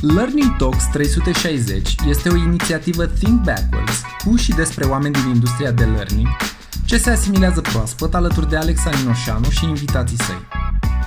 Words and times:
Learning 0.00 0.56
Talks 0.56 0.84
360 0.92 1.94
este 2.08 2.28
o 2.28 2.36
inițiativă 2.36 3.06
Think 3.06 3.42
Backwards 3.42 4.02
cu 4.24 4.36
și 4.36 4.52
despre 4.52 4.84
oameni 4.84 5.14
din 5.14 5.28
industria 5.28 5.70
de 5.70 5.84
learning 5.84 6.28
ce 6.88 6.98
se 6.98 7.10
asimilează 7.10 7.60
proaspăt 7.60 8.14
alături 8.14 8.48
de 8.48 8.56
Alexa 8.56 8.90
Ninoșanu 8.90 9.50
și 9.50 9.64
invitații 9.64 10.16
săi. 10.16 10.46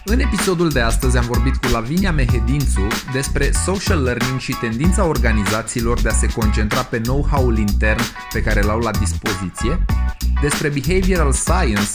În 0.05 0.20
episodul 0.20 0.70
de 0.70 0.80
astăzi 0.80 1.18
am 1.18 1.25
vorbit 1.25 1.55
cu 1.55 1.68
Lavinia 1.71 2.12
Mehedințu 2.12 2.88
despre 3.14 3.52
social 3.66 4.04
learning 4.04 4.39
și 4.39 4.57
tendința 4.62 5.05
organizațiilor 5.05 6.02
de 6.02 6.09
a 6.09 6.14
se 6.14 6.28
concentra 6.28 6.82
pe 6.82 7.00
know-how-ul 7.00 7.57
intern 7.57 8.02
pe 8.34 8.41
care 8.41 8.62
l-au 8.62 8.80
la 8.80 8.91
dispoziție, 8.91 9.86
despre 10.41 10.70
behavioral 10.70 11.32
science, 11.32 11.91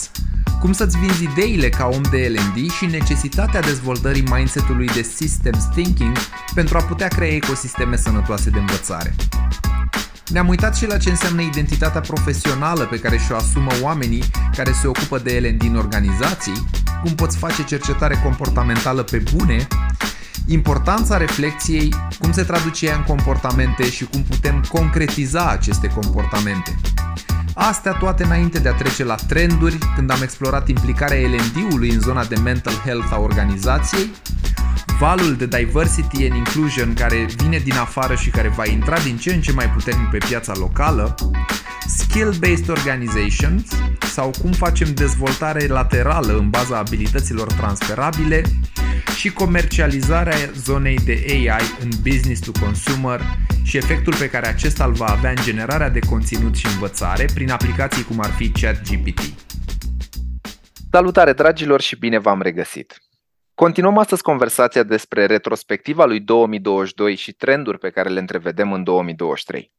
cum 0.61 0.73
să-ți 0.73 0.99
vinzi 0.99 1.25
ideile 1.25 1.69
ca 1.69 1.89
om 1.93 2.03
de 2.11 2.33
L&D 2.35 2.71
și 2.71 2.87
necesitatea 2.87 3.61
dezvoltării 3.61 4.25
mindset-ului 4.31 4.87
de 4.87 5.03
systems 5.03 5.65
thinking 5.65 6.17
pentru 6.55 6.77
a 6.77 6.83
putea 6.83 7.09
crea 7.09 7.35
ecosisteme 7.35 7.97
sănătoase 7.97 8.51
de 8.51 8.59
învățare. 8.59 9.15
Ne-am 10.29 10.49
uitat 10.49 10.77
și 10.77 10.87
la 10.87 10.97
ce 10.97 11.11
înseamnă 11.11 11.43
identitatea 11.43 12.01
profesională 12.01 12.85
pe 12.85 12.99
care 12.99 13.19
și-o 13.19 13.37
asumă 13.37 13.71
oamenii 13.83 14.25
care 14.57 14.73
se 14.73 14.87
ocupă 14.87 15.19
de 15.19 15.39
L&D 15.41 15.63
în 15.63 15.77
organizații, 15.77 16.67
cum 17.03 17.15
poți 17.15 17.37
face 17.37 17.65
cercetare 17.65 18.21
comportamentală 18.23 19.03
pe 19.03 19.23
bune, 19.35 19.67
importanța 20.47 21.17
reflexiei, 21.17 21.95
cum 22.21 22.33
se 22.33 22.43
traduce 22.43 22.87
ea 22.87 22.97
în 22.97 23.03
comportamente 23.03 23.91
și 23.91 24.05
cum 24.05 24.23
putem 24.23 24.65
concretiza 24.69 25.49
aceste 25.49 25.87
comportamente. 25.87 26.79
Astea 27.59 27.93
toate 27.93 28.25
înainte 28.25 28.59
de 28.59 28.69
a 28.69 28.73
trece 28.73 29.05
la 29.05 29.15
trenduri, 29.15 29.79
când 29.95 30.11
am 30.11 30.23
explorat 30.23 30.69
implicarea 30.69 31.29
L&D-ului 31.29 31.91
în 31.91 32.01
zona 32.01 32.25
de 32.25 32.37
mental 32.37 32.73
health 32.85 33.13
a 33.13 33.19
organizației, 33.19 34.11
valul 34.99 35.37
de 35.37 35.47
diversity 35.47 36.25
and 36.25 36.35
inclusion 36.35 36.95
care 36.95 37.27
vine 37.37 37.59
din 37.59 37.77
afară 37.77 38.15
și 38.15 38.31
care 38.31 38.49
va 38.49 38.67
intra 38.67 38.99
din 38.99 39.17
ce 39.17 39.35
în 39.35 39.41
ce 39.41 39.53
mai 39.53 39.71
puternic 39.71 40.09
pe 40.11 40.19
piața 40.19 40.53
locală, 40.57 41.15
skill-based 41.87 42.69
organizations 42.69 43.69
sau 44.01 44.31
cum 44.41 44.53
facem 44.53 44.95
dezvoltare 44.95 45.67
laterală 45.67 46.39
în 46.39 46.51
baza 46.51 46.79
abilităților 46.79 47.53
transferabile 47.53 48.43
și 49.17 49.33
comercializarea 49.33 50.37
zonei 50.55 50.99
de 51.05 51.25
AI 51.29 51.65
în 51.81 51.89
business 52.03 52.41
to 52.41 52.51
consumer 52.61 53.21
și 53.63 53.77
efectul 53.77 54.15
pe 54.15 54.31
care 54.31 54.47
acesta 54.47 54.85
îl 54.85 54.93
va 54.93 55.07
avea 55.07 55.31
în 55.31 55.43
generarea 55.43 55.89
de 55.89 55.99
conținut 55.99 56.55
și 56.57 56.67
învățare 56.67 57.27
prin 57.35 57.51
aplicații 57.51 58.05
cum 58.05 58.21
ar 58.21 58.31
fi 58.31 58.49
ChatGPT. 58.49 59.21
Salutare 60.91 61.33
dragilor 61.33 61.81
și 61.81 61.97
bine 61.97 62.19
v-am 62.19 62.43
regăsit! 62.43 63.06
Continuăm 63.57 63.99
astăzi 63.99 64.23
conversația 64.23 64.83
despre 64.83 65.27
retrospectiva 65.27 66.05
lui 66.05 66.21
2022 66.21 67.15
și 67.15 67.33
trenduri 67.33 67.79
pe 67.79 67.91
care 67.91 68.09
le 68.09 68.19
întrevedem 68.19 68.73
în 68.73 68.85
2023. 68.85 69.73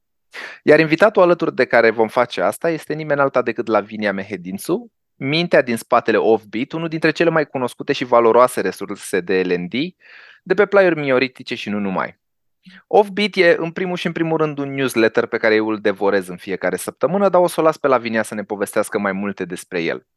Iar 0.64 0.80
invitatul 0.80 1.22
alături 1.22 1.56
de 1.56 1.66
care 1.66 1.89
vom 1.89 2.08
face 2.08 2.42
asta 2.42 2.69
este 2.69 2.94
nimeni 2.94 3.19
alta 3.19 3.42
decât 3.42 3.67
Lavinia 3.67 4.14
Mehedințu, 4.14 4.92
mintea 5.16 5.61
din 5.61 5.75
spatele 5.75 6.17
Offbeat, 6.17 6.72
unul 6.72 6.88
dintre 6.88 7.11
cele 7.11 7.30
mai 7.30 7.45
cunoscute 7.45 7.94
și 7.94 8.03
valoroase 8.03 8.61
resurse 8.61 9.19
de 9.19 9.42
L&D, 9.42 9.73
de 10.44 10.53
pe 10.53 10.66
plaiuri 10.66 11.00
mioritice 11.00 11.56
și 11.56 11.69
nu 11.69 11.80
numai. 11.80 12.19
Offbeat 12.87 13.35
e 13.35 13.55
în 13.59 13.71
primul 13.71 13.95
și 13.95 14.05
în 14.05 14.11
primul 14.11 14.37
rând 14.37 14.57
un 14.57 14.73
newsletter 14.73 15.25
pe 15.25 15.37
care 15.37 15.55
eu 15.55 15.67
îl 15.67 15.79
devorez 15.79 16.27
în 16.27 16.37
fiecare 16.37 16.75
săptămână, 16.75 17.29
dar 17.29 17.41
o 17.41 17.47
să 17.47 17.59
o 17.59 17.63
las 17.63 17.77
pe 17.77 17.87
Lavinia 17.87 18.23
să 18.23 18.35
ne 18.35 18.43
povestească 18.43 18.99
mai 18.99 19.11
multe 19.11 19.45
despre 19.45 19.81
el. 19.81 20.07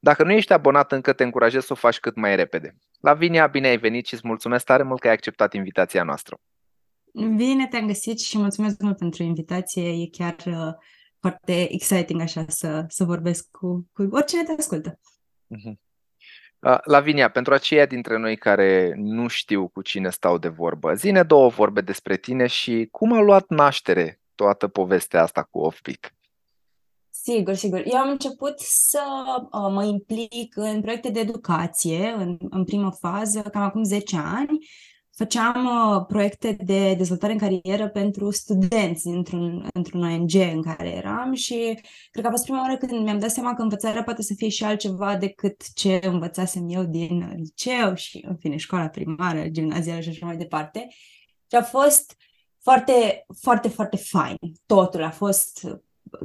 Dacă 0.00 0.24
nu 0.24 0.32
ești 0.32 0.52
abonat 0.52 0.92
încă, 0.92 1.12
te 1.12 1.24
încurajez 1.24 1.64
să 1.64 1.72
o 1.72 1.76
faci 1.76 1.98
cât 1.98 2.16
mai 2.16 2.36
repede. 2.36 2.76
Lavinia, 3.00 3.46
bine 3.46 3.68
ai 3.68 3.78
venit 3.78 4.06
și 4.06 4.14
îți 4.14 4.26
mulțumesc 4.26 4.64
tare 4.64 4.82
mult 4.82 5.00
că 5.00 5.06
ai 5.06 5.12
acceptat 5.12 5.54
invitația 5.54 6.02
noastră. 6.02 6.40
Bine 7.36 7.66
te-am 7.66 7.86
găsit 7.86 8.20
și 8.20 8.38
mulțumesc 8.38 8.80
mult 8.80 8.98
pentru 8.98 9.22
invitație. 9.22 9.88
E 9.88 10.08
chiar 10.10 10.36
uh, 10.46 10.74
foarte 11.20 11.72
exciting 11.72 12.20
așa 12.20 12.44
să, 12.48 12.84
să 12.88 13.04
vorbesc 13.04 13.48
cu, 13.50 13.88
cu 13.92 14.08
oricine 14.10 14.42
te 14.42 14.52
ascultă. 14.58 14.98
Uh-huh. 15.56 15.89
Lavinia, 16.84 17.30
pentru 17.30 17.54
aceia 17.54 17.86
dintre 17.86 18.18
noi 18.18 18.36
care 18.36 18.94
nu 18.96 19.28
știu 19.28 19.68
cu 19.68 19.82
cine 19.82 20.10
stau 20.10 20.38
de 20.38 20.48
vorbă, 20.48 20.94
zine 20.94 21.22
două 21.22 21.48
vorbe 21.48 21.80
despre 21.80 22.16
tine 22.16 22.46
și 22.46 22.88
cum 22.90 23.12
a 23.12 23.20
luat 23.20 23.48
naștere 23.48 24.20
toată 24.34 24.68
povestea 24.68 25.22
asta 25.22 25.42
cu 25.50 25.58
Offbeat. 25.58 26.14
Sigur, 27.10 27.54
sigur. 27.54 27.82
Eu 27.84 27.98
am 27.98 28.08
început 28.08 28.58
să 28.58 29.02
uh, 29.42 29.48
mă 29.50 29.84
implic 29.84 30.56
în 30.56 30.80
proiecte 30.80 31.10
de 31.10 31.20
educație 31.20 32.14
în, 32.16 32.36
în 32.50 32.64
primă 32.64 32.90
fază, 32.90 33.40
cam 33.40 33.62
acum 33.62 33.82
10 33.82 34.16
ani, 34.16 34.58
făceam 35.20 35.64
uh, 35.64 36.04
proiecte 36.06 36.56
de 36.60 36.94
dezvoltare 36.94 37.32
în 37.32 37.38
carieră 37.38 37.88
pentru 37.88 38.30
studenți 38.30 39.06
într-un, 39.06 39.68
într-un 39.72 40.02
ONG 40.02 40.34
în 40.34 40.62
care 40.62 40.88
eram 40.88 41.32
și 41.32 41.78
cred 42.10 42.22
că 42.24 42.26
a 42.26 42.30
fost 42.30 42.44
prima 42.44 42.60
oară 42.60 42.76
când 42.76 43.04
mi-am 43.04 43.18
dat 43.18 43.30
seama 43.30 43.54
că 43.54 43.62
învățarea 43.62 44.02
poate 44.02 44.22
să 44.22 44.34
fie 44.36 44.48
și 44.48 44.64
altceva 44.64 45.16
decât 45.16 45.72
ce 45.74 46.00
învățasem 46.02 46.68
eu 46.68 46.84
din 46.84 47.32
liceu 47.36 47.94
și, 47.94 48.24
în 48.28 48.36
fine, 48.36 48.56
școala 48.56 48.88
primară, 48.88 49.48
gimnazială 49.48 50.00
și 50.00 50.08
așa 50.08 50.26
mai 50.26 50.36
departe. 50.36 50.86
Și 51.50 51.56
a 51.56 51.62
fost 51.62 52.16
foarte, 52.62 53.26
foarte, 53.40 53.68
foarte 53.68 53.96
fain. 53.96 54.36
Totul 54.66 55.02
a 55.02 55.10
fost, 55.10 55.66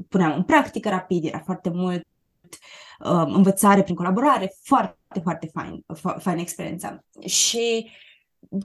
puneam 0.10 0.34
în 0.36 0.44
practică 0.44 0.90
rapid, 0.90 1.26
era 1.26 1.40
foarte 1.40 1.70
mult 1.70 2.08
uh, 3.00 3.24
învățare 3.26 3.84
prin 3.84 3.96
colaborare, 3.96 4.56
foarte, 4.64 5.20
foarte 5.24 5.50
fain, 5.54 5.86
fain 6.20 6.38
experiența. 6.38 7.04
Și 7.26 7.90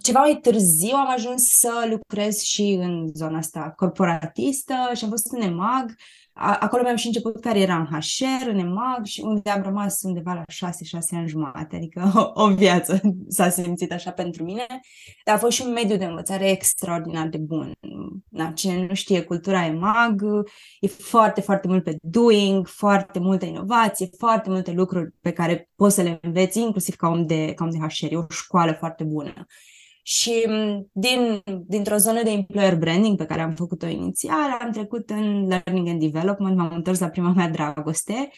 ceva 0.02 0.20
mai 0.20 0.38
târziu 0.42 0.96
am 0.96 1.10
ajuns 1.10 1.42
să 1.58 1.86
lucrez 1.90 2.40
și 2.40 2.62
în 2.62 3.10
zona 3.14 3.38
asta 3.38 3.72
corporatistă 3.76 4.74
și 4.94 5.04
am 5.04 5.10
fost 5.10 5.32
în 5.32 5.40
EMAG. 5.40 5.94
Acolo 6.42 6.82
mi-am 6.82 6.96
și 6.96 7.06
început 7.06 7.40
cariera 7.40 7.76
în 7.76 8.00
HR, 8.00 8.48
în 8.48 8.58
EMAG 8.58 9.04
și 9.04 9.20
unde 9.20 9.50
am 9.50 9.62
rămas 9.62 10.02
undeva 10.02 10.32
la 10.32 10.68
6-6 10.68 10.72
ani 11.10 11.28
jumate, 11.28 11.76
adică 11.76 12.30
o, 12.34 12.42
o 12.42 12.54
viață 12.54 13.00
s-a 13.28 13.48
simțit 13.48 13.92
așa 13.92 14.10
pentru 14.10 14.44
mine. 14.44 14.66
Dar 15.24 15.34
a 15.34 15.38
fost 15.38 15.56
și 15.56 15.62
un 15.66 15.72
mediu 15.72 15.96
de 15.96 16.04
învățare 16.04 16.50
extraordinar 16.50 17.28
de 17.28 17.38
bun. 17.38 17.72
Da, 18.28 18.50
cine 18.50 18.86
nu 18.86 18.94
știe 18.94 19.22
cultura 19.22 19.66
EMAG, 19.66 20.22
e 20.80 20.86
foarte, 20.86 21.40
foarte 21.40 21.68
mult 21.68 21.84
pe 21.84 21.96
doing, 22.02 22.66
foarte 22.66 23.18
multă 23.18 23.44
inovație, 23.44 24.08
foarte 24.18 24.50
multe 24.50 24.70
lucruri 24.70 25.10
pe 25.20 25.32
care 25.32 25.68
poți 25.76 25.94
să 25.94 26.02
le 26.02 26.18
înveți, 26.22 26.58
inclusiv 26.58 26.94
ca 26.94 27.08
om 27.08 27.26
de, 27.26 27.52
ca 27.54 27.64
om 27.64 27.70
de 27.70 27.78
HR. 27.78 28.12
E 28.12 28.16
o 28.16 28.24
școală 28.28 28.72
foarte 28.78 29.04
bună. 29.04 29.46
Și 30.02 30.46
din, 30.92 31.42
dintr-o 31.66 31.96
zonă 31.96 32.22
de 32.22 32.30
employer 32.30 32.78
branding 32.78 33.16
pe 33.16 33.26
care 33.26 33.40
am 33.40 33.54
făcut-o 33.54 33.86
inițial, 33.86 34.58
am 34.60 34.70
trecut 34.70 35.10
în 35.10 35.46
learning 35.46 35.88
and 35.88 36.00
development, 36.00 36.56
m-am 36.56 36.72
întors 36.74 36.98
la 36.98 37.08
prima 37.08 37.32
mea 37.32 37.48
dragoste 37.48 38.30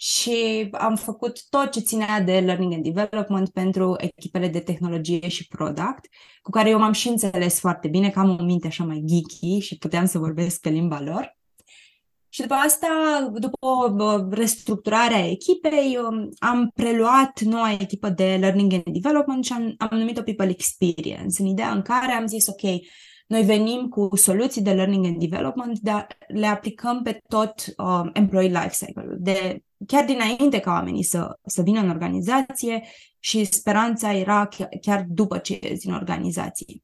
și 0.00 0.68
am 0.72 0.96
făcut 0.96 1.48
tot 1.48 1.70
ce 1.70 1.80
ținea 1.80 2.20
de 2.20 2.40
learning 2.40 2.72
and 2.72 2.82
development 2.82 3.48
pentru 3.50 3.96
echipele 3.98 4.48
de 4.48 4.60
tehnologie 4.60 5.28
și 5.28 5.46
product, 5.46 6.06
cu 6.42 6.50
care 6.50 6.68
eu 6.68 6.78
m-am 6.78 6.92
și 6.92 7.08
înțeles 7.08 7.58
foarte 7.58 7.88
bine, 7.88 8.10
că 8.10 8.18
am 8.18 8.38
o 8.40 8.42
minte 8.42 8.66
așa 8.66 8.84
mai 8.84 9.02
geeky 9.04 9.58
și 9.58 9.78
puteam 9.78 10.04
să 10.06 10.18
vorbesc 10.18 10.60
pe 10.60 10.68
limba 10.68 11.00
lor. 11.00 11.37
Și 12.28 12.40
după 12.40 12.54
asta, 12.54 12.88
după 13.34 13.66
o 13.66 13.94
restructurare 14.30 15.14
a 15.14 15.30
echipei, 15.30 15.98
am 16.38 16.70
preluat 16.74 17.40
noua 17.40 17.72
echipă 17.72 18.08
de 18.08 18.36
Learning 18.40 18.72
and 18.72 19.00
Development 19.00 19.44
și 19.44 19.52
am, 19.52 19.74
am 19.78 19.98
numit-o 19.98 20.22
People 20.22 20.48
Experience, 20.48 21.42
în 21.42 21.46
ideea 21.46 21.70
în 21.70 21.82
care 21.82 22.12
am 22.12 22.26
zis, 22.26 22.46
ok, 22.46 22.62
noi 23.26 23.42
venim 23.42 23.88
cu 23.88 24.16
soluții 24.16 24.62
de 24.62 24.72
Learning 24.72 25.06
and 25.06 25.18
Development, 25.18 25.78
dar 25.78 26.06
le 26.26 26.46
aplicăm 26.46 27.02
pe 27.02 27.20
tot 27.28 27.54
uh, 27.76 28.10
employee 28.12 28.48
life 28.48 28.84
cycle 28.84 29.16
de 29.18 29.62
chiar 29.86 30.04
dinainte 30.04 30.60
ca 30.60 30.70
oamenii 30.70 31.02
să, 31.02 31.38
să 31.46 31.62
vină 31.62 31.80
în 31.80 31.90
organizație 31.90 32.82
și 33.18 33.44
speranța 33.44 34.12
era 34.12 34.46
chiar, 34.46 34.68
chiar 34.80 35.04
după 35.08 35.38
ce 35.38 35.58
ies 35.62 35.80
din 35.80 35.92
organizație. 35.92 36.82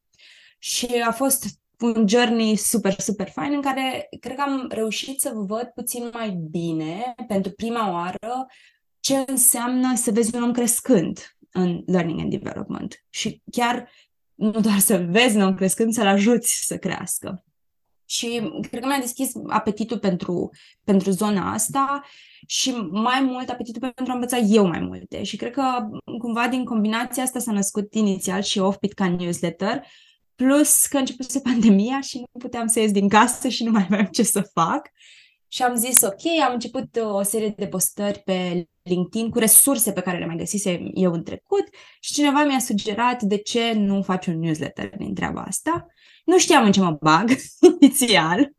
Și 0.58 0.86
a 1.06 1.12
fost 1.12 1.46
un 1.80 2.08
journey 2.08 2.56
super, 2.56 2.92
super 3.00 3.28
fain 3.28 3.52
în 3.52 3.62
care 3.62 4.08
cred 4.20 4.36
că 4.36 4.42
am 4.42 4.66
reușit 4.70 5.20
să 5.20 5.32
văd 5.34 5.70
puțin 5.74 6.10
mai 6.12 6.30
bine 6.50 7.14
pentru 7.28 7.52
prima 7.52 7.92
oară 7.92 8.46
ce 9.00 9.24
înseamnă 9.26 9.96
să 9.96 10.10
vezi 10.10 10.36
un 10.36 10.42
om 10.42 10.52
crescând 10.52 11.36
în 11.52 11.82
learning 11.86 12.20
and 12.20 12.30
development 12.30 13.04
și 13.10 13.42
chiar 13.50 13.88
nu 14.34 14.50
doar 14.50 14.78
să 14.78 15.06
vezi 15.10 15.36
un 15.36 15.42
om 15.42 15.54
crescând, 15.54 15.92
să-l 15.92 16.06
ajuți 16.06 16.64
să 16.66 16.76
crească. 16.76 17.44
Și 18.04 18.50
cred 18.70 18.80
că 18.80 18.86
mi-a 18.86 18.98
deschis 19.00 19.32
apetitul 19.46 19.98
pentru, 19.98 20.50
pentru 20.84 21.10
zona 21.10 21.52
asta 21.52 22.02
și 22.46 22.70
mai 22.90 23.20
mult 23.20 23.48
apetitul 23.48 23.80
pentru 23.80 24.12
a 24.12 24.14
învăța 24.14 24.36
eu 24.36 24.66
mai 24.66 24.80
multe. 24.80 25.22
Și 25.22 25.36
cred 25.36 25.52
că 25.52 25.88
cumva 26.18 26.48
din 26.48 26.64
combinația 26.64 27.22
asta 27.22 27.38
s-a 27.38 27.52
născut 27.52 27.94
inițial 27.94 28.42
și 28.42 28.58
Offbeat 28.58 28.92
ca 28.92 29.08
newsletter, 29.08 29.86
Plus 30.34 30.86
că 30.86 30.98
începuse 30.98 31.40
pandemia 31.40 32.00
și 32.00 32.18
nu 32.18 32.40
puteam 32.40 32.66
să 32.66 32.80
ies 32.80 32.90
din 32.90 33.08
casă 33.08 33.48
și 33.48 33.64
nu 33.64 33.70
mai 33.70 33.82
aveam 33.82 34.04
ce 34.04 34.22
să 34.22 34.50
fac. 34.52 34.90
și 35.48 35.62
am 35.62 35.74
zis 35.74 36.02
ok, 36.02 36.42
am 36.46 36.52
început 36.52 36.96
uh, 36.96 37.14
o 37.14 37.22
serie 37.22 37.54
de 37.56 37.66
postări 37.66 38.18
pe 38.18 38.68
LinkedIn 38.82 39.30
cu 39.30 39.38
resurse 39.38 39.92
pe 39.92 40.00
care 40.00 40.18
le 40.18 40.26
mai 40.26 40.36
găsisem 40.36 40.90
eu 40.94 41.12
în 41.12 41.22
trecut 41.22 41.64
și 42.00 42.12
cineva 42.12 42.44
mi-a 42.44 42.58
sugerat 42.58 43.22
de 43.22 43.36
ce 43.36 43.72
nu 43.72 44.02
faci 44.02 44.26
un 44.26 44.38
newsletter 44.38 44.96
din 44.96 45.14
treaba 45.14 45.42
asta. 45.42 45.86
Nu 46.24 46.38
știam 46.38 46.64
în 46.64 46.72
ce 46.72 46.80
mă 46.80 46.96
bag 47.00 47.30
inițial, 47.80 48.52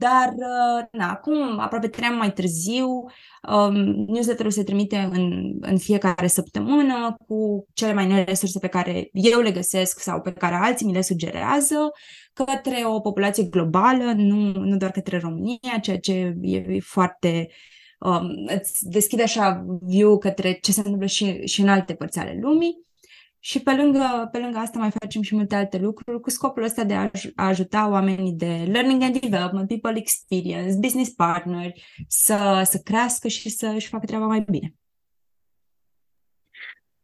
dar 0.00 0.28
uh, 0.28 0.86
na, 0.92 1.10
acum, 1.10 1.58
aproape 1.58 1.88
trei 1.88 2.08
ani 2.08 2.16
mai 2.16 2.32
târziu, 2.32 2.86
um, 3.48 3.74
newsletterul 4.08 4.50
se 4.50 4.62
trimite 4.62 5.08
în, 5.12 5.52
în 5.60 5.78
fiecare 5.78 6.26
săptămână 6.26 7.16
cu 7.26 7.66
cele 7.72 7.92
mai 7.92 8.06
noi 8.06 8.24
resurse 8.24 8.58
pe 8.58 8.66
care 8.66 9.08
eu 9.12 9.40
le 9.40 9.50
găsesc 9.50 10.00
sau 10.00 10.20
pe 10.20 10.32
care 10.32 10.54
alții 10.54 10.86
mi 10.86 10.92
le 10.92 11.02
sugerează 11.02 11.90
către 12.32 12.82
o 12.84 13.00
populație 13.00 13.44
globală, 13.44 14.12
nu, 14.16 14.52
nu 14.52 14.76
doar 14.76 14.90
către 14.90 15.18
România, 15.18 15.78
ceea 15.82 15.98
ce 15.98 16.12
e, 16.40 16.56
e 16.56 16.80
foarte 16.80 17.48
um, 17.98 18.28
îți 18.46 18.88
deschide 18.88 19.22
așa 19.22 19.64
view 19.82 20.18
către 20.18 20.52
ce 20.52 20.72
se 20.72 20.80
întâmplă 20.80 21.06
și, 21.06 21.46
și 21.46 21.60
în 21.60 21.68
alte 21.68 21.94
părți 21.94 22.18
ale 22.18 22.38
lumii. 22.40 22.88
Și 23.42 23.60
pe 23.60 23.74
lângă, 23.74 24.28
pe 24.32 24.38
lângă 24.38 24.58
asta 24.58 24.78
mai 24.78 24.90
facem 24.90 25.22
și 25.22 25.34
multe 25.34 25.54
alte 25.54 25.78
lucruri 25.78 26.20
cu 26.20 26.30
scopul 26.30 26.62
ăsta 26.62 26.84
de 26.84 26.94
a, 26.94 27.10
a 27.34 27.46
ajuta 27.46 27.88
oamenii 27.88 28.32
de 28.32 28.64
learning 28.68 29.02
and 29.02 29.20
development, 29.20 29.68
people 29.68 29.98
experience, 29.98 30.76
business 30.78 31.10
partneri 31.10 31.84
să, 32.08 32.62
să 32.64 32.78
crească 32.78 33.28
și 33.28 33.48
să 33.48 33.66
își 33.66 33.88
facă 33.88 34.06
treaba 34.06 34.26
mai 34.26 34.44
bine. 34.50 34.74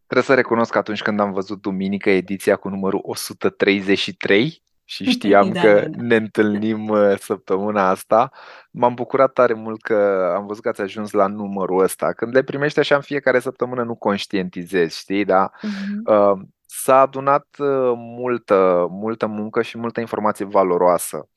Trebuie 0.05 0.27
să 0.27 0.35
recunosc 0.35 0.73
că 0.73 0.79
atunci 0.79 1.03
când 1.03 1.21
am 1.21 1.33
văzut 1.33 1.61
duminică 1.61 2.11
ediția 2.11 2.57
cu 2.57 2.69
numărul 2.69 3.01
133, 3.03 4.63
și 4.89 5.05
știam 5.11 5.53
da, 5.53 5.61
că 5.61 5.73
da, 5.73 5.89
da. 5.89 6.03
ne 6.03 6.17
întâlnim 6.17 6.89
uh, 6.99 7.19
săptămâna 7.19 7.89
asta. 7.89 8.31
M-am 8.71 8.95
bucurat 8.95 9.33
tare 9.33 9.55
mult 9.55 9.83
că 9.83 10.31
am 10.37 10.47
văzut 10.47 10.63
că 10.63 10.69
ați 10.69 10.81
ajuns 10.81 11.11
la 11.11 11.27
numărul 11.27 11.83
ăsta. 11.83 12.13
Când 12.13 12.35
le 12.35 12.43
primești 12.43 12.79
așa 12.79 12.95
în 12.95 13.01
fiecare 13.01 13.39
săptămână, 13.39 13.83
nu 13.83 13.95
conștientizezi, 13.95 14.99
știi, 14.99 15.25
da? 15.25 15.51
Uh-huh. 15.51 16.55
S-a 16.67 17.01
adunat 17.01 17.47
uh, 17.59 17.93
multă, 17.97 18.87
multă 18.91 19.27
muncă 19.27 19.63
și 19.63 19.79
multă 19.79 20.01
informație 20.01 20.45
valoroasă 20.45 21.29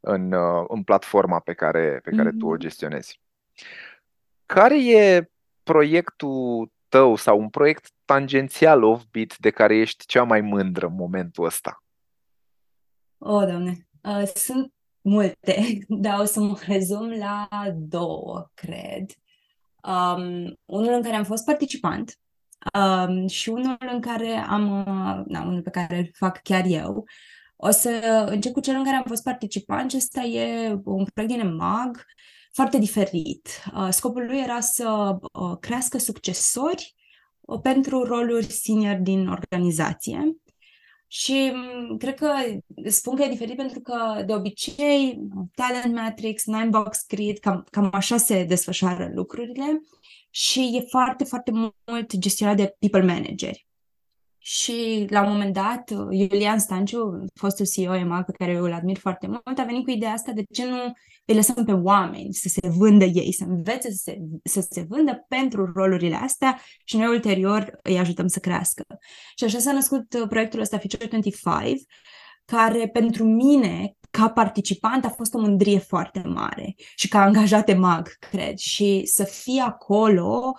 în, 0.00 0.32
uh, 0.32 0.64
în 0.68 0.82
platforma 0.82 1.38
pe 1.38 1.52
care, 1.52 2.00
pe 2.02 2.10
care 2.16 2.28
uh-huh. 2.28 2.38
tu 2.38 2.46
o 2.46 2.54
mm-hmm. 2.54 2.58
gestionezi. 2.58 3.20
Care 4.46 4.84
e 4.84 5.30
proiectul 5.62 6.70
tău 6.88 7.16
sau 7.16 7.38
un 7.38 7.48
proiect 7.48 7.90
tangențial 8.04 8.82
off-beat 8.82 9.38
de 9.38 9.50
care 9.50 9.76
ești 9.76 10.06
cea 10.06 10.22
mai 10.22 10.40
mândră 10.40 10.86
în 10.86 10.94
momentul 10.94 11.44
ăsta? 11.44 11.82
O, 13.22 13.34
oh, 13.34 13.46
Doamne, 13.46 13.88
uh, 14.02 14.26
sunt 14.34 14.72
multe, 15.00 15.78
dar 16.04 16.20
o 16.20 16.24
să 16.24 16.40
mă 16.40 16.58
rezum 16.66 17.10
la 17.10 17.48
două, 17.74 18.50
cred. 18.54 19.10
Um, 19.82 20.58
unul 20.64 20.92
în 20.92 21.02
care 21.02 21.16
am 21.16 21.24
fost 21.24 21.44
participant 21.44 22.18
um, 22.74 23.26
și 23.26 23.48
unul 23.48 23.76
în 23.92 24.00
care 24.00 24.32
am, 24.32 24.78
uh, 24.78 25.24
na, 25.26 25.42
unul 25.42 25.62
pe 25.62 25.70
care 25.70 25.98
îl 25.98 26.10
fac 26.12 26.42
chiar 26.42 26.64
eu. 26.66 27.04
O 27.56 27.70
să 27.70 28.26
încep 28.30 28.52
cu 28.52 28.60
cel 28.60 28.74
în 28.74 28.84
care 28.84 28.96
am 28.96 29.04
fost 29.06 29.22
participant. 29.22 29.84
Acesta 29.84 30.20
e 30.20 30.70
un 30.84 31.04
proiect 31.14 31.34
din 31.34 31.46
EMAG 31.46 32.04
foarte 32.52 32.78
diferit. 32.78 33.48
Uh, 33.74 33.88
scopul 33.90 34.24
lui 34.26 34.38
era 34.38 34.60
să 34.60 35.18
uh, 35.32 35.56
crească 35.60 35.98
succesori 35.98 36.94
uh, 37.40 37.60
pentru 37.62 38.02
roluri 38.02 38.44
senior 38.44 38.96
din 38.96 39.28
organizație. 39.28 40.36
Și 41.12 41.52
mm, 41.54 41.96
cred 41.96 42.14
că 42.14 42.32
spun 42.84 43.16
că 43.16 43.22
e 43.22 43.28
diferit 43.28 43.56
pentru 43.56 43.80
că 43.80 44.22
de 44.26 44.34
obicei 44.34 45.20
Talent 45.54 45.94
Matrix, 45.94 46.44
Ninebox 46.44 47.06
Grid, 47.08 47.38
cam, 47.38 47.66
cam 47.70 47.90
așa 47.92 48.16
se 48.16 48.44
desfășoară 48.44 49.10
lucrurile 49.14 49.82
și 50.30 50.76
e 50.76 50.86
foarte, 50.88 51.24
foarte 51.24 51.50
mult 51.50 52.16
gestionat 52.16 52.56
de 52.56 52.76
people 52.78 53.12
manageri. 53.12 53.66
Și 54.38 55.06
la 55.08 55.22
un 55.22 55.32
moment 55.32 55.54
dat, 55.54 55.90
Iulian 56.10 56.58
Stanciu, 56.58 57.24
fostul 57.34 57.66
CEO 57.66 57.94
EMA, 57.94 58.22
pe 58.22 58.32
care 58.32 58.52
eu 58.52 58.64
îl 58.64 58.72
admir 58.72 58.96
foarte 58.96 59.26
mult, 59.26 59.58
a 59.58 59.64
venit 59.64 59.84
cu 59.84 59.90
ideea 59.90 60.12
asta 60.12 60.32
de 60.32 60.42
ce 60.52 60.66
nu 60.66 60.92
îi 61.24 61.34
lăsăm 61.34 61.64
pe 61.64 61.72
oameni 61.72 62.34
să 62.34 62.48
se 62.48 62.68
vândă 62.68 63.04
ei, 63.04 63.32
să 63.32 63.44
învețe 63.44 63.90
să 63.90 64.00
se, 64.02 64.18
să 64.44 64.66
se 64.70 64.86
vândă 64.88 65.24
pentru 65.28 65.72
rolurile 65.74 66.14
astea 66.14 66.60
și 66.84 66.96
noi 66.96 67.06
ulterior 67.06 67.78
îi 67.82 67.98
ajutăm 67.98 68.26
să 68.26 68.38
crească. 68.38 68.84
Și 69.36 69.44
așa 69.44 69.58
s-a 69.58 69.72
născut 69.72 70.14
uh, 70.14 70.28
proiectul 70.28 70.60
ăsta 70.60 70.78
Feature 70.78 71.06
25, 71.06 71.80
care 72.44 72.88
pentru 72.88 73.24
mine, 73.24 73.92
ca 74.10 74.30
participant, 74.30 75.04
a 75.04 75.08
fost 75.08 75.34
o 75.34 75.40
mândrie 75.40 75.78
foarte 75.78 76.22
mare 76.24 76.74
și 76.94 77.08
ca 77.08 77.20
angajate 77.20 77.74
mag, 77.74 78.08
cred. 78.30 78.56
Și 78.56 79.02
să 79.04 79.24
fie 79.24 79.60
acolo 79.60 80.52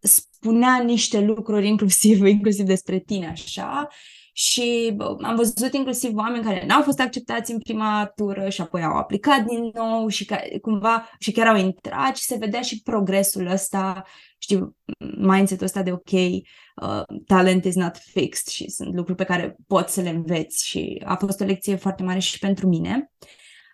spunea 0.00 0.82
niște 0.82 1.20
lucruri 1.20 1.68
inclusiv, 1.68 2.24
inclusiv 2.36 2.64
despre 2.64 2.98
tine, 2.98 3.26
așa, 3.26 3.88
și 4.36 4.96
am 5.20 5.36
văzut 5.36 5.72
inclusiv 5.72 6.16
oameni 6.16 6.44
care 6.44 6.66
n-au 6.66 6.82
fost 6.82 7.00
acceptați 7.00 7.52
în 7.52 7.58
prima 7.58 8.12
tură 8.16 8.48
și 8.48 8.60
apoi 8.60 8.82
au 8.82 8.96
aplicat 8.96 9.44
din 9.44 9.70
nou 9.74 10.08
și 10.08 10.24
ca, 10.24 10.40
cumva 10.60 11.08
și 11.18 11.32
chiar 11.32 11.46
au 11.46 11.56
intrat 11.56 12.16
și 12.16 12.24
se 12.24 12.36
vedea 12.36 12.60
și 12.60 12.82
progresul 12.82 13.46
ăsta, 13.46 14.04
știu, 14.38 14.76
mindset-ul 15.16 15.66
ăsta 15.66 15.82
de 15.82 15.92
ok, 15.92 16.10
uh, 16.12 17.02
talent 17.26 17.64
is 17.64 17.74
not 17.74 17.96
fixed 17.96 18.46
și 18.46 18.70
sunt 18.70 18.94
lucruri 18.94 19.18
pe 19.18 19.24
care 19.24 19.56
poți 19.66 19.94
să 19.94 20.00
le 20.00 20.08
înveți 20.08 20.66
și 20.66 21.02
a 21.04 21.16
fost 21.16 21.40
o 21.40 21.44
lecție 21.44 21.76
foarte 21.76 22.02
mare 22.02 22.18
și 22.18 22.38
pentru 22.38 22.68
mine. 22.68 23.10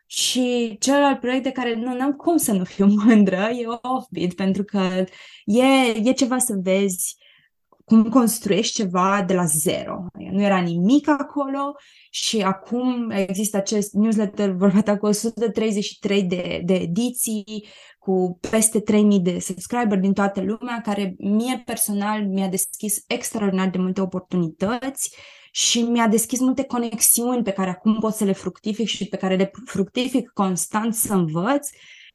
Și 0.07 0.77
celălalt 0.81 1.21
proiect 1.21 1.43
de 1.43 1.51
care 1.51 1.75
nu 1.75 2.01
am 2.01 2.13
cum 2.13 2.37
să 2.37 2.53
nu 2.53 2.65
fiu 2.65 2.87
mândră 3.05 3.37
e 3.37 3.67
Offbeat, 3.67 4.33
pentru 4.33 4.65
că 4.65 5.05
e, 5.45 5.65
e 6.03 6.13
ceva 6.13 6.39
să 6.39 6.55
vezi 6.63 7.17
cum 7.91 8.09
construiești 8.09 8.75
ceva 8.75 9.25
de 9.27 9.35
la 9.35 9.45
zero. 9.45 10.07
Nu 10.31 10.43
era 10.43 10.61
nimic 10.61 11.09
acolo 11.09 11.75
și 12.11 12.41
acum 12.41 13.11
există 13.11 13.57
acest 13.57 13.93
newsletter 13.93 14.51
vorbat 14.51 14.99
cu 14.99 15.07
133 15.07 16.23
de, 16.23 16.61
de 16.65 16.75
ediții, 16.75 17.67
cu 17.99 18.39
peste 18.51 18.81
3000 18.81 19.21
de 19.21 19.39
subscriber 19.39 19.99
din 19.99 20.13
toată 20.13 20.41
lumea, 20.41 20.81
care 20.81 21.15
mie 21.19 21.63
personal 21.65 22.27
mi-a 22.27 22.49
deschis 22.49 23.05
extraordinar 23.07 23.69
de 23.69 23.79
multe 23.79 24.01
oportunități 24.01 25.17
și 25.53 25.83
mi-a 25.83 26.07
deschis 26.07 26.41
multe 26.41 26.65
conexiuni 26.65 27.43
pe 27.43 27.51
care 27.53 27.71
acum 27.71 27.99
pot 28.01 28.15
să 28.15 28.25
le 28.25 28.33
fructific 28.33 28.87
și 28.87 29.09
pe 29.09 29.17
care 29.17 29.37
le 29.37 29.51
fructific 29.65 30.31
constant 30.35 30.95
să 30.95 31.15
învăț. 31.15 31.69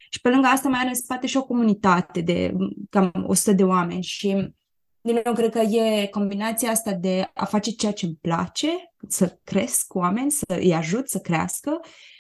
Și 0.10 0.22
pe 0.22 0.30
lângă 0.30 0.48
asta 0.48 0.70
mai 0.70 0.80
are 0.80 0.90
în 0.90 0.96
spate 0.96 1.28
și 1.28 1.38
o 1.38 1.46
comunitate 1.46 2.22
de 2.22 2.54
cam 2.90 3.12
100 3.28 3.52
de 3.52 3.64
oameni 3.64 4.04
și 4.04 4.54
din 5.06 5.22
nou, 5.24 5.34
cred 5.34 5.52
că 5.52 5.60
e 5.60 6.08
combinația 6.08 6.70
asta 6.70 6.92
de 6.92 7.30
a 7.34 7.46
face 7.46 7.72
ceea 7.72 7.92
ce 7.92 8.06
îmi 8.06 8.18
place, 8.22 8.68
să 9.08 9.40
cresc 9.44 9.94
oameni, 9.94 10.32
să 10.32 10.46
îi 10.48 10.74
ajut 10.74 11.10
să 11.10 11.20
crească 11.20 11.80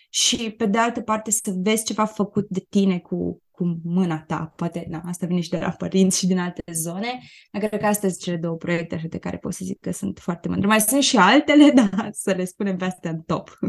și, 0.09 0.51
pe 0.51 0.65
de 0.65 0.77
altă 0.77 1.01
parte, 1.01 1.31
să 1.31 1.53
vezi 1.55 1.85
ceva 1.85 2.05
făcut 2.05 2.47
de 2.49 2.65
tine 2.69 2.99
cu, 2.99 3.43
cu 3.51 3.79
mâna 3.83 4.21
ta. 4.21 4.53
Poate, 4.55 4.85
na, 4.89 5.01
asta 5.05 5.25
vine 5.25 5.39
și 5.39 5.49
de 5.49 5.57
la 5.57 5.69
părinți 5.69 6.17
și 6.17 6.27
din 6.27 6.39
alte 6.39 6.63
zone. 6.71 7.19
Dar 7.51 7.61
cred 7.61 7.79
că 7.79 7.85
astea 7.85 8.09
sunt 8.09 8.21
cele 8.21 8.37
două 8.37 8.55
proiecte 8.55 8.95
așa 8.95 9.07
de 9.07 9.19
care 9.19 9.37
pot 9.37 9.53
să 9.53 9.65
zic 9.65 9.79
că 9.79 9.91
sunt 9.91 10.19
foarte 10.19 10.47
mândră. 10.47 10.67
Mai 10.67 10.81
sunt 10.81 11.03
și 11.03 11.17
altele, 11.17 11.69
dar 11.81 12.09
să 12.11 12.31
le 12.31 12.45
spunem 12.45 12.77
pe 12.77 12.85
astea 12.85 13.11
în 13.11 13.21
top. 13.21 13.59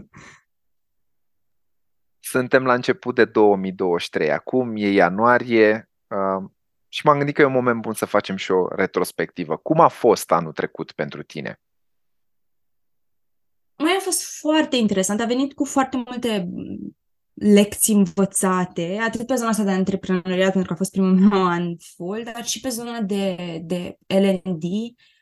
Suntem 2.20 2.64
la 2.64 2.74
început 2.74 3.14
de 3.14 3.24
2023. 3.24 4.30
Acum 4.30 4.76
e 4.76 4.88
ianuarie. 4.88 5.90
Uh 6.06 6.54
și 6.96 7.06
m-am 7.06 7.16
gândit 7.16 7.34
că 7.34 7.42
e 7.42 7.44
un 7.44 7.52
moment 7.52 7.80
bun 7.80 7.92
să 7.92 8.04
facem 8.04 8.36
și 8.36 8.50
o 8.50 8.68
retrospectivă. 8.68 9.56
Cum 9.56 9.80
a 9.80 9.88
fost 9.88 10.32
anul 10.32 10.52
trecut 10.52 10.92
pentru 10.92 11.22
tine? 11.22 11.60
Mai 13.76 13.96
a 13.98 14.00
fost 14.00 14.38
foarte 14.38 14.76
interesant. 14.76 15.20
A 15.20 15.24
venit 15.24 15.54
cu 15.54 15.64
foarte 15.64 15.96
multe 15.96 16.48
lecții 17.34 17.94
învățate, 17.94 18.98
atât 19.00 19.26
pe 19.26 19.34
zona 19.34 19.48
asta 19.48 19.62
de 19.62 19.70
antreprenoriat, 19.70 20.52
pentru 20.52 20.66
că 20.66 20.72
a 20.72 20.76
fost 20.76 20.90
primul 20.90 21.14
meu 21.28 21.46
an 21.46 21.76
full, 21.78 22.22
dar 22.24 22.44
și 22.44 22.60
pe 22.60 22.68
zona 22.68 23.00
de, 23.00 23.36
de 23.64 23.96
L&D, 24.06 24.64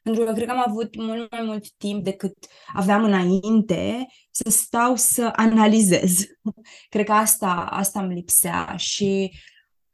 pentru 0.03 0.25
că 0.25 0.33
cred 0.33 0.47
că 0.47 0.53
am 0.53 0.65
avut 0.67 0.97
mult 0.97 1.31
mai 1.31 1.43
mult 1.43 1.71
timp 1.71 2.05
decât 2.05 2.37
aveam 2.73 3.05
înainte 3.05 4.07
să 4.31 4.51
stau 4.51 4.97
să 4.97 5.33
analizez. 5.37 6.19
cred 6.93 7.05
că 7.05 7.13
asta, 7.13 7.67
asta 7.71 8.01
îmi 8.03 8.15
lipsea 8.15 8.75
și 8.77 9.33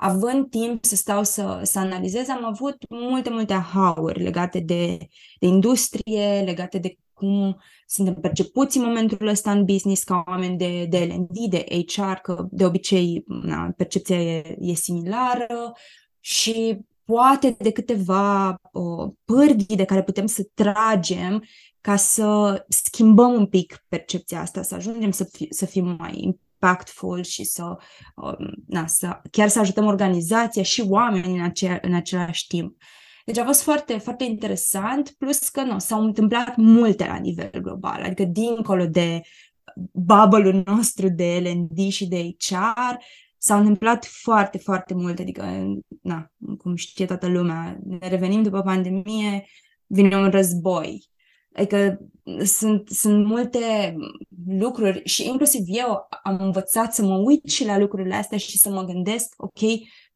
având 0.00 0.50
timp 0.50 0.84
să 0.84 0.96
stau 0.96 1.24
să, 1.24 1.60
să 1.62 1.78
analizez, 1.78 2.28
am 2.28 2.44
avut 2.44 2.76
multe, 2.88 3.30
multe 3.30 3.52
aha-uri 3.52 4.22
legate 4.22 4.60
de, 4.60 4.98
de 5.38 5.46
industrie, 5.46 6.42
legate 6.44 6.78
de 6.78 6.96
cum 7.12 7.60
suntem 7.86 8.14
percepuți 8.14 8.76
în 8.76 8.84
momentul 8.84 9.26
ăsta 9.26 9.50
în 9.50 9.64
business 9.64 10.02
ca 10.02 10.22
oameni 10.26 10.56
de, 10.56 10.84
de 10.84 10.98
L&D, 10.98 11.50
de 11.50 11.64
HR, 11.86 12.12
că 12.22 12.46
de 12.50 12.64
obicei 12.64 13.24
na, 13.26 13.72
percepția 13.76 14.22
e, 14.22 14.56
e 14.60 14.74
similară. 14.74 15.72
Și 16.20 16.78
poate 17.04 17.56
de 17.58 17.70
câteva 17.70 18.54
o, 18.72 19.08
pârghii 19.24 19.76
de 19.76 19.84
care 19.84 20.02
putem 20.02 20.26
să 20.26 20.48
tragem 20.54 21.44
ca 21.80 21.96
să 21.96 22.64
schimbăm 22.68 23.32
un 23.32 23.46
pic 23.46 23.84
percepția 23.88 24.40
asta, 24.40 24.62
să 24.62 24.74
ajungem 24.74 25.10
să, 25.10 25.24
fi, 25.24 25.46
să 25.50 25.66
fim 25.66 25.96
mai 25.98 26.38
impactful 26.60 27.22
și 27.22 27.44
să, 27.44 27.76
um, 28.16 28.52
na, 28.66 28.86
să 28.86 29.20
chiar 29.30 29.48
să 29.48 29.58
ajutăm 29.58 29.86
organizația 29.86 30.62
și 30.62 30.84
oamenii 30.88 31.36
în, 31.36 31.44
acea, 31.44 31.78
în 31.82 31.94
același 31.94 32.46
timp. 32.46 32.76
Deci 33.24 33.38
a 33.38 33.44
fost 33.44 33.62
foarte, 33.62 33.98
foarte 33.98 34.24
interesant, 34.24 35.14
plus 35.18 35.48
că 35.48 35.62
nu, 35.62 35.78
s-au 35.78 36.02
întâmplat 36.02 36.56
multe 36.56 37.06
la 37.06 37.16
nivel 37.16 37.50
global, 37.62 38.02
adică 38.02 38.24
dincolo 38.24 38.86
de 38.86 39.20
bubble-ul 39.92 40.62
nostru 40.66 41.08
de 41.08 41.42
L&D 41.44 41.90
și 41.90 42.06
de 42.06 42.36
HR, 42.38 42.96
s-au 43.38 43.58
întâmplat 43.58 44.04
foarte, 44.04 44.58
foarte 44.58 44.94
multe, 44.94 45.22
adică, 45.22 45.44
na, 46.02 46.32
cum 46.58 46.74
știe 46.74 47.06
toată 47.06 47.26
lumea, 47.26 47.78
ne 47.84 48.08
revenim 48.08 48.42
după 48.42 48.62
pandemie, 48.62 49.46
vine 49.86 50.16
un 50.16 50.30
război. 50.30 51.09
Adică 51.54 52.00
sunt, 52.44 52.88
sunt 52.88 53.26
multe 53.26 53.94
lucruri 54.46 55.02
și 55.04 55.26
inclusiv 55.28 55.62
eu 55.66 56.06
am 56.22 56.38
învățat 56.40 56.94
să 56.94 57.02
mă 57.02 57.16
uit 57.16 57.48
și 57.48 57.64
la 57.64 57.78
lucrurile 57.78 58.14
astea 58.14 58.38
și 58.38 58.58
să 58.58 58.70
mă 58.70 58.84
gândesc, 58.84 59.34
ok, 59.36 59.60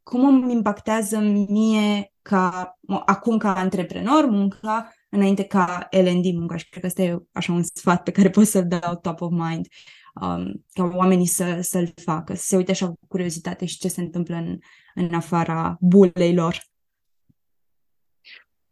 cum 0.02 0.24
îmi 0.24 0.52
impactează 0.52 1.18
mie 1.18 2.12
ca, 2.22 2.78
acum 3.04 3.38
ca 3.38 3.54
antreprenor 3.54 4.26
munca 4.26 4.92
înainte 5.08 5.44
ca 5.44 5.88
L&D 5.90 6.24
munca 6.24 6.56
și 6.56 6.68
cred 6.68 6.80
că 6.80 6.86
ăsta 6.86 7.02
e 7.02 7.18
așa 7.32 7.52
un 7.52 7.62
sfat 7.62 8.02
pe 8.02 8.10
care 8.10 8.30
pot 8.30 8.46
să-l 8.46 8.66
dau 8.66 8.96
top 8.96 9.20
of 9.20 9.30
mind 9.30 9.66
um, 10.20 10.64
ca 10.72 10.90
oamenii 10.94 11.26
să, 11.26 11.58
să-l 11.60 11.92
facă, 12.04 12.34
să 12.34 12.42
se 12.46 12.56
uite 12.56 12.70
așa 12.70 12.86
cu 12.86 12.98
curiozitate 13.08 13.64
și 13.64 13.78
ce 13.78 13.88
se 13.88 14.00
întâmplă 14.00 14.36
în, 14.36 14.58
în 14.94 15.14
afara 15.14 15.76
bulei 15.80 16.34
lor. 16.34 16.62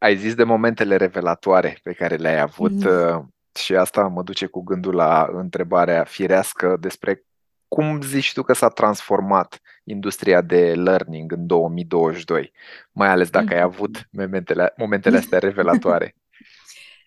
Ai 0.03 0.17
zis 0.17 0.35
de 0.35 0.45
momentele 0.45 0.97
revelatoare 0.97 1.79
pe 1.83 1.93
care 1.93 2.17
le-ai 2.17 2.41
avut 2.41 2.85
mm. 2.85 3.35
și 3.55 3.77
asta 3.77 4.03
mă 4.03 4.23
duce 4.23 4.47
cu 4.47 4.63
gândul 4.63 4.95
la 4.95 5.29
întrebarea 5.33 6.05
firească 6.05 6.77
despre 6.81 7.25
cum 7.69 8.01
zici 8.01 8.33
tu 8.33 8.43
că 8.43 8.53
s-a 8.53 8.69
transformat 8.69 9.61
industria 9.85 10.41
de 10.41 10.75
learning 10.75 11.33
în 11.33 11.47
2022, 11.47 12.53
mai 12.93 13.09
ales 13.09 13.31
dacă 13.31 13.47
mm. 13.51 13.53
ai 13.53 13.61
avut 13.61 14.09
momentele, 14.11 14.73
momentele 14.77 15.17
astea 15.17 15.39
revelatoare? 15.49 16.17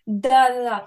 Da, 0.03 0.29
da, 0.29 0.69
da. 0.69 0.85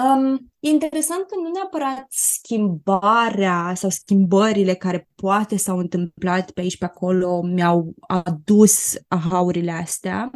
Um, 0.00 0.52
e 0.60 0.68
interesant 0.68 1.26
că 1.26 1.34
nu 1.42 1.50
neapărat 1.50 2.06
schimbarea 2.08 3.72
sau 3.74 3.90
schimbările 3.90 4.74
care 4.74 5.08
poate 5.14 5.56
s-au 5.56 5.78
întâmplat 5.78 6.50
pe 6.50 6.60
aici 6.60 6.78
pe 6.78 6.84
acolo 6.84 7.42
mi-au 7.42 7.94
adus 8.06 8.94
ahaurile 9.08 9.70
astea. 9.70 10.30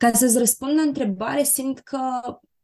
Ca 0.00 0.12
să-ți 0.12 0.38
răspund 0.38 0.76
la 0.76 0.82
întrebare, 0.82 1.42
simt 1.42 1.78
că 1.78 1.98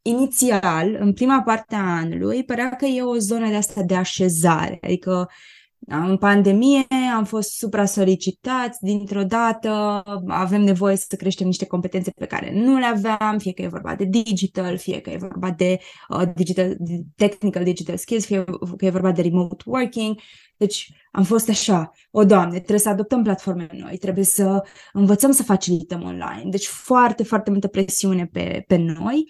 inițial, 0.02 0.96
în 1.00 1.12
prima 1.12 1.42
parte 1.42 1.74
a 1.74 1.96
anului, 1.96 2.44
părea 2.44 2.76
că 2.76 2.84
e 2.84 3.02
o 3.02 3.16
zonă 3.16 3.48
de 3.48 3.54
asta 3.54 3.82
de 3.82 3.94
așezare, 3.94 4.78
adică 4.82 5.30
în 5.86 6.16
pandemie 6.16 6.86
am 7.16 7.24
fost 7.24 7.50
supra-solicitați, 7.50 8.78
dintr-o 8.80 9.22
dată 9.22 10.02
avem 10.26 10.60
nevoie 10.62 10.96
să 10.96 11.16
creștem 11.16 11.46
niște 11.46 11.66
competențe 11.66 12.10
pe 12.10 12.26
care 12.26 12.52
nu 12.54 12.78
le 12.78 12.84
aveam, 12.84 13.38
fie 13.38 13.52
că 13.52 13.62
e 13.62 13.68
vorba 13.68 13.94
de 13.94 14.04
digital, 14.04 14.78
fie 14.78 15.00
că 15.00 15.10
e 15.10 15.16
vorba 15.16 15.50
de 15.50 15.78
uh, 16.08 16.22
digital, 16.34 16.76
technical 17.16 17.64
digital 17.64 17.96
skills, 17.96 18.24
fie 18.24 18.44
că 18.76 18.84
e 18.84 18.90
vorba 18.90 19.12
de 19.12 19.22
remote 19.22 19.62
working. 19.66 20.18
Deci 20.56 20.92
am 21.12 21.22
fost 21.22 21.48
așa, 21.48 21.90
o 22.10 22.24
doamne, 22.24 22.56
trebuie 22.56 22.78
să 22.78 22.88
adoptăm 22.88 23.22
platforme 23.22 23.68
noi, 23.72 23.96
trebuie 23.98 24.24
să 24.24 24.62
învățăm 24.92 25.30
să 25.30 25.42
facilităm 25.42 26.02
online. 26.02 26.50
Deci 26.50 26.66
foarte, 26.66 27.22
foarte 27.24 27.50
multă 27.50 27.66
presiune 27.66 28.26
pe, 28.32 28.64
pe 28.66 28.76
noi. 28.76 29.24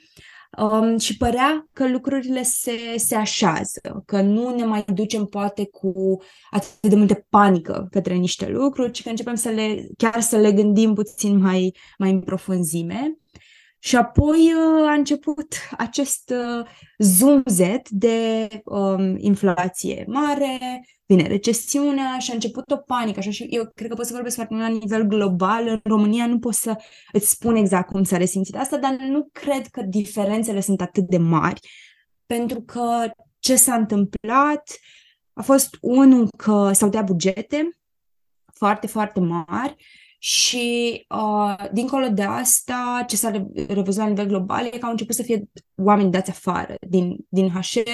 Um, 0.59 0.99
și 0.99 1.17
părea 1.17 1.69
că 1.73 1.89
lucrurile 1.89 2.43
se, 2.43 2.79
se 2.97 3.15
așează, 3.15 4.03
că 4.07 4.21
nu 4.21 4.55
ne 4.55 4.65
mai 4.65 4.85
ducem 4.95 5.25
poate 5.25 5.67
cu 5.67 6.23
atât 6.51 6.91
de 6.91 6.97
multă 6.97 7.27
panică 7.29 7.89
către 7.91 8.15
niște 8.15 8.49
lucruri, 8.49 8.91
ci 8.91 9.03
că 9.03 9.09
începem 9.09 9.35
să 9.35 9.49
le, 9.49 9.87
chiar 9.97 10.21
să 10.21 10.37
le 10.37 10.53
gândim 10.53 10.95
puțin 10.95 11.39
mai, 11.39 11.75
mai 11.99 12.11
în 12.11 12.21
profunzime. 12.21 13.19
Și 13.79 13.97
apoi 13.97 14.53
uh, 14.55 14.89
a 14.89 14.93
început 14.93 15.55
acest 15.77 16.33
uh, 16.35 16.67
zumzet 16.99 17.89
de 17.89 18.49
um, 18.65 19.17
inflație 19.19 20.05
mare, 20.09 20.85
vine 21.07 21.27
recesiunea 21.27 22.19
și 22.19 22.31
a 22.31 22.35
început 22.35 22.71
o 22.71 22.77
panică. 22.77 23.19
Așa, 23.19 23.31
și 23.31 23.43
eu 23.43 23.71
cred 23.75 23.89
că 23.89 23.95
pot 23.95 24.07
să 24.07 24.13
vorbesc 24.13 24.35
foarte 24.35 24.55
mult 24.55 24.67
la 24.67 24.73
nivel 24.73 25.03
global. 25.03 25.69
În 25.69 25.81
România 25.85 26.27
nu 26.27 26.39
pot 26.39 26.55
să 26.55 26.77
îți 27.13 27.31
spun 27.31 27.57
exact 27.57 27.91
cum 27.91 28.05
s-a 28.05 28.17
resimțit 28.17 28.57
asta, 28.57 28.77
dar 28.77 28.97
nu 28.97 29.29
cred 29.33 29.67
că 29.67 29.83
diferențele 29.83 30.61
sunt 30.61 30.81
atât 30.81 31.05
de 31.09 31.19
mari. 31.19 31.61
Pentru 32.27 32.61
că 32.61 33.11
ce 33.39 33.57
s-a 33.57 33.75
întâmplat 33.75 34.71
a 35.33 35.43
fost 35.43 35.77
unul 35.81 36.29
că 36.37 36.71
s-au 36.73 36.89
dat 36.89 37.05
bugete 37.05 37.79
foarte, 38.55 38.87
foarte 38.87 39.21
mari 39.21 39.77
și 40.19 41.07
uh, 41.09 41.69
dincolo 41.73 42.09
de 42.09 42.23
asta, 42.23 43.05
ce 43.07 43.17
s-a 43.17 43.31
revăzut 43.69 44.03
la 44.03 44.09
nivel 44.09 44.27
global 44.27 44.65
e 44.65 44.79
că 44.79 44.85
au 44.85 44.91
început 44.91 45.15
să 45.15 45.23
fie 45.23 45.43
oameni 45.77 46.11
dați 46.11 46.31
afară 46.31 46.75
din, 46.89 47.17
din 47.29 47.51
HR, 47.51 47.91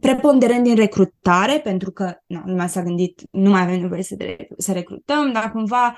preponderent 0.00 0.64
din 0.64 0.74
recrutare, 0.74 1.60
pentru 1.60 1.90
că 1.90 2.14
nu, 2.26 2.42
lumea 2.44 2.66
s-a 2.66 2.82
gândit, 2.82 3.22
nu 3.30 3.50
mai 3.50 3.62
avem 3.62 3.80
nevoie 3.80 4.02
să, 4.02 4.14
de, 4.14 4.48
să 4.58 4.72
recrutăm, 4.72 5.32
dar 5.32 5.52
cumva 5.52 5.96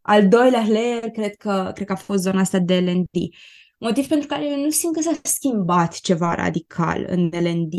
al 0.00 0.28
doilea 0.28 0.64
layer 0.68 1.10
cred 1.10 1.34
că, 1.36 1.70
cred 1.74 1.86
că 1.86 1.92
a 1.92 1.96
fost 1.96 2.22
zona 2.22 2.40
asta 2.40 2.58
de 2.58 2.80
L&D. 2.80 3.34
Motiv 3.78 4.06
pentru 4.06 4.26
care 4.26 4.48
eu 4.48 4.60
nu 4.60 4.70
simt 4.70 4.94
că 4.94 5.00
s-a 5.00 5.18
schimbat 5.22 5.94
ceva 6.00 6.34
radical 6.34 7.06
în 7.08 7.30
L&D, 7.32 7.72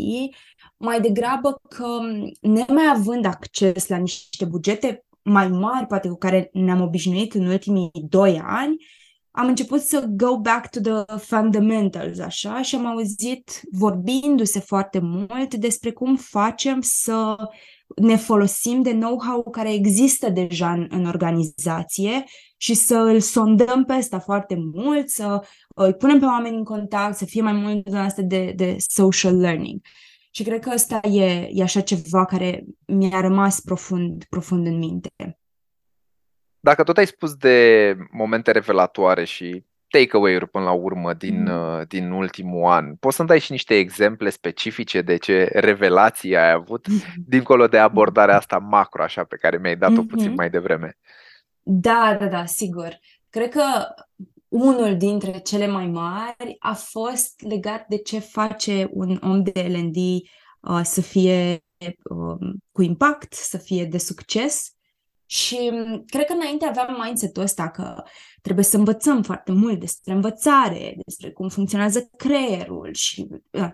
mai 0.76 1.00
degrabă 1.00 1.60
că 1.68 1.86
nemai 2.40 2.84
având 2.94 3.24
acces 3.24 3.88
la 3.88 3.96
niște 3.96 4.44
bugete 4.44 5.05
mai 5.28 5.48
mari, 5.48 5.86
poate 5.86 6.08
cu 6.08 6.16
care 6.16 6.50
ne-am 6.52 6.80
obișnuit 6.80 7.34
în 7.34 7.46
ultimii 7.46 7.90
doi 8.08 8.40
ani, 8.44 8.76
am 9.30 9.48
început 9.48 9.80
să 9.80 10.04
go 10.08 10.38
back 10.38 10.70
to 10.70 10.80
the 10.80 11.16
fundamentals, 11.18 12.18
așa, 12.18 12.62
și 12.62 12.74
am 12.74 12.86
auzit 12.86 13.60
vorbindu-se 13.70 14.60
foarte 14.60 14.98
mult 14.98 15.54
despre 15.54 15.90
cum 15.90 16.16
facem 16.16 16.80
să 16.80 17.36
ne 17.96 18.16
folosim 18.16 18.82
de 18.82 18.92
know-how 18.92 19.42
care 19.42 19.72
există 19.72 20.30
deja 20.30 20.72
în, 20.72 20.86
în 20.90 21.06
organizație 21.06 22.24
și 22.56 22.74
să 22.74 22.96
îl 22.96 23.20
sondăm 23.20 23.84
pe 23.84 23.94
ăsta 23.98 24.18
foarte 24.18 24.58
mult, 24.74 25.08
să 25.08 25.46
îi 25.68 25.94
punem 25.94 26.18
pe 26.18 26.24
oameni 26.24 26.56
în 26.56 26.64
contact, 26.64 27.16
să 27.16 27.24
fie 27.24 27.42
mai 27.42 27.52
mult 27.52 27.90
de 27.90 27.96
asta 27.96 28.22
de, 28.22 28.52
de 28.56 28.76
social 28.78 29.36
learning. 29.36 29.80
Și 30.36 30.42
cred 30.42 30.60
că 30.60 30.70
ăsta 30.74 31.00
e, 31.02 31.48
e 31.52 31.62
așa 31.62 31.80
ceva 31.80 32.24
care 32.24 32.64
mi-a 32.86 33.20
rămas 33.20 33.60
profund, 33.60 34.24
profund 34.24 34.66
în 34.66 34.78
minte. 34.78 35.10
Dacă 36.60 36.82
tot 36.82 36.96
ai 36.96 37.06
spus 37.06 37.34
de 37.34 37.96
momente 38.10 38.50
revelatoare 38.50 39.24
și 39.24 39.64
takeaway-uri 39.88 40.48
până 40.48 40.64
la 40.64 40.72
urmă 40.72 41.12
din, 41.14 41.42
mm. 41.42 41.84
din 41.88 42.10
ultimul 42.10 42.70
an, 42.70 42.94
poți 42.94 43.16
să-mi 43.16 43.28
dai 43.28 43.40
și 43.40 43.52
niște 43.52 43.74
exemple 43.74 44.30
specifice 44.30 45.02
de 45.02 45.16
ce 45.16 45.48
revelații 45.52 46.36
ai 46.36 46.50
avut, 46.50 46.86
dincolo 47.26 47.66
de 47.66 47.78
abordarea 47.78 48.36
asta 48.36 48.58
macro, 48.58 49.02
așa, 49.02 49.24
pe 49.24 49.36
care 49.36 49.58
mi-ai 49.58 49.76
dat-o 49.76 50.02
mm-hmm. 50.02 50.08
puțin 50.08 50.34
mai 50.34 50.50
devreme? 50.50 50.98
Da, 51.62 52.16
da, 52.20 52.26
da, 52.26 52.44
sigur. 52.44 52.98
Cred 53.30 53.48
că 53.48 53.62
unul 54.56 54.96
dintre 54.96 55.38
cele 55.38 55.66
mai 55.66 55.86
mari 55.86 56.56
a 56.58 56.74
fost 56.74 57.40
legat 57.40 57.86
de 57.88 57.96
ce 57.96 58.18
face 58.18 58.88
un 58.92 59.18
om 59.22 59.42
de 59.42 59.66
L&D 59.68 59.96
uh, 59.96 60.80
să 60.82 61.00
fie 61.00 61.64
uh, 61.78 62.56
cu 62.72 62.82
impact, 62.82 63.32
să 63.32 63.58
fie 63.58 63.84
de 63.84 63.98
succes. 63.98 64.70
Și 65.26 65.70
mm, 65.72 66.04
cred 66.06 66.26
că 66.26 66.32
înainte 66.32 66.66
aveam 66.66 67.02
mindset-ul 67.04 67.42
ăsta 67.42 67.70
că 67.70 68.02
trebuie 68.42 68.64
să 68.64 68.76
învățăm 68.76 69.22
foarte 69.22 69.52
mult 69.52 69.80
despre 69.80 70.12
învățare, 70.12 70.96
despre 71.04 71.30
cum 71.30 71.48
funcționează 71.48 72.10
creierul 72.16 72.92
și 72.92 73.26
uh, 73.50 73.70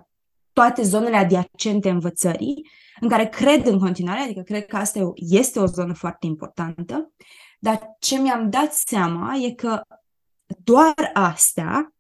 toate 0.53 0.83
zonele 0.83 1.17
adiacente 1.17 1.91
învățării, 1.91 2.71
în 3.01 3.09
care 3.09 3.29
cred 3.29 3.67
în 3.67 3.79
continuare, 3.79 4.21
adică 4.21 4.41
cred 4.41 4.67
că 4.67 4.77
asta 4.77 5.13
este 5.15 5.59
o 5.59 5.67
zonă 5.67 5.95
foarte 5.95 6.27
importantă, 6.27 7.13
dar 7.59 7.97
ce 7.99 8.19
mi-am 8.19 8.51
dat 8.51 8.73
seama 8.73 9.35
e 9.37 9.51
că 9.53 9.83
doar 10.63 11.11
astea 11.13 11.95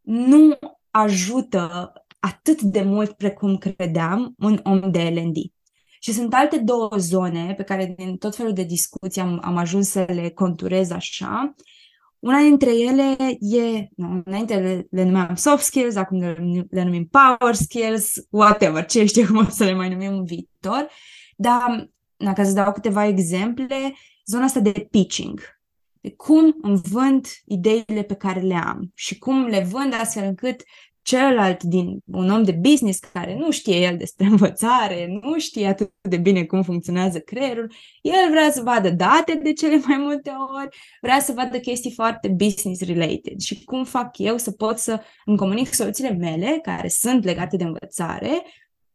nu 0.00 0.58
ajută 0.90 1.92
atât 2.18 2.62
de 2.62 2.82
mult 2.82 3.12
precum 3.12 3.56
credeam 3.56 4.34
un 4.38 4.60
om 4.62 4.90
de 4.90 5.00
L&D. 5.00 5.36
Și 6.00 6.12
sunt 6.12 6.34
alte 6.34 6.58
două 6.58 6.90
zone 6.96 7.54
pe 7.56 7.62
care 7.62 7.94
din 7.96 8.16
tot 8.16 8.36
felul 8.36 8.52
de 8.52 8.62
discuții 8.62 9.20
am, 9.20 9.40
am 9.42 9.56
ajuns 9.56 9.88
să 9.88 10.04
le 10.08 10.30
conturez 10.30 10.90
așa. 10.90 11.54
Una 12.18 12.40
dintre 12.40 12.78
ele 12.78 13.16
e, 13.40 13.88
nu, 13.96 14.22
înainte 14.24 14.54
le, 14.54 14.86
le 14.90 15.04
numeam 15.04 15.34
soft 15.34 15.64
skills, 15.64 15.94
acum 15.94 16.18
le, 16.18 16.66
le 16.70 16.82
numim 16.82 17.08
power 17.10 17.54
skills, 17.54 18.12
whatever, 18.30 18.86
ce 18.86 19.04
știu 19.04 19.26
cum 19.26 19.36
o 19.36 19.44
să 19.48 19.64
le 19.64 19.72
mai 19.72 19.88
numim 19.88 20.12
în 20.12 20.24
viitor. 20.24 20.88
Dar, 21.36 21.90
na, 22.16 22.32
ca 22.32 22.44
să 22.44 22.52
dau 22.52 22.72
câteva 22.72 23.06
exemple, 23.06 23.94
zona 24.26 24.44
asta 24.44 24.60
de 24.60 24.88
pitching, 24.90 25.40
de 25.40 25.57
cum 26.16 26.56
îmi 26.60 26.80
vând 26.90 27.26
ideile 27.44 28.02
pe 28.02 28.14
care 28.14 28.40
le 28.40 28.54
am 28.54 28.92
și 28.94 29.18
cum 29.18 29.46
le 29.46 29.66
vând 29.70 29.94
astfel 29.94 30.24
încât 30.24 30.62
celălalt 31.08 31.62
din 31.62 31.98
un 32.04 32.30
om 32.30 32.42
de 32.42 32.52
business 32.52 32.98
care 32.98 33.36
nu 33.38 33.50
știe 33.50 33.76
el 33.76 33.96
despre 33.96 34.26
învățare, 34.34 35.18
nu 35.22 35.38
știe 35.38 35.66
atât 35.66 35.92
de 36.08 36.16
bine 36.16 36.44
cum 36.44 36.62
funcționează 36.62 37.18
creierul, 37.18 37.72
el 38.02 38.30
vrea 38.30 38.50
să 38.50 38.62
vadă 38.62 38.90
date 38.90 39.34
de 39.34 39.52
cele 39.52 39.80
mai 39.86 39.96
multe 39.96 40.30
ori, 40.60 40.76
vrea 41.00 41.20
să 41.20 41.32
vadă 41.32 41.58
chestii 41.58 41.92
foarte 41.92 42.28
business 42.28 42.80
related 42.80 43.38
și 43.38 43.64
cum 43.64 43.84
fac 43.84 44.18
eu 44.18 44.36
să 44.36 44.50
pot 44.50 44.78
să 44.78 45.00
îmi 45.24 45.36
comunic 45.36 45.74
soluțiile 45.74 46.10
mele 46.10 46.58
care 46.62 46.88
sunt 46.88 47.24
legate 47.24 47.56
de 47.56 47.64
învățare 47.64 48.42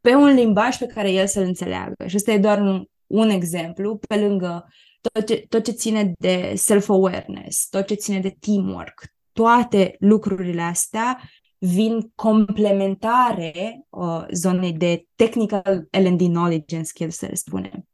pe 0.01 0.15
un 0.15 0.33
limbaj 0.33 0.77
pe 0.77 0.85
care 0.85 1.11
el 1.11 1.27
să-l 1.27 1.43
înțeleagă. 1.43 2.07
Și 2.07 2.15
ăsta 2.15 2.31
e 2.31 2.37
doar 2.37 2.61
un, 2.61 2.83
un 3.07 3.29
exemplu, 3.29 3.99
pe 4.07 4.15
lângă 4.15 4.67
tot 5.11 5.25
ce, 5.25 5.45
tot 5.49 5.63
ce 5.63 5.71
ține 5.71 6.13
de 6.17 6.53
self-awareness, 6.55 7.67
tot 7.69 7.87
ce 7.87 7.93
ține 7.93 8.19
de 8.19 8.35
teamwork, 8.39 9.13
toate 9.31 9.95
lucrurile 9.99 10.61
astea 10.61 11.21
vin 11.57 12.11
complementare 12.15 13.85
uh, 13.89 14.25
zonei 14.31 14.73
de 14.73 15.05
technical 15.15 15.87
L&D 15.91 16.19
knowledge 16.19 16.75
and 16.75 16.85
skills, 16.85 17.17
să 17.17 17.25
le 17.25 17.35
spunem. 17.35 17.87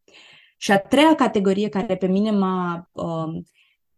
Și 0.58 0.72
a 0.72 0.80
treia 0.80 1.16
categorie 1.16 1.70
care 1.70 1.98
pe 1.98 2.08
mine 2.08 2.32
m-a, 2.32 2.90
uh, 2.92 3.42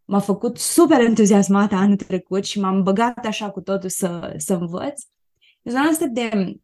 m-a 0.05 0.19
făcut 0.19 0.57
super 0.57 0.99
entuziasmată 0.99 1.75
anul 1.75 1.95
trecut 1.95 2.45
și 2.45 2.59
m-am 2.59 2.83
băgat 2.83 3.25
așa 3.25 3.49
cu 3.49 3.61
totul 3.61 3.89
să, 3.89 4.33
să 4.37 4.53
învăț, 4.53 5.01
e 5.61 5.71
zona 5.71 5.83
asta 5.83 6.05
de 6.05 6.59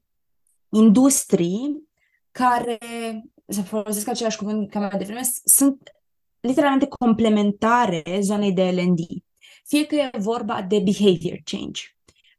industrii 0.70 1.84
care, 2.32 2.78
să 3.48 3.62
folosesc 3.62 4.08
același 4.08 4.38
cuvânt 4.38 4.70
ca 4.70 4.80
mai 4.80 4.98
devreme, 4.98 5.22
sunt 5.44 5.97
literalmente 6.40 6.88
complementare 7.00 8.04
zonei 8.20 8.52
de 8.52 8.64
L&D. 8.64 9.00
Fie 9.68 9.86
că 9.86 9.96
e 9.96 10.10
vorba 10.18 10.62
de 10.62 10.80
behavior 10.80 11.38
change, 11.44 11.82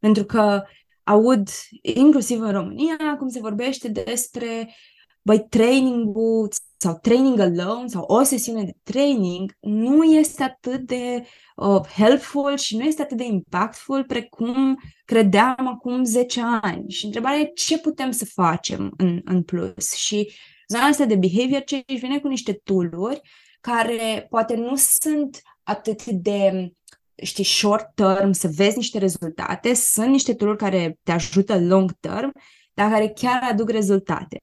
pentru 0.00 0.24
că 0.24 0.62
aud, 1.02 1.48
inclusiv 1.82 2.40
în 2.40 2.52
România, 2.52 3.16
cum 3.18 3.28
se 3.28 3.40
vorbește 3.40 3.88
despre 3.88 4.74
băi, 5.22 5.46
training-ul 5.48 6.48
sau 6.76 6.98
training 7.02 7.38
alone 7.38 7.88
sau 7.88 8.02
o 8.02 8.22
sesiune 8.22 8.64
de 8.64 8.76
training 8.82 9.56
nu 9.60 10.04
este 10.04 10.42
atât 10.42 10.80
de 10.80 11.26
uh, 11.56 11.80
helpful 11.96 12.56
și 12.56 12.76
nu 12.76 12.84
este 12.84 13.02
atât 13.02 13.16
de 13.16 13.24
impactful 13.24 14.04
precum 14.04 14.78
credeam 15.04 15.66
acum 15.66 16.04
10 16.04 16.40
ani. 16.60 16.90
Și 16.90 17.04
întrebarea 17.04 17.38
e 17.38 17.52
ce 17.54 17.78
putem 17.78 18.10
să 18.10 18.24
facem 18.24 18.92
în, 18.96 19.20
în 19.24 19.42
plus. 19.42 19.92
Și 19.92 20.32
zona 20.68 20.84
asta 20.84 21.04
de 21.04 21.16
behavior 21.16 21.60
change 21.60 22.06
vine 22.06 22.20
cu 22.20 22.28
niște 22.28 22.52
tool 22.52 22.88
care 23.60 24.26
poate 24.30 24.56
nu 24.56 24.76
sunt 24.76 25.42
atât 25.62 26.04
de 26.04 26.72
știi, 27.22 27.44
short 27.44 27.94
term, 27.94 28.32
să 28.32 28.48
vezi 28.54 28.76
niște 28.76 28.98
rezultate, 28.98 29.74
sunt 29.74 30.08
niște 30.08 30.34
tool 30.34 30.56
care 30.56 30.98
te 31.02 31.12
ajută 31.12 31.58
long 31.60 31.92
term, 32.00 32.32
dar 32.74 32.90
care 32.90 33.08
chiar 33.08 33.42
aduc 33.42 33.70
rezultate. 33.70 34.42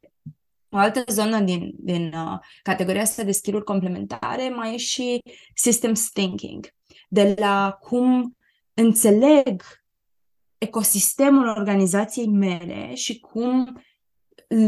O 0.69 0.77
altă 0.77 1.03
zonă 1.07 1.39
din, 1.39 1.71
din 1.77 2.13
uh, 2.13 2.39
categoria 2.63 3.01
asta 3.01 3.23
de 3.23 3.31
skill 3.31 3.63
complementare 3.63 4.49
mai 4.49 4.73
e 4.73 4.77
și 4.77 5.21
systems 5.53 6.09
thinking, 6.09 6.69
de 7.09 7.35
la 7.37 7.77
cum 7.79 8.37
înțeleg 8.73 9.63
ecosistemul 10.57 11.47
organizației 11.47 12.27
mele 12.27 12.95
și 12.95 13.19
cum 13.19 13.83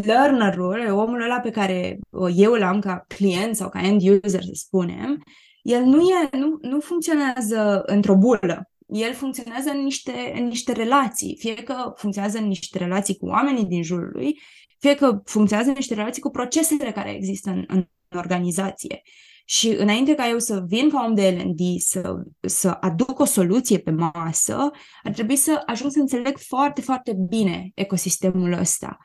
learnerul, 0.03 0.91
omul 0.91 1.21
ăla 1.21 1.39
pe 1.39 1.49
care 1.49 1.99
uh, 2.09 2.33
eu 2.35 2.51
îl 2.51 2.63
am 2.63 2.79
ca 2.79 3.05
client 3.07 3.55
sau 3.55 3.69
ca 3.69 3.81
end 3.83 4.01
user, 4.01 4.43
să 4.43 4.51
spunem, 4.53 5.23
el 5.61 5.83
nu, 5.83 6.01
e, 6.01 6.37
nu, 6.37 6.57
nu 6.61 6.79
funcționează 6.79 7.81
într-o 7.85 8.15
bulă. 8.15 8.69
El 8.87 9.13
funcționează 9.13 9.69
în 9.69 9.83
niște, 9.83 10.33
în 10.35 10.47
niște 10.47 10.71
relații, 10.71 11.35
fie 11.39 11.53
că 11.53 11.93
funcționează 11.95 12.37
în 12.37 12.47
niște 12.47 12.77
relații 12.77 13.17
cu 13.17 13.25
oamenii 13.25 13.65
din 13.65 13.83
jurul 13.83 14.09
lui, 14.13 14.39
fie 14.79 14.95
că 14.95 15.21
funcționează 15.25 15.69
în 15.69 15.75
niște 15.75 15.93
relații 15.93 16.21
cu 16.21 16.29
procesele 16.29 16.91
care 16.91 17.15
există 17.15 17.49
în, 17.49 17.63
în 17.67 17.87
organizație. 18.15 19.01
Și 19.45 19.67
înainte 19.67 20.15
ca 20.15 20.29
eu 20.29 20.39
să 20.39 20.63
vin 20.67 20.89
ca 20.89 21.05
om 21.07 21.13
de 21.13 21.29
L&D, 21.29 21.79
să, 21.79 22.15
să 22.39 22.69
aduc 22.69 23.19
o 23.19 23.25
soluție 23.25 23.77
pe 23.77 23.91
masă, 23.91 24.71
ar 25.03 25.11
trebui 25.11 25.35
să 25.35 25.61
ajung 25.65 25.91
să 25.91 25.99
înțeleg 25.99 26.37
foarte, 26.37 26.81
foarte 26.81 27.13
bine 27.29 27.71
ecosistemul 27.75 28.51
ăsta. 28.51 28.97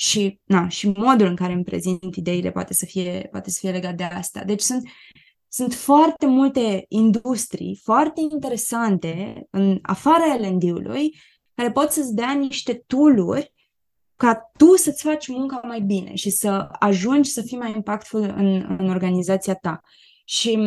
Și, 0.00 0.40
na, 0.44 0.68
și 0.68 0.88
modul 0.88 1.26
în 1.26 1.36
care 1.36 1.52
îmi 1.52 1.64
prezint 1.64 2.16
ideile 2.16 2.50
poate 2.50 2.74
să 2.74 2.84
fie, 2.84 3.28
poate 3.30 3.50
să 3.50 3.58
fie 3.60 3.70
legat 3.70 3.94
de 3.94 4.04
asta. 4.04 4.44
Deci 4.44 4.60
sunt 4.60 4.88
sunt 5.48 5.74
foarte 5.74 6.26
multe 6.26 6.84
industrii 6.88 7.80
foarte 7.82 8.20
interesante 8.30 9.46
în 9.50 9.78
afara 9.82 10.36
L&D-ului 10.36 11.20
care 11.54 11.70
pot 11.70 11.90
să-ți 11.90 12.14
dea 12.14 12.32
niște 12.32 12.74
tooluri 12.86 13.52
ca 14.16 14.50
tu 14.56 14.76
să-ți 14.76 15.02
faci 15.02 15.28
munca 15.28 15.60
mai 15.64 15.80
bine 15.80 16.14
și 16.14 16.30
să 16.30 16.68
ajungi 16.78 17.30
să 17.30 17.42
fii 17.42 17.58
mai 17.58 17.72
impactful 17.74 18.22
în, 18.22 18.76
în 18.78 18.88
organizația 18.88 19.54
ta. 19.54 19.80
Și 20.24 20.58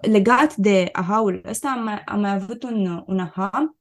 legat 0.00 0.56
de 0.56 0.88
aha-ul 0.92 1.42
ăsta, 1.48 1.74
am 1.76 1.84
mai, 1.84 2.02
am 2.04 2.20
mai 2.20 2.32
avut 2.32 2.62
un, 2.62 3.02
un 3.06 3.18
aha 3.18 3.76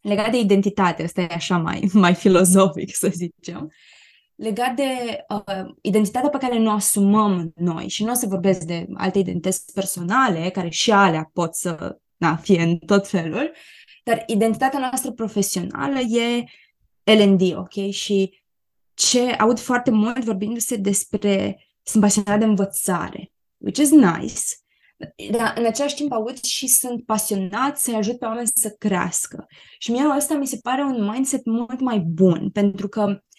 legat 0.00 0.30
de 0.30 0.38
identitate, 0.38 1.02
ăsta 1.02 1.20
e 1.20 1.28
așa 1.30 1.58
mai, 1.58 1.90
mai 2.04 2.14
filozofic, 2.14 2.94
să 2.94 3.08
zicem. 3.08 3.62
Uh, 3.62 3.98
legat 4.40 4.74
de 4.74 5.24
uh, 5.28 5.74
identitatea 5.80 6.28
pe 6.28 6.38
care 6.38 6.58
ne 6.58 6.70
asumăm 6.70 7.52
noi 7.54 7.88
și 7.88 8.04
nu 8.04 8.10
o 8.10 8.14
să 8.14 8.26
vorbesc 8.26 8.60
de 8.60 8.86
alte 8.94 9.18
identități 9.18 9.72
personale, 9.72 10.50
care 10.50 10.68
și 10.68 10.90
alea 10.90 11.30
pot 11.32 11.54
să 11.54 11.98
na, 12.16 12.36
fie 12.36 12.62
în 12.62 12.78
tot 12.78 13.08
felul, 13.08 13.52
dar 14.04 14.22
identitatea 14.26 14.78
noastră 14.78 15.10
profesională 15.10 15.98
e 15.98 16.44
L&D, 17.14 17.56
ok? 17.56 17.90
Și 17.90 18.42
ce 18.94 19.30
aud 19.30 19.58
foarte 19.58 19.90
mult 19.90 20.24
vorbindu-se 20.24 20.76
despre 20.76 21.64
sunt 21.82 22.02
pasionat 22.02 22.38
de 22.38 22.44
învățare, 22.44 23.32
which 23.56 23.78
is 23.78 23.90
nice, 23.90 24.42
dar 25.30 25.54
în 25.56 25.66
același 25.66 25.94
timp 25.94 26.12
aud 26.12 26.42
și 26.44 26.66
sunt 26.66 27.04
pasionat 27.04 27.78
să-i 27.78 27.94
ajut 27.94 28.18
pe 28.18 28.26
oameni 28.26 28.50
să 28.54 28.70
crească. 28.78 29.46
Și 29.78 29.90
mie 29.90 30.02
asta 30.02 30.34
mi 30.34 30.46
se 30.46 30.58
pare 30.62 30.82
un 30.82 31.10
mindset 31.10 31.44
mult 31.44 31.80
mai 31.80 31.98
bun, 31.98 32.50
pentru 32.50 32.88
că 32.88 33.08
it 33.10 33.29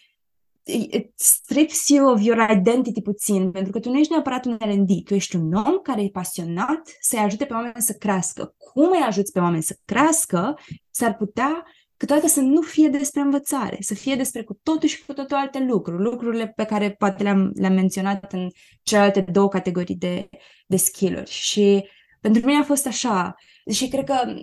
strips 1.15 1.87
you 1.87 2.13
of 2.13 2.21
your 2.21 2.49
identity 2.49 3.01
puțin, 3.01 3.51
pentru 3.51 3.71
că 3.71 3.79
tu 3.79 3.89
nu 3.89 3.97
ești 3.97 4.11
neapărat 4.11 4.45
un 4.45 4.57
R&D, 4.59 5.03
tu 5.03 5.13
ești 5.13 5.35
un 5.35 5.53
om 5.53 5.79
care 5.83 6.01
e 6.01 6.09
pasionat 6.09 6.81
să-i 6.99 7.19
ajute 7.19 7.45
pe 7.45 7.53
oameni 7.53 7.73
să 7.77 7.93
crească. 7.93 8.55
Cum 8.57 8.89
îi 8.91 9.03
ajuți 9.05 9.31
pe 9.31 9.39
oameni 9.39 9.63
să 9.63 9.77
crească, 9.85 10.59
s-ar 10.89 11.15
putea 11.15 11.65
câteodată 11.97 12.27
să 12.27 12.41
nu 12.41 12.61
fie 12.61 12.87
despre 12.87 13.21
învățare, 13.21 13.77
să 13.79 13.93
fie 13.93 14.15
despre 14.15 14.43
cu 14.43 14.59
totul 14.63 14.89
și 14.89 15.05
cu 15.05 15.13
totul 15.13 15.37
alte 15.37 15.59
lucruri, 15.59 16.03
lucrurile 16.03 16.47
pe 16.47 16.63
care 16.63 16.91
poate 16.91 17.23
le-am, 17.23 17.51
le-am 17.55 17.73
menționat 17.73 18.33
în 18.33 18.49
celelalte 18.83 19.21
două 19.21 19.47
categorii 19.47 19.95
de, 19.95 20.29
de 20.67 20.77
skill-uri. 20.77 21.29
Și 21.29 21.85
pentru 22.21 22.45
mine 22.45 22.59
a 22.59 22.63
fost 22.63 22.87
așa, 22.87 23.35
și 23.71 23.87
cred 23.87 24.03
că 24.03 24.33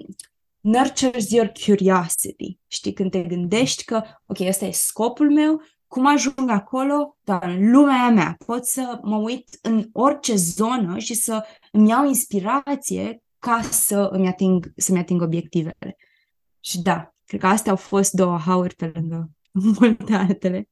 nurtures 0.60 1.30
your 1.30 1.52
curiosity. 1.64 2.58
Știi, 2.66 2.92
când 2.92 3.10
te 3.10 3.22
gândești 3.22 3.84
că, 3.84 4.02
ok, 4.26 4.38
ăsta 4.40 4.64
e 4.64 4.70
scopul 4.70 5.32
meu, 5.32 5.62
cum 5.88 6.06
ajung 6.06 6.50
acolo? 6.50 7.16
Dar 7.24 7.42
în 7.42 7.70
lumea 7.70 8.08
mea 8.08 8.36
pot 8.46 8.66
să 8.66 8.98
mă 9.02 9.16
uit 9.16 9.48
în 9.62 9.88
orice 9.92 10.34
zonă 10.34 10.98
și 10.98 11.14
să 11.14 11.44
îmi 11.72 11.88
iau 11.88 12.06
inspirație 12.06 13.22
ca 13.38 13.60
să 13.62 14.08
îmi 14.12 14.28
ating, 14.28 14.72
să-mi 14.76 14.98
ating 14.98 15.22
obiectivele. 15.22 15.96
Și 16.60 16.82
da, 16.82 17.14
cred 17.26 17.40
că 17.40 17.46
astea 17.46 17.70
au 17.70 17.76
fost 17.76 18.12
două 18.12 18.38
hauri 18.38 18.74
pe 18.74 18.90
lângă 18.94 19.30
multe 19.80 20.14
altele. 20.14 20.68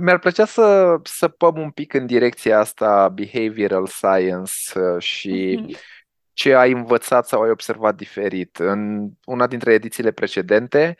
Mi-ar 0.00 0.18
plăcea 0.18 0.44
să 0.44 0.96
săpăm 1.02 1.58
un 1.58 1.70
pic 1.70 1.94
în 1.94 2.06
direcția 2.06 2.58
asta 2.58 3.08
behavioral 3.08 3.86
science 3.86 4.52
uh, 4.74 5.02
și 5.02 5.58
mm-hmm 5.60 5.93
ce 6.34 6.54
ai 6.54 6.72
învățat 6.72 7.26
sau 7.26 7.42
ai 7.42 7.50
observat 7.50 7.96
diferit. 7.96 8.56
În 8.56 9.10
una 9.24 9.46
dintre 9.46 9.72
edițiile 9.72 10.10
precedente 10.10 10.96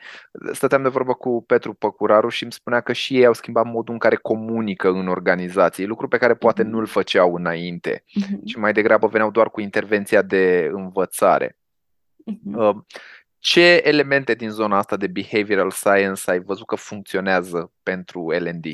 stăteam 0.51 0.83
de 0.83 0.89
vorbă 0.89 1.13
cu 1.13 1.43
Petru 1.47 1.73
Păcuraru 1.73 2.29
și 2.29 2.43
îmi 2.43 2.51
spunea 2.51 2.81
că 2.81 2.93
și 2.93 3.17
ei 3.17 3.25
au 3.25 3.33
schimbat 3.33 3.65
modul 3.65 3.93
în 3.93 3.99
care 3.99 4.15
comunică 4.15 4.89
în 4.89 5.07
organizații, 5.07 5.85
lucru 5.85 6.07
pe 6.07 6.17
care 6.17 6.35
poate 6.35 6.63
mhm. 6.63 6.71
nu-l 6.71 6.85
făceau 6.85 7.35
înainte, 7.35 8.03
uh-huh. 8.03 8.43
ci 8.45 8.55
mai 8.55 8.73
degrabă 8.73 9.07
veneau 9.07 9.31
doar 9.31 9.49
cu 9.49 9.61
intervenția 9.61 10.21
de 10.21 10.69
învățare. 10.73 11.57
Uh-huh. 12.31 12.73
Ce 13.39 13.81
elemente 13.83 14.33
din 14.33 14.49
zona 14.49 14.77
asta 14.77 14.97
de 14.97 15.07
behavioral 15.07 15.71
science 15.71 16.31
ai 16.31 16.39
văzut 16.39 16.67
că 16.67 16.75
funcționează 16.75 17.71
pentru 17.83 18.29
L&D? 18.29 18.65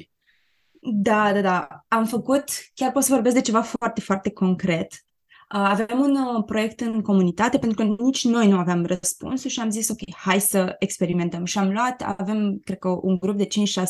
Da, 0.81 1.33
da, 1.33 1.41
da. 1.41 1.67
Am 1.87 2.05
făcut, 2.05 2.43
chiar 2.73 2.91
pot 2.91 3.03
să 3.03 3.13
vorbesc 3.13 3.35
de 3.35 3.41
ceva 3.41 3.61
foarte, 3.61 4.01
foarte 4.01 4.31
concret. 4.31 4.93
Avem 5.53 5.99
un 5.99 6.15
uh, 6.15 6.43
proiect 6.45 6.79
în 6.79 7.01
comunitate 7.01 7.57
pentru 7.57 7.85
că 7.85 8.03
nici 8.03 8.23
noi 8.25 8.47
nu 8.47 8.57
aveam 8.57 8.85
răspunsul 8.85 9.49
și 9.49 9.59
am 9.59 9.69
zis, 9.69 9.89
ok, 9.89 10.15
hai 10.15 10.41
să 10.41 10.75
experimentăm. 10.79 11.45
Și 11.45 11.57
am 11.57 11.71
luat, 11.71 12.01
avem, 12.17 12.61
cred 12.63 12.77
că, 12.77 12.89
un 13.01 13.17
grup 13.17 13.37
de 13.37 13.47
5-6 13.47 13.47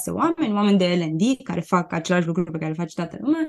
oameni, 0.07 0.53
oameni 0.53 0.77
de 0.77 0.85
L&D, 0.85 1.43
care 1.43 1.59
fac 1.59 1.93
același 1.93 2.27
lucru 2.27 2.43
pe 2.43 2.57
care 2.57 2.69
îl 2.69 2.75
face 2.75 2.95
toată 2.95 3.17
lumea. 3.21 3.47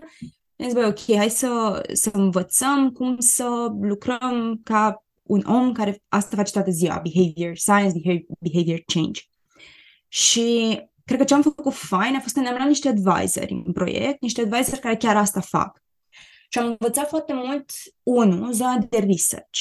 Am 0.57 0.65
zis, 0.65 0.73
băi, 0.73 0.85
ok, 0.85 1.17
hai 1.17 1.31
să, 1.31 1.83
să 1.93 2.11
învățăm 2.13 2.91
cum 2.91 3.17
să 3.19 3.73
lucrăm 3.81 4.61
ca 4.65 5.05
un 5.23 5.43
om 5.47 5.73
care 5.73 6.03
asta 6.09 6.37
face 6.37 6.53
toată 6.53 6.71
ziua, 6.71 7.03
behavior 7.03 7.57
science, 7.57 7.99
behavior, 7.99 8.25
behavior 8.41 8.83
change. 8.87 9.21
Și 10.09 10.79
cred 11.05 11.19
că 11.19 11.25
ce 11.25 11.35
am 11.35 11.43
făcut 11.43 11.75
fain 11.75 12.15
a 12.15 12.21
fost 12.21 12.35
că 12.35 12.41
ne-am 12.41 12.55
luat 12.55 12.69
niște 12.69 12.89
advisori 12.89 13.63
în 13.67 13.73
proiect, 13.73 14.21
niște 14.21 14.41
advisori 14.41 14.81
care 14.81 14.97
chiar 14.97 15.17
asta 15.17 15.41
fac. 15.41 15.82
Și 16.53 16.59
am 16.59 16.67
învățat 16.67 17.09
foarte 17.09 17.33
mult, 17.33 17.71
unul, 18.03 18.53
zona 18.53 18.79
de 18.79 18.99
research. 18.99 19.61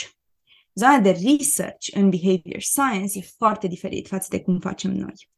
Zona 0.73 0.99
de 0.99 1.09
research 1.09 1.87
în 1.91 2.09
behavior 2.09 2.59
science 2.59 3.17
e 3.17 3.21
foarte 3.37 3.67
diferit 3.67 4.07
față 4.07 4.27
de 4.29 4.41
cum 4.41 4.59
facem 4.59 4.91
noi. 4.91 5.29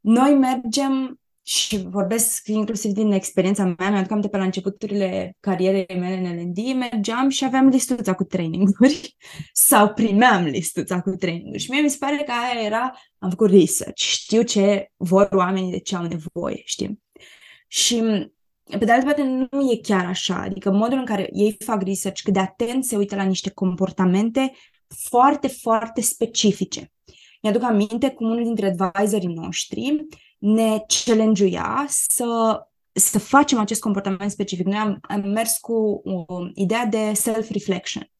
Noi 0.00 0.34
mergem 0.34 1.20
și 1.42 1.82
vorbesc 1.88 2.46
inclusiv 2.46 2.90
din 2.90 3.12
experiența 3.12 3.74
mea, 3.78 3.90
mi-aduc 3.90 4.10
aminte 4.10 4.28
pe 4.28 4.36
la 4.36 4.44
începuturile 4.44 5.36
carierei 5.40 5.96
mele 5.98 6.28
în 6.28 6.38
L&D, 6.38 6.74
mergeam 6.74 7.28
și 7.28 7.44
aveam 7.44 7.68
listuța 7.68 8.14
cu 8.14 8.24
traininguri 8.24 9.16
sau 9.68 9.92
primeam 9.92 10.44
listuța 10.44 11.00
cu 11.00 11.10
traininguri 11.10 11.62
și 11.62 11.70
mie 11.70 11.80
mi 11.80 11.90
se 11.90 11.96
pare 12.00 12.16
că 12.16 12.32
aia 12.32 12.64
era, 12.64 12.92
am 13.18 13.30
făcut 13.30 13.50
research, 13.50 14.00
știu 14.00 14.42
ce 14.42 14.90
vor 14.96 15.28
oamenii, 15.32 15.70
de 15.70 15.78
ce 15.78 15.96
au 15.96 16.06
nevoie, 16.06 16.62
știi? 16.64 17.02
Și 17.66 18.02
pe 18.78 18.84
de 18.84 18.92
altă 18.92 19.04
parte 19.04 19.22
nu 19.50 19.70
e 19.70 19.76
chiar 19.82 20.06
așa, 20.06 20.34
adică 20.34 20.70
modul 20.70 20.98
în 20.98 21.04
care 21.04 21.28
ei 21.32 21.56
fac 21.64 21.82
research, 21.82 22.22
cât 22.22 22.32
de 22.32 22.38
atent 22.38 22.84
se 22.84 22.96
uită 22.96 23.16
la 23.16 23.22
niște 23.22 23.50
comportamente 23.50 24.52
foarte, 25.08 25.48
foarte 25.48 26.00
specifice. 26.00 26.92
Mi-aduc 27.42 27.62
aminte 27.62 28.10
cum 28.10 28.30
unul 28.30 28.44
dintre 28.44 28.76
advisorii 28.78 29.34
noștri 29.34 30.06
ne 30.38 30.84
challenge 31.04 31.50
să, 31.86 32.60
să 32.92 33.18
facem 33.18 33.58
acest 33.58 33.80
comportament 33.80 34.30
specific. 34.30 34.66
Noi 34.66 34.78
am, 34.78 34.98
am 35.00 35.30
mers 35.30 35.58
cu 35.58 36.00
o 36.04 36.24
ideea 36.54 36.86
de 36.86 37.12
self-reflection. 37.14 38.10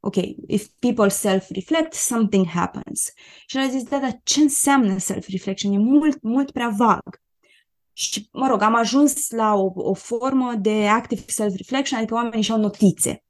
Ok, 0.00 0.16
if 0.46 0.66
people 0.78 1.08
self-reflect, 1.08 1.92
something 1.92 2.46
happens. 2.46 3.12
Și 3.46 3.56
el 3.56 3.62
a 3.62 3.68
zis, 3.68 3.82
da, 3.82 3.98
dar 3.98 4.20
ce 4.22 4.40
înseamnă 4.40 4.98
self-reflection? 4.98 5.72
E 5.72 5.78
mult, 5.78 6.22
mult 6.22 6.50
prea 6.50 6.68
vag. 6.68 7.24
Și, 7.98 8.28
mă 8.32 8.46
rog, 8.46 8.62
am 8.62 8.74
ajuns 8.74 9.30
la 9.30 9.54
o, 9.54 9.72
o 9.74 9.94
formă 9.94 10.54
de 10.58 10.88
active 10.88 11.22
self-reflection, 11.26 11.98
adică 11.98 12.14
oamenii 12.14 12.42
și-au 12.42 12.58
notițe. 12.58 13.24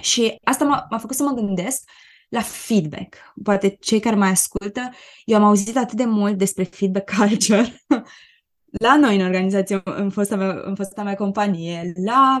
Și 0.00 0.38
asta 0.44 0.64
m-a, 0.64 0.86
m-a 0.90 0.98
făcut 0.98 1.16
să 1.16 1.22
mă 1.22 1.32
gândesc 1.32 1.90
la 2.28 2.40
feedback. 2.40 3.16
Poate 3.42 3.76
cei 3.80 4.00
care 4.00 4.16
mai 4.16 4.28
ascultă, 4.30 4.90
eu 5.24 5.36
am 5.36 5.44
auzit 5.44 5.76
atât 5.76 5.96
de 5.96 6.04
mult 6.04 6.38
despre 6.38 6.62
feedback 6.64 7.14
culture 7.16 7.82
la 8.84 8.96
noi 8.96 9.16
în 9.16 9.24
organizație, 9.24 9.80
în 9.84 10.10
fosta 10.10 10.36
mea, 10.36 10.60
în 10.64 10.74
fosta 10.74 11.02
mea 11.02 11.14
companie, 11.14 11.92
la 12.04 12.40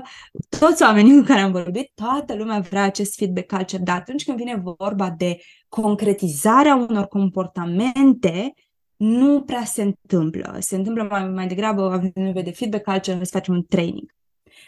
toți 0.58 0.82
oamenii 0.82 1.18
cu 1.18 1.24
care 1.24 1.40
am 1.40 1.52
vorbit, 1.52 1.90
toată 1.94 2.34
lumea 2.34 2.60
vrea 2.60 2.82
acest 2.82 3.14
feedback 3.14 3.46
culture, 3.46 3.82
dar 3.82 3.96
atunci 3.96 4.24
când 4.24 4.36
vine 4.36 4.62
vorba 4.78 5.10
de 5.10 5.38
concretizarea 5.68 6.74
unor 6.74 7.06
comportamente, 7.06 8.54
nu 8.98 9.42
prea 9.42 9.64
se 9.64 9.82
întâmplă. 9.82 10.56
Se 10.58 10.76
întâmplă 10.76 11.06
mai, 11.10 11.28
mai 11.28 11.46
degrabă, 11.46 11.82
avem 11.82 12.10
nevoie 12.14 12.44
de 12.44 12.50
feedback 12.50 12.84
culture, 12.84 13.24
să 13.24 13.30
facem 13.32 13.54
un 13.54 13.64
training. 13.68 14.14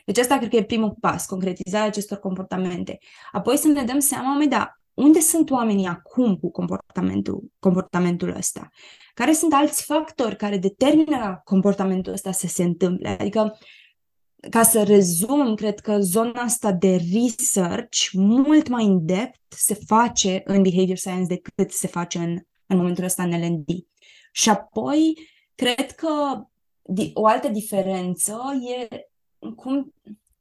Deci 0.05 0.19
asta 0.19 0.37
cred 0.37 0.51
că 0.51 0.57
e 0.57 0.65
primul 0.65 0.97
pas, 1.01 1.27
concretizarea 1.27 1.87
acestor 1.87 2.19
comportamente. 2.19 2.99
Apoi 3.33 3.57
să 3.57 3.69
ne 3.69 3.83
dăm 3.83 3.99
seama, 3.99 4.37
mai 4.37 4.49
da, 4.49 4.81
unde 4.95 5.21
sunt 5.21 5.51
oamenii 5.51 5.87
acum 5.87 6.37
cu 6.37 6.51
comportamentul, 6.51 7.45
comportamentul 7.59 8.35
ăsta? 8.37 8.69
Care 9.15 9.33
sunt 9.33 9.53
alți 9.53 9.85
factori 9.85 10.37
care 10.37 10.57
determină 10.57 11.41
comportamentul 11.45 12.13
ăsta 12.13 12.33
să 12.33 12.47
se 12.47 12.63
întâmple? 12.63 13.09
Adică, 13.09 13.59
ca 14.51 14.63
să 14.63 14.83
rezum, 14.83 15.55
cred 15.55 15.81
că 15.81 15.99
zona 15.99 16.41
asta 16.41 16.73
de 16.73 17.01
research 17.13 18.09
mult 18.13 18.69
mai 18.69 18.85
în 18.85 19.07
depth 19.07 19.39
se 19.49 19.75
face 19.87 20.43
în 20.45 20.63
behavior 20.63 20.97
science 20.97 21.27
decât 21.27 21.71
se 21.71 21.87
face 21.87 22.19
în, 22.19 22.39
în 22.67 22.77
momentul 22.77 23.05
ăsta 23.05 23.23
în 23.23 23.31
L&D. 23.31 23.69
Și 24.31 24.49
apoi, 24.49 25.29
cred 25.55 25.91
că 25.93 26.43
o 27.15 27.27
altă 27.27 27.49
diferență 27.49 28.41
e 28.79 28.89
cum, 29.57 29.95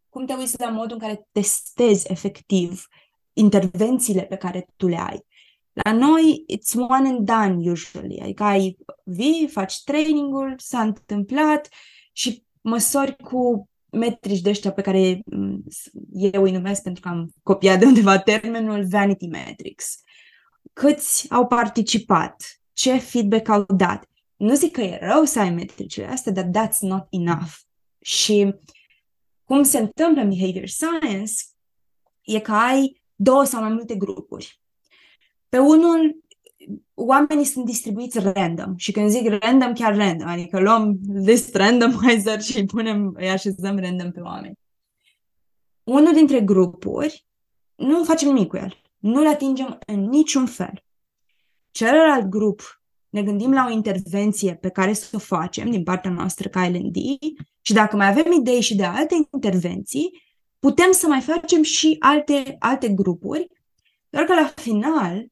cum 0.09 0.25
te 0.25 0.33
uiți 0.33 0.59
la 0.59 0.69
modul 0.69 0.91
în 0.91 0.99
care 0.99 1.27
testezi 1.31 2.11
efectiv 2.11 2.87
intervențiile 3.33 4.21
pe 4.21 4.35
care 4.35 4.67
tu 4.75 4.87
le 4.87 4.99
ai. 4.99 5.25
La 5.71 5.91
noi, 5.91 6.45
it's 6.47 6.75
one 6.75 7.07
and 7.07 7.25
done 7.25 7.69
usually, 7.69 8.19
adică 8.19 8.43
ai 8.43 8.77
vii, 9.03 9.47
faci 9.47 9.83
trainingul, 9.83 10.53
s-a 10.57 10.81
întâmplat 10.81 11.69
și 12.13 12.43
măsori 12.61 13.15
cu 13.15 13.69
metrici 13.91 14.41
de 14.41 14.49
ăștia 14.49 14.71
pe 14.71 14.81
care 14.81 15.21
mm, 15.25 15.63
eu 16.11 16.43
îi 16.43 16.51
numesc 16.51 16.81
pentru 16.81 17.01
că 17.01 17.07
am 17.07 17.33
copiat 17.43 17.79
de 17.79 17.85
undeva 17.85 18.19
termenul 18.19 18.87
vanity 18.87 19.27
metrics. 19.27 19.99
Câți 20.73 21.31
au 21.31 21.47
participat? 21.47 22.58
Ce 22.79 22.97
feedback 22.97 23.49
au 23.49 23.65
dat? 23.75 24.09
Nu 24.35 24.55
zic 24.55 24.71
că 24.71 24.81
e 24.81 24.99
rău 25.01 25.23
să 25.23 25.39
ai 25.39 25.49
metricile 25.49 26.05
astea, 26.05 26.31
dar 26.31 26.43
that's 26.43 26.79
not 26.79 27.07
enough. 27.09 27.51
Și 28.01 28.55
cum 29.43 29.63
se 29.63 29.77
întâmplă 29.77 30.21
în 30.21 30.29
behavior 30.29 30.67
science 30.67 31.33
e 32.21 32.39
că 32.39 32.51
ai 32.51 33.01
două 33.15 33.43
sau 33.43 33.61
mai 33.61 33.71
multe 33.71 33.95
grupuri. 33.95 34.61
Pe 35.49 35.57
unul, 35.57 36.23
oamenii 36.93 37.45
sunt 37.45 37.65
distribuiți 37.65 38.19
random 38.19 38.75
și 38.75 38.91
când 38.91 39.09
zic 39.09 39.27
random, 39.39 39.73
chiar 39.73 39.95
random, 39.95 40.27
adică 40.27 40.59
luăm 40.59 40.99
list 41.13 41.55
randomizer 41.55 42.41
și 42.41 42.57
îi 42.57 42.65
punem, 42.65 43.13
îi 43.17 43.29
așezăm 43.29 43.79
random 43.79 44.11
pe 44.11 44.19
oameni. 44.19 44.59
Unul 45.83 46.13
dintre 46.13 46.41
grupuri, 46.41 47.25
nu 47.75 48.03
facem 48.03 48.27
nimic 48.27 48.47
cu 48.47 48.57
el. 48.57 48.81
Nu-l 48.97 49.27
atingem 49.27 49.79
în 49.85 49.99
niciun 49.99 50.45
fel. 50.45 50.83
Celălalt 51.71 52.25
grup, 52.25 52.81
ne 53.09 53.23
gândim 53.23 53.53
la 53.53 53.65
o 53.67 53.71
intervenție 53.71 54.55
pe 54.55 54.69
care 54.69 54.93
să 54.93 55.09
o 55.15 55.19
facem 55.19 55.71
din 55.71 55.83
partea 55.83 56.11
noastră 56.11 56.49
ca 56.49 56.67
L&D 56.67 56.95
și 57.61 57.73
dacă 57.73 57.95
mai 57.95 58.07
avem 58.07 58.31
idei 58.31 58.61
și 58.61 58.75
de 58.75 58.83
alte 58.83 59.15
intervenții, 59.33 60.09
putem 60.59 60.91
să 60.91 61.07
mai 61.07 61.21
facem 61.21 61.63
și 61.63 61.95
alte, 61.99 62.55
alte 62.59 62.89
grupuri, 62.89 63.47
doar 64.09 64.23
că 64.23 64.33
la 64.33 64.53
final, 64.55 65.25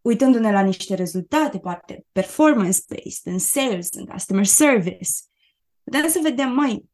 uitându-ne 0.00 0.52
la 0.52 0.60
niște 0.60 0.94
rezultate, 0.94 1.58
poate 1.58 2.06
performance-based, 2.12 3.32
în 3.32 3.38
sales, 3.38 3.88
în 3.90 4.04
customer 4.04 4.44
service, 4.44 5.10
putem 5.84 6.08
să 6.08 6.18
vedem, 6.22 6.52
mai 6.52 6.90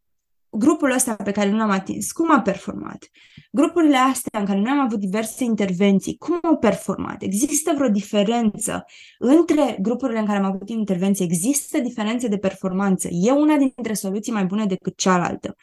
grupul 0.50 0.90
ăsta 0.90 1.14
pe 1.14 1.30
care 1.30 1.50
nu 1.50 1.56
l-am 1.56 1.70
atins, 1.70 2.12
cum 2.12 2.30
a 2.30 2.40
performat? 2.40 3.08
Grupurile 3.52 3.96
astea 3.96 4.40
în 4.40 4.46
care 4.46 4.58
noi 4.58 4.70
am 4.70 4.78
avut 4.78 4.98
diverse 4.98 5.44
intervenții, 5.44 6.16
cum 6.16 6.38
au 6.42 6.56
performat? 6.56 7.22
Există 7.22 7.72
vreo 7.76 7.88
diferență 7.88 8.84
între 9.18 9.76
grupurile 9.80 10.18
în 10.18 10.26
care 10.26 10.38
am 10.38 10.44
avut 10.44 10.68
intervenții? 10.68 11.24
Există 11.24 11.78
diferențe 11.78 12.28
de 12.28 12.38
performanță? 12.38 13.08
E 13.11 13.30
una 13.30 13.56
dintre 13.56 13.94
soluții 13.94 14.32
mai 14.32 14.44
bune 14.44 14.66
decât 14.66 14.96
cealaltă? 14.96 15.56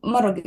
Mă 0.00 0.20
rog, 0.22 0.40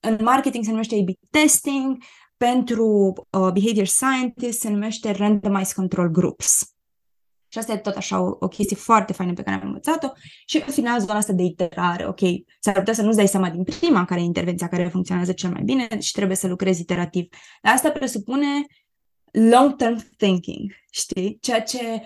în 0.00 0.18
marketing 0.20 0.64
se 0.64 0.70
numește 0.70 0.94
A-B 0.94 1.08
testing, 1.30 1.96
pentru 2.36 3.12
uh, 3.30 3.52
behavior 3.52 3.86
scientist 3.86 4.60
se 4.60 4.70
numește 4.70 5.10
randomized 5.10 5.74
control 5.74 6.08
groups. 6.08 6.74
Și 7.52 7.58
asta 7.58 7.72
e 7.72 7.76
tot 7.76 7.96
așa 7.96 8.20
o, 8.20 8.36
o 8.40 8.48
chestie 8.48 8.76
foarte 8.76 9.12
faină 9.12 9.32
pe 9.32 9.42
care 9.42 9.56
am 9.56 9.66
învățat-o 9.66 10.08
și 10.46 10.62
în 10.66 10.72
final 10.72 11.00
zona 11.00 11.14
asta 11.14 11.32
de 11.32 11.42
iterare, 11.42 12.06
ok, 12.06 12.20
s-ar 12.60 12.74
putea 12.74 12.94
să 12.94 13.02
nu-ți 13.02 13.16
dai 13.16 13.28
seama 13.28 13.50
din 13.50 13.64
prima 13.64 14.04
care 14.04 14.20
e 14.20 14.24
intervenția 14.24 14.68
care 14.68 14.88
funcționează 14.88 15.32
cel 15.32 15.50
mai 15.50 15.62
bine 15.62 15.88
și 15.98 16.12
trebuie 16.12 16.36
să 16.36 16.48
lucrezi 16.48 16.80
iterativ. 16.80 17.28
Dar 17.62 17.74
asta 17.74 17.90
presupune 17.90 18.46
long-term 19.32 19.96
thinking, 20.16 20.72
știi? 20.90 21.38
Ceea 21.40 21.62
ce 21.62 22.02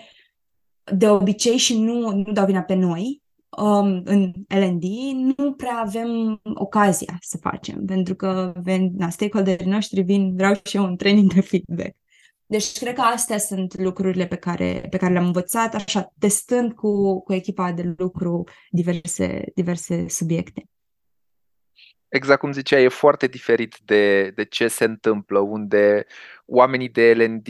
de 0.93 1.09
obicei 1.09 1.57
și 1.57 1.79
nu, 1.79 2.11
nu 2.11 2.31
dau 2.31 2.45
vina 2.45 2.61
pe 2.61 2.73
noi, 2.73 3.21
um, 3.57 4.01
în 4.05 4.31
L&D 4.47 4.83
nu 5.37 5.53
prea 5.53 5.77
avem 5.77 6.41
ocazia 6.53 7.17
să 7.21 7.37
facem, 7.37 7.85
pentru 7.85 8.15
că 8.15 8.53
ven, 8.63 8.91
na, 8.95 9.09
stakeholderii 9.09 9.67
noștri 9.67 10.01
vin, 10.01 10.35
vreau 10.35 10.53
și 10.63 10.75
eu 10.77 10.83
un 10.83 10.95
training 10.95 11.33
de 11.33 11.41
feedback. 11.41 11.95
Deci 12.47 12.77
cred 12.77 12.95
că 12.95 13.01
astea 13.01 13.37
sunt 13.37 13.77
lucrurile 13.77 14.25
pe 14.25 14.35
care, 14.35 14.87
pe 14.89 14.97
care 14.97 15.13
le-am 15.13 15.25
învățat, 15.25 15.75
așa, 15.75 16.13
testând 16.19 16.73
cu, 16.73 17.21
cu 17.23 17.33
echipa 17.33 17.71
de 17.71 17.93
lucru 17.97 18.43
diverse, 18.69 19.43
diverse 19.55 20.07
subiecte. 20.07 20.69
Exact 22.07 22.39
cum 22.39 22.51
zicea, 22.51 22.79
e 22.79 22.87
foarte 22.87 23.27
diferit 23.27 23.77
de, 23.83 24.29
de 24.29 24.45
ce 24.45 24.67
se 24.67 24.83
întâmplă, 24.83 25.39
unde 25.39 26.05
oamenii 26.45 26.89
de 26.89 27.13
L&D 27.13 27.47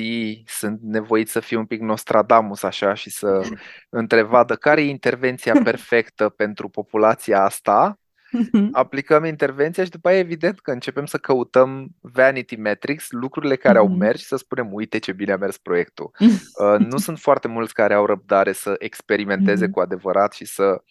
sunt 0.47 0.79
nevoiți 0.81 1.31
să 1.31 1.39
fie 1.39 1.57
un 1.57 1.65
pic 1.65 1.81
Nostradamus 1.81 2.63
așa 2.63 2.93
și 2.93 3.09
să 3.09 3.41
întrevadă 3.89 4.55
care 4.55 4.81
e 4.81 4.89
intervenția 4.89 5.53
perfectă 5.63 6.29
pentru 6.29 6.69
populația 6.69 7.43
asta 7.43 7.99
Mhm. 8.35 8.69
aplicăm 8.71 9.25
intervenția 9.25 9.83
și 9.83 9.89
după 9.89 10.07
aia 10.07 10.17
evident 10.17 10.59
că 10.59 10.71
începem 10.71 11.05
să 11.05 11.17
căutăm 11.17 11.87
vanity 12.01 12.55
metrics, 12.55 13.07
lucrurile 13.09 13.55
care 13.55 13.77
au 13.77 13.87
mhm. 13.87 13.97
mers 13.97 14.19
și 14.19 14.25
să 14.25 14.35
spunem 14.35 14.73
uite 14.73 14.97
ce 14.97 15.11
bine 15.11 15.31
a 15.31 15.37
mers 15.37 15.57
proiectul. 15.57 16.11
Uh, 16.19 16.79
nu 16.79 16.97
sunt 16.97 17.19
foarte 17.19 17.47
mulți 17.47 17.73
care 17.73 17.93
au 17.93 18.05
răbdare 18.05 18.51
să 18.51 18.75
experimenteze 18.77 19.63
mhm. 19.63 19.73
cu 19.73 19.79
adevărat 19.79 20.33
și 20.33 20.45
să 20.45 20.83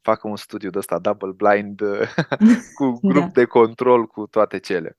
facă 0.00 0.28
un 0.28 0.36
studiu 0.36 0.70
de 0.70 0.78
ăsta 0.78 0.98
double 0.98 1.32
blind 1.36 1.80
cu 2.78 2.98
grup 3.02 3.22
da. 3.22 3.30
de 3.32 3.44
control 3.44 4.06
cu 4.06 4.26
toate 4.26 4.58
cele. 4.58 4.98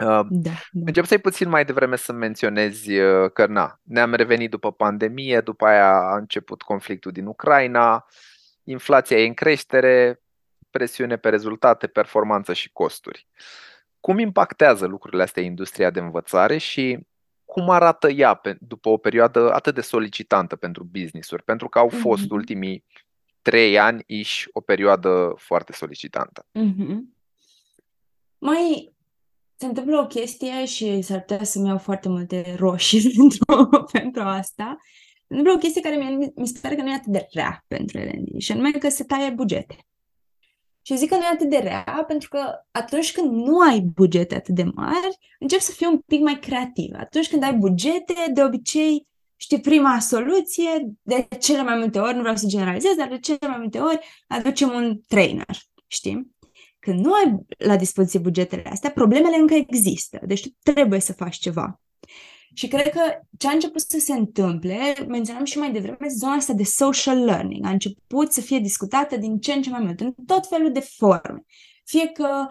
Uh, 0.00 0.26
da, 0.28 0.50
da. 0.70 0.82
Încep 0.86 1.04
să-i 1.04 1.18
puțin 1.18 1.48
mai 1.48 1.64
devreme 1.64 1.96
să 1.96 2.12
menționezi 2.12 2.98
uh, 2.98 3.30
că 3.32 3.46
na, 3.46 3.80
ne-am 3.82 4.14
revenit 4.14 4.50
după 4.50 4.72
pandemie, 4.72 5.40
după 5.40 5.66
aia 5.66 5.92
a 5.92 6.16
început 6.16 6.62
conflictul 6.62 7.12
din 7.12 7.26
Ucraina, 7.26 8.06
inflația 8.64 9.18
e 9.18 9.26
în 9.26 9.34
creștere, 9.34 10.20
presiune 10.70 11.16
pe 11.16 11.28
rezultate, 11.28 11.86
performanță 11.86 12.52
și 12.52 12.72
costuri. 12.72 13.26
Cum 14.00 14.18
impactează 14.18 14.86
lucrurile 14.86 15.22
astea 15.22 15.42
industria 15.42 15.90
de 15.90 16.00
învățare 16.00 16.58
și 16.58 16.98
cum 17.44 17.70
arată 17.70 18.10
ea 18.10 18.34
pe, 18.34 18.56
după 18.60 18.88
o 18.88 18.96
perioadă 18.96 19.52
atât 19.52 19.74
de 19.74 19.80
solicitantă 19.80 20.56
pentru 20.56 20.84
business-uri? 20.84 21.42
Pentru 21.42 21.68
că 21.68 21.78
au 21.78 21.88
fost 21.88 22.24
mm-hmm. 22.24 22.30
ultimii 22.30 22.84
trei 23.42 23.78
ani 23.78 24.02
iși 24.06 24.48
o 24.52 24.60
perioadă 24.60 25.34
foarte 25.36 25.72
solicitantă. 25.72 26.46
Mm-hmm. 26.58 26.98
Mai 28.38 28.94
se 29.56 29.66
întâmplă 29.66 29.98
o 29.98 30.06
chestie 30.06 30.64
și 30.64 31.02
s-ar 31.02 31.20
putea 31.20 31.44
să-mi 31.44 31.68
iau 31.68 31.78
foarte 31.78 32.08
multe 32.08 32.54
roșii 32.58 33.12
pentru, 33.16 33.86
pentru 33.92 34.22
asta. 34.22 34.76
Se 35.14 35.36
întâmplă 35.36 35.52
o 35.52 35.58
chestie 35.58 35.80
care 35.80 35.96
mi, 35.96 36.32
mi 36.36 36.46
se 36.46 36.58
pare 36.62 36.74
că 36.74 36.82
nu 36.82 36.90
e 36.90 36.94
atât 36.94 37.12
de 37.12 37.26
rea 37.30 37.64
pentru 37.66 37.98
L&D 37.98 38.40
și 38.40 38.52
anume 38.52 38.70
că 38.70 38.88
se 38.88 39.04
taie 39.04 39.30
bugete. 39.30 39.76
Și 40.82 40.96
zic 40.96 41.08
că 41.08 41.14
nu 41.16 41.22
e 41.22 41.26
atât 41.32 41.50
de 41.50 41.58
rea 41.58 42.04
pentru 42.06 42.28
că 42.28 42.64
atunci 42.70 43.12
când 43.12 43.32
nu 43.32 43.60
ai 43.60 43.80
bugete 43.80 44.34
atât 44.34 44.54
de 44.54 44.62
mari, 44.74 45.18
începi 45.38 45.62
să 45.62 45.72
fii 45.72 45.86
un 45.86 45.98
pic 45.98 46.20
mai 46.20 46.38
creativ. 46.38 46.94
Atunci 46.98 47.28
când 47.28 47.42
ai 47.42 47.52
bugete, 47.52 48.14
de 48.34 48.42
obicei, 48.42 49.06
știi, 49.36 49.60
prima 49.60 49.98
soluție, 49.98 50.94
de 51.02 51.28
cele 51.40 51.62
mai 51.62 51.76
multe 51.78 51.98
ori, 51.98 52.14
nu 52.14 52.20
vreau 52.20 52.36
să 52.36 52.46
generalizez, 52.46 52.94
dar 52.94 53.08
de 53.08 53.18
cele 53.18 53.48
mai 53.48 53.58
multe 53.58 53.78
ori 53.78 53.98
aducem 54.28 54.70
un 54.70 55.00
trainer, 55.08 55.56
știi? 55.86 56.34
Când 56.78 57.04
nu 57.04 57.12
ai 57.12 57.38
la 57.58 57.76
dispoziție 57.76 58.18
bugetele 58.18 58.62
astea, 58.70 58.90
problemele 58.90 59.36
încă 59.36 59.54
există, 59.54 60.20
deci 60.26 60.42
tu 60.42 60.72
trebuie 60.72 61.00
să 61.00 61.12
faci 61.12 61.36
ceva. 61.36 61.80
Și 62.54 62.68
cred 62.68 62.88
că 62.88 63.00
ce 63.38 63.48
a 63.48 63.52
început 63.52 63.80
să 63.80 63.98
se 63.98 64.12
întâmple, 64.12 64.94
menționam 65.08 65.44
și 65.44 65.58
mai 65.58 65.72
devreme, 65.72 66.08
zona 66.08 66.32
asta 66.32 66.52
de 66.52 66.62
social 66.62 67.24
learning. 67.24 67.66
A 67.66 67.70
început 67.70 68.32
să 68.32 68.40
fie 68.40 68.58
discutată 68.58 69.16
din 69.16 69.38
ce 69.38 69.52
în 69.52 69.62
ce 69.62 69.70
mai 69.70 69.80
mult, 69.80 70.00
în 70.00 70.14
tot 70.26 70.46
felul 70.46 70.72
de 70.72 70.80
forme. 70.80 71.44
Fie 71.84 72.06
că 72.06 72.46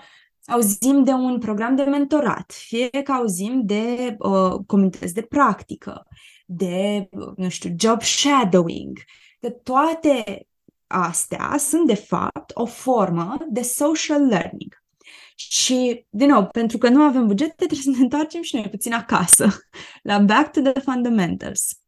auzim 0.46 1.04
de 1.04 1.12
un 1.12 1.40
program 1.40 1.76
de 1.76 1.84
mentorat, 1.84 2.52
fie 2.52 2.90
că 2.90 3.12
auzim 3.12 3.62
de 3.66 4.16
uh, 4.20 4.54
comunități 4.68 5.14
de 5.14 5.22
practică, 5.22 6.08
de, 6.46 7.08
uh, 7.12 7.32
nu 7.36 7.50
știu, 7.50 7.76
job 7.78 8.02
shadowing, 8.02 9.00
că 9.40 9.50
toate 9.50 10.48
astea 10.88 11.56
sunt, 11.58 11.88
de 11.88 11.96
fapt, 11.96 12.52
o 12.54 12.66
formă 12.66 13.38
de 13.50 13.62
social 13.62 14.26
learning. 14.26 14.79
Și, 15.42 16.06
din 16.10 16.28
nou, 16.30 16.48
pentru 16.48 16.78
că 16.78 16.90
nu 16.90 17.02
avem 17.02 17.28
bugete, 17.28 17.54
trebuie 17.56 17.80
să 17.80 17.90
ne 17.90 17.98
întoarcem 17.98 18.42
și 18.42 18.56
noi 18.56 18.70
puțin 18.70 18.94
acasă, 18.94 19.48
la 20.04 20.20
back 20.20 20.52
to 20.52 20.62
the 20.62 20.82
fundamentals. 20.82 21.80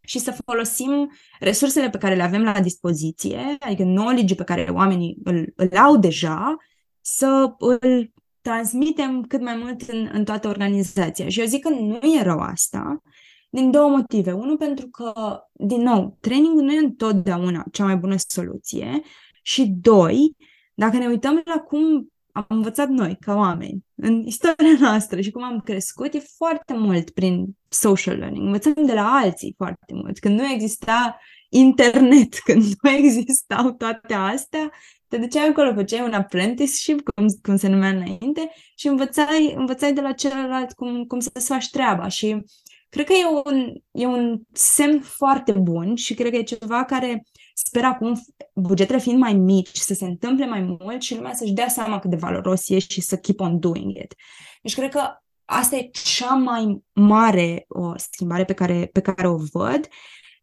Și 0.00 0.18
să 0.18 0.36
folosim 0.44 1.10
resursele 1.40 1.90
pe 1.90 1.98
care 1.98 2.14
le 2.14 2.22
avem 2.22 2.42
la 2.42 2.60
dispoziție, 2.60 3.56
adică 3.58 3.82
knowledge 3.82 4.34
pe 4.34 4.44
care 4.44 4.70
oamenii 4.70 5.16
îl, 5.24 5.52
îl 5.56 5.76
au 5.76 5.96
deja, 5.96 6.56
să 7.00 7.54
îl 7.58 8.12
transmitem 8.40 9.22
cât 9.22 9.40
mai 9.40 9.56
mult 9.56 9.80
în, 9.80 10.10
în 10.12 10.24
toată 10.24 10.48
organizația. 10.48 11.28
Și 11.28 11.40
eu 11.40 11.46
zic 11.46 11.62
că 11.62 11.68
nu 11.68 11.98
e 12.18 12.22
rău 12.22 12.38
asta, 12.38 13.02
din 13.50 13.70
două 13.70 13.88
motive. 13.88 14.32
Unul, 14.32 14.56
pentru 14.56 14.88
că, 14.88 15.40
din 15.52 15.82
nou, 15.82 16.16
trainingul 16.20 16.62
nu 16.62 16.72
e 16.72 16.78
întotdeauna 16.78 17.64
cea 17.72 17.84
mai 17.84 17.96
bună 17.96 18.14
soluție. 18.16 19.00
Și 19.42 19.66
doi, 19.66 20.36
dacă 20.74 20.96
ne 20.96 21.06
uităm 21.06 21.42
la 21.44 21.60
cum 21.60 22.11
am 22.32 22.44
învățat 22.48 22.88
noi, 22.88 23.16
ca 23.20 23.34
oameni, 23.34 23.84
în 23.94 24.22
istoria 24.26 24.76
noastră 24.88 25.20
și 25.20 25.30
cum 25.30 25.42
am 25.42 25.60
crescut, 25.60 26.14
e 26.14 26.18
foarte 26.36 26.74
mult 26.74 27.10
prin 27.10 27.46
social 27.68 28.16
learning. 28.16 28.46
Învățăm 28.46 28.86
de 28.86 28.92
la 28.92 29.12
alții 29.12 29.54
foarte 29.56 29.94
mult. 29.94 30.18
Când 30.18 30.38
nu 30.38 30.50
exista 30.50 31.18
internet, 31.48 32.38
când 32.46 32.62
nu 32.82 32.90
existau 32.90 33.72
toate 33.72 34.14
astea, 34.14 34.70
te 35.08 35.18
duceai 35.18 35.48
acolo, 35.48 35.74
făceai 35.74 36.06
un 36.06 36.12
apprenticeship, 36.12 37.00
cum, 37.02 37.26
cum 37.42 37.56
se 37.56 37.68
numea 37.68 37.88
înainte, 37.88 38.50
și 38.76 38.86
învățai, 38.86 39.54
învățai 39.56 39.92
de 39.92 40.00
la 40.00 40.12
celălalt 40.12 40.72
cum, 40.72 41.04
cum 41.04 41.20
să-ți 41.20 41.46
faci 41.46 41.70
treaba. 41.70 42.08
Și 42.08 42.44
cred 42.88 43.06
că 43.06 43.12
e 43.12 43.26
un, 43.44 43.72
e 43.90 44.06
un 44.06 44.40
semn 44.52 45.00
foarte 45.00 45.52
bun 45.52 45.94
și 45.94 46.14
cred 46.14 46.30
că 46.30 46.36
e 46.36 46.42
ceva 46.42 46.84
care 46.84 47.22
sper 47.54 47.84
acum, 47.84 48.20
bugetele 48.54 48.98
fiind 48.98 49.18
mai 49.18 49.32
mici, 49.32 49.76
să 49.76 49.94
se 49.94 50.04
întâmple 50.04 50.46
mai 50.46 50.76
mult 50.80 51.02
și 51.02 51.14
lumea 51.14 51.34
să-și 51.34 51.52
dea 51.52 51.68
seama 51.68 51.98
cât 51.98 52.10
de 52.10 52.16
valoros 52.16 52.68
e 52.68 52.78
și 52.78 53.00
să 53.00 53.16
keep 53.16 53.40
on 53.40 53.58
doing 53.58 53.96
it. 53.96 54.14
Deci 54.62 54.74
cred 54.74 54.90
că 54.90 55.00
asta 55.44 55.76
e 55.76 55.90
cea 55.92 56.34
mai 56.34 56.82
mare 56.92 57.64
o 57.68 57.92
schimbare 57.96 58.44
pe 58.44 58.52
care, 58.52 58.88
pe 58.92 59.00
care 59.00 59.28
o 59.28 59.36
văd. 59.36 59.88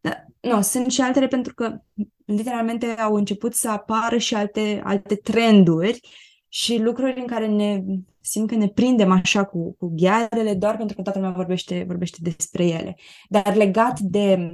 Dar, 0.00 0.26
nu, 0.40 0.62
sunt 0.62 0.90
și 0.90 1.00
altele 1.00 1.26
pentru 1.26 1.54
că 1.54 1.78
literalmente 2.24 2.86
au 2.86 3.14
început 3.14 3.54
să 3.54 3.70
apară 3.70 4.18
și 4.18 4.34
alte, 4.34 4.80
alte 4.84 5.14
trenduri 5.14 6.00
și 6.48 6.78
lucruri 6.78 7.20
în 7.20 7.26
care 7.26 7.46
ne 7.46 7.82
simt 8.20 8.48
că 8.48 8.54
ne 8.54 8.68
prindem 8.68 9.10
așa 9.10 9.44
cu, 9.44 9.74
cu 9.78 9.92
ghearele 9.96 10.54
doar 10.54 10.76
pentru 10.76 10.96
că 10.96 11.02
toată 11.02 11.18
lumea 11.18 11.34
vorbește, 11.34 11.84
vorbește 11.86 12.18
despre 12.20 12.66
ele. 12.66 12.96
Dar 13.28 13.56
legat 13.56 14.00
de 14.00 14.50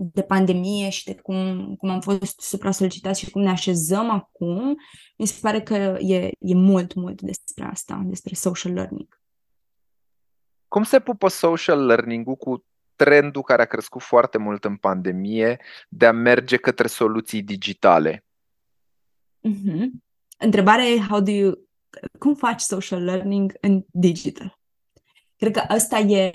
de 0.00 0.22
pandemie 0.22 0.88
și 0.88 1.04
de 1.04 1.14
cum, 1.14 1.74
cum 1.76 1.88
am 1.88 2.00
fost 2.00 2.40
supra-solicitați 2.40 3.20
și 3.20 3.30
cum 3.30 3.42
ne 3.42 3.50
așezăm 3.50 4.10
acum, 4.10 4.76
mi 5.16 5.26
se 5.26 5.38
pare 5.40 5.62
că 5.62 5.74
e, 6.00 6.30
e 6.38 6.54
mult, 6.54 6.94
mult 6.94 7.20
despre 7.20 7.64
asta, 7.64 8.02
despre 8.04 8.34
social 8.34 8.72
learning. 8.72 9.20
Cum 10.68 10.82
se 10.82 11.00
pupă 11.00 11.28
social 11.28 11.86
learning-ul 11.86 12.36
cu 12.36 12.64
trendul 12.96 13.42
care 13.42 13.62
a 13.62 13.66
crescut 13.66 14.02
foarte 14.02 14.38
mult 14.38 14.64
în 14.64 14.76
pandemie 14.76 15.60
de 15.88 16.06
a 16.06 16.12
merge 16.12 16.56
către 16.56 16.86
soluții 16.86 17.42
digitale? 17.42 18.24
Mm-hmm. 19.48 19.86
Întrebarea 20.38 20.84
e 20.84 21.00
how 21.08 21.20
do 21.20 21.30
you, 21.30 21.68
cum 22.18 22.34
faci 22.34 22.60
social 22.60 23.02
learning 23.02 23.52
în 23.60 23.84
digital? 23.92 24.58
Cred 25.36 25.52
că 25.52 25.62
asta 25.68 25.98
e 25.98 26.30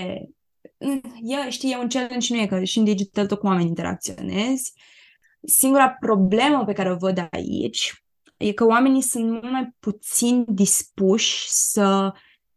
e, 1.22 1.50
știi, 1.50 1.72
e 1.72 1.78
un 1.78 1.90
challenge, 1.90 2.34
nu 2.34 2.42
e 2.42 2.48
că 2.48 2.64
și 2.64 2.78
în 2.78 2.84
digital 2.84 3.28
tot 3.28 3.40
cu 3.40 3.46
oameni 3.46 3.68
interacționezi. 3.68 4.74
Singura 5.42 5.90
problemă 5.90 6.66
pe 6.66 6.74
care 6.74 6.92
o 6.92 6.96
văd 6.96 7.28
aici 7.32 8.04
e 8.38 8.52
că 8.52 8.66
oamenii 8.66 9.02
sunt 9.02 9.30
mult 9.30 9.52
mai 9.52 9.76
puțin 9.80 10.46
dispuși 10.48 11.46
să 11.50 12.14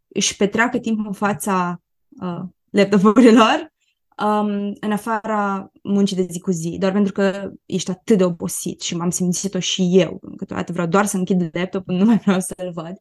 își 0.09 0.37
petreacă 0.37 0.79
timp 0.79 1.07
în 1.07 1.13
fața 1.13 1.83
uh, 2.21 2.43
laptopurilor 2.71 3.75
um, 4.23 4.73
în 4.81 4.93
afara 4.93 5.71
muncii 5.83 6.17
de 6.17 6.27
zi 6.31 6.41
cu 6.41 6.51
zi, 6.51 6.77
doar 6.79 6.93
pentru 6.93 7.13
că 7.13 7.51
ești 7.67 7.91
atât 7.91 8.19
de 8.19 8.25
obosit 8.25 8.81
și 8.81 8.97
m-am 8.97 9.11
simțit-o 9.11 9.59
și 9.59 9.89
eu. 9.93 10.21
Câteodată 10.37 10.73
vreau 10.73 10.87
doar 10.87 11.07
să 11.07 11.17
închid 11.17 11.51
laptopul, 11.53 11.95
nu 11.95 12.05
mai 12.05 12.17
vreau 12.19 12.41
să-l 12.41 12.71
văd. 12.73 12.97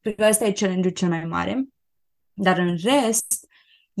Cred 0.00 0.14
că 0.14 0.26
ăsta 0.28 0.44
e 0.44 0.52
challenge-ul 0.52 0.94
cel 0.94 1.08
mai 1.08 1.24
mare. 1.24 1.68
Dar 2.32 2.58
în 2.58 2.76
rest, 2.82 3.39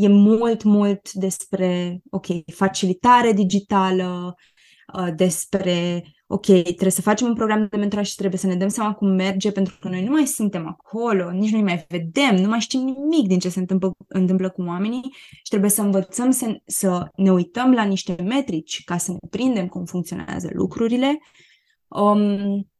e 0.00 0.08
mult, 0.08 0.62
mult 0.62 1.12
despre, 1.12 2.00
ok, 2.10 2.26
facilitare 2.54 3.32
digitală, 3.32 4.34
uh, 4.94 5.08
despre, 5.16 6.02
ok, 6.26 6.46
trebuie 6.46 6.90
să 6.90 7.02
facem 7.02 7.26
un 7.26 7.34
program 7.34 7.66
de 7.70 7.76
mentorat 7.76 8.04
și 8.04 8.14
trebuie 8.14 8.38
să 8.38 8.46
ne 8.46 8.54
dăm 8.54 8.68
seama 8.68 8.94
cum 8.94 9.08
merge, 9.08 9.52
pentru 9.52 9.76
că 9.80 9.88
noi 9.88 10.04
nu 10.04 10.10
mai 10.10 10.26
suntem 10.26 10.66
acolo, 10.66 11.30
nici 11.30 11.50
nu 11.50 11.60
mai 11.60 11.84
vedem, 11.88 12.36
nu 12.36 12.48
mai 12.48 12.60
știm 12.60 12.80
nimic 12.80 13.28
din 13.28 13.38
ce 13.38 13.48
se 13.48 13.58
întâmplă, 13.58 13.92
întâmplă 14.08 14.50
cu 14.50 14.62
oamenii 14.62 15.02
și 15.12 15.48
trebuie 15.48 15.70
să 15.70 15.82
învățăm 15.82 16.30
să, 16.30 16.60
să 16.66 17.08
ne 17.16 17.32
uităm 17.32 17.72
la 17.72 17.82
niște 17.82 18.16
metrici 18.22 18.84
ca 18.84 18.96
să 18.96 19.10
ne 19.10 19.28
prindem 19.30 19.68
cum 19.68 19.84
funcționează 19.84 20.48
lucrurile. 20.52 21.18
Um, 21.88 22.70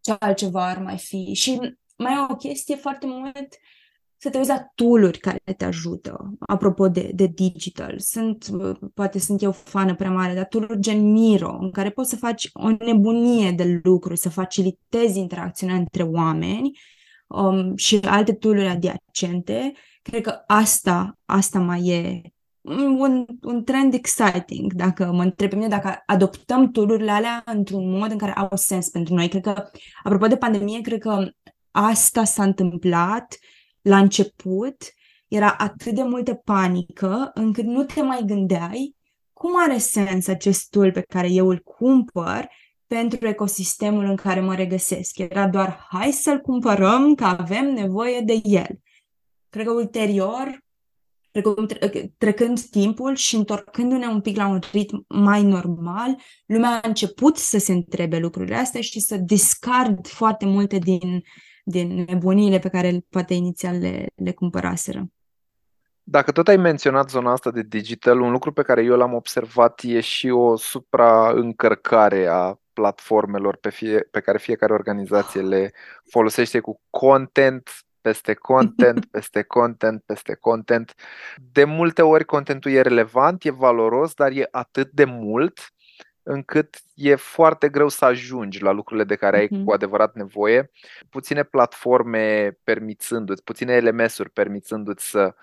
ce 0.00 0.16
altceva 0.18 0.68
ar 0.68 0.78
mai 0.78 0.98
fi? 0.98 1.32
Și 1.34 1.76
mai 1.96 2.12
e 2.12 2.26
o 2.32 2.36
chestie 2.36 2.76
foarte 2.76 3.06
mult 3.06 3.48
să 4.18 4.30
te 4.30 4.36
uiți 4.36 4.50
la 4.50 4.66
tool 4.74 5.16
care 5.20 5.40
te 5.56 5.64
ajută. 5.64 6.34
Apropo 6.38 6.88
de, 6.88 7.10
de 7.14 7.26
digital, 7.26 7.98
sunt, 7.98 8.46
poate 8.94 9.18
sunt 9.18 9.42
eu 9.42 9.52
fană 9.52 9.94
prea 9.94 10.10
mare, 10.10 10.34
dar 10.34 10.44
tool 10.44 10.76
gen 10.78 11.10
Miro, 11.10 11.56
în 11.60 11.70
care 11.70 11.90
poți 11.90 12.10
să 12.10 12.16
faci 12.16 12.48
o 12.52 12.68
nebunie 12.84 13.50
de 13.50 13.80
lucruri, 13.82 14.18
să 14.18 14.28
facilitezi 14.28 15.18
interacțiunea 15.18 15.76
între 15.76 16.02
oameni 16.02 16.78
um, 17.26 17.76
și 17.76 17.98
alte 18.02 18.32
tool 18.32 18.66
adiacente. 18.66 19.72
Cred 20.02 20.22
că 20.22 20.42
asta, 20.46 21.18
asta 21.24 21.58
mai 21.58 21.86
e 21.86 22.20
un, 22.98 23.24
un 23.42 23.64
trend 23.64 23.94
exciting, 23.94 24.72
dacă 24.72 25.12
mă 25.12 25.22
întreb 25.22 25.50
pe 25.50 25.56
mine 25.56 25.68
dacă 25.68 26.02
adoptăm 26.06 26.70
tool 26.70 27.08
alea 27.08 27.42
într-un 27.46 27.98
mod 27.98 28.10
în 28.10 28.18
care 28.18 28.32
au 28.32 28.48
sens 28.54 28.88
pentru 28.88 29.14
noi. 29.14 29.28
Cred 29.28 29.42
că, 29.42 29.64
apropo 30.02 30.26
de 30.26 30.36
pandemie, 30.36 30.80
cred 30.80 30.98
că 30.98 31.28
asta 31.70 32.24
s-a 32.24 32.42
întâmplat 32.42 33.38
la 33.82 33.98
început 33.98 34.76
era 35.28 35.54
atât 35.58 35.94
de 35.94 36.02
multă 36.02 36.34
panică 36.34 37.30
încât 37.34 37.64
nu 37.64 37.84
te 37.84 38.02
mai 38.02 38.22
gândeai 38.26 38.96
cum 39.32 39.52
are 39.56 39.78
sens 39.78 40.26
acest 40.26 40.70
tool 40.70 40.92
pe 40.92 41.00
care 41.00 41.28
eu 41.28 41.48
îl 41.48 41.58
cumpăr 41.58 42.48
pentru 42.86 43.26
ecosistemul 43.26 44.04
în 44.04 44.16
care 44.16 44.40
mă 44.40 44.54
regăsesc. 44.54 45.18
Era 45.18 45.48
doar 45.48 45.86
hai 45.90 46.12
să-l 46.12 46.38
cumpărăm 46.40 47.14
că 47.14 47.24
avem 47.24 47.72
nevoie 47.72 48.20
de 48.20 48.40
el. 48.44 48.80
cred 49.48 49.64
că 49.64 49.72
ulterior, 49.72 50.64
precum 51.30 51.66
trecând 52.18 52.60
timpul 52.60 53.14
și 53.14 53.36
întorcându-ne 53.36 54.06
un 54.06 54.20
pic 54.20 54.36
la 54.36 54.46
un 54.46 54.60
ritm 54.72 55.04
mai 55.08 55.42
normal, 55.42 56.16
lumea 56.46 56.80
a 56.82 56.88
început 56.88 57.36
să 57.36 57.58
se 57.58 57.72
întrebe 57.72 58.18
lucrurile 58.18 58.56
astea 58.56 58.80
și 58.80 59.00
să 59.00 59.16
discard 59.16 60.06
foarte 60.06 60.46
multe 60.46 60.78
din, 60.78 61.22
din 61.70 62.04
nebuniile 62.08 62.58
pe 62.58 62.68
care 62.68 63.04
poate 63.10 63.34
inițial 63.34 63.78
le, 63.78 64.06
le 64.14 64.32
cumpăraseră. 64.32 65.06
Dacă 66.02 66.32
tot 66.32 66.48
ai 66.48 66.56
menționat 66.56 67.10
zona 67.10 67.32
asta 67.32 67.50
de 67.50 67.62
digital, 67.62 68.20
un 68.20 68.30
lucru 68.30 68.52
pe 68.52 68.62
care 68.62 68.82
eu 68.82 68.96
l-am 68.96 69.14
observat 69.14 69.80
e 69.82 70.00
și 70.00 70.28
o 70.28 70.56
supraîncărcare 70.56 72.26
a 72.26 72.58
platformelor 72.72 73.56
pe, 73.56 73.70
fie, 73.70 74.08
pe 74.10 74.20
care 74.20 74.38
fiecare 74.38 74.72
organizație 74.72 75.40
le 75.40 75.72
folosește 76.10 76.60
cu 76.60 76.80
content 76.90 77.70
peste 78.00 78.34
content, 78.34 79.04
peste 79.16 79.42
content, 79.42 80.02
peste 80.06 80.34
content. 80.34 80.94
De 81.52 81.64
multe 81.64 82.02
ori 82.02 82.24
contentul 82.24 82.70
e 82.70 82.80
relevant, 82.80 83.44
e 83.44 83.50
valoros, 83.50 84.14
dar 84.14 84.30
e 84.30 84.48
atât 84.50 84.90
de 84.90 85.04
mult 85.04 85.72
încât 86.30 86.82
e 86.94 87.14
foarte 87.14 87.68
greu 87.68 87.88
să 87.88 88.04
ajungi 88.04 88.62
la 88.62 88.70
lucrurile 88.70 89.04
de 89.04 89.16
care 89.16 89.36
ai 89.36 89.46
uh-huh. 89.46 89.64
cu 89.64 89.72
adevărat 89.72 90.14
nevoie. 90.14 90.70
Puține 91.10 91.42
platforme 91.42 92.50
permițându-ți, 92.64 93.44
puține 93.44 93.80
LMS-uri 93.80 94.30
permițându-ți 94.30 95.10
să 95.10 95.34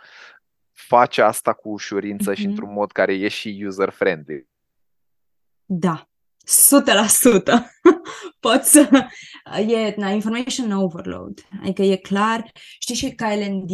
faci 0.72 1.18
asta 1.18 1.54
cu 1.54 1.70
ușurință 1.70 2.32
uh-huh. 2.32 2.36
și 2.36 2.46
într-un 2.46 2.74
mod 2.74 2.92
care 2.92 3.14
e 3.14 3.28
și 3.28 3.64
user-friendly. 3.68 4.48
Da, 5.66 6.10
100%. 6.46 7.54
Poți 8.40 8.72
să... 8.72 8.90
E 9.68 9.94
na, 9.98 10.10
information 10.10 10.72
overload. 10.72 11.48
Adică 11.62 11.82
e 11.82 11.96
clar. 11.96 12.52
Știi 12.80 12.96
și 12.96 13.10
ca 13.10 13.36
LND, 13.36 13.72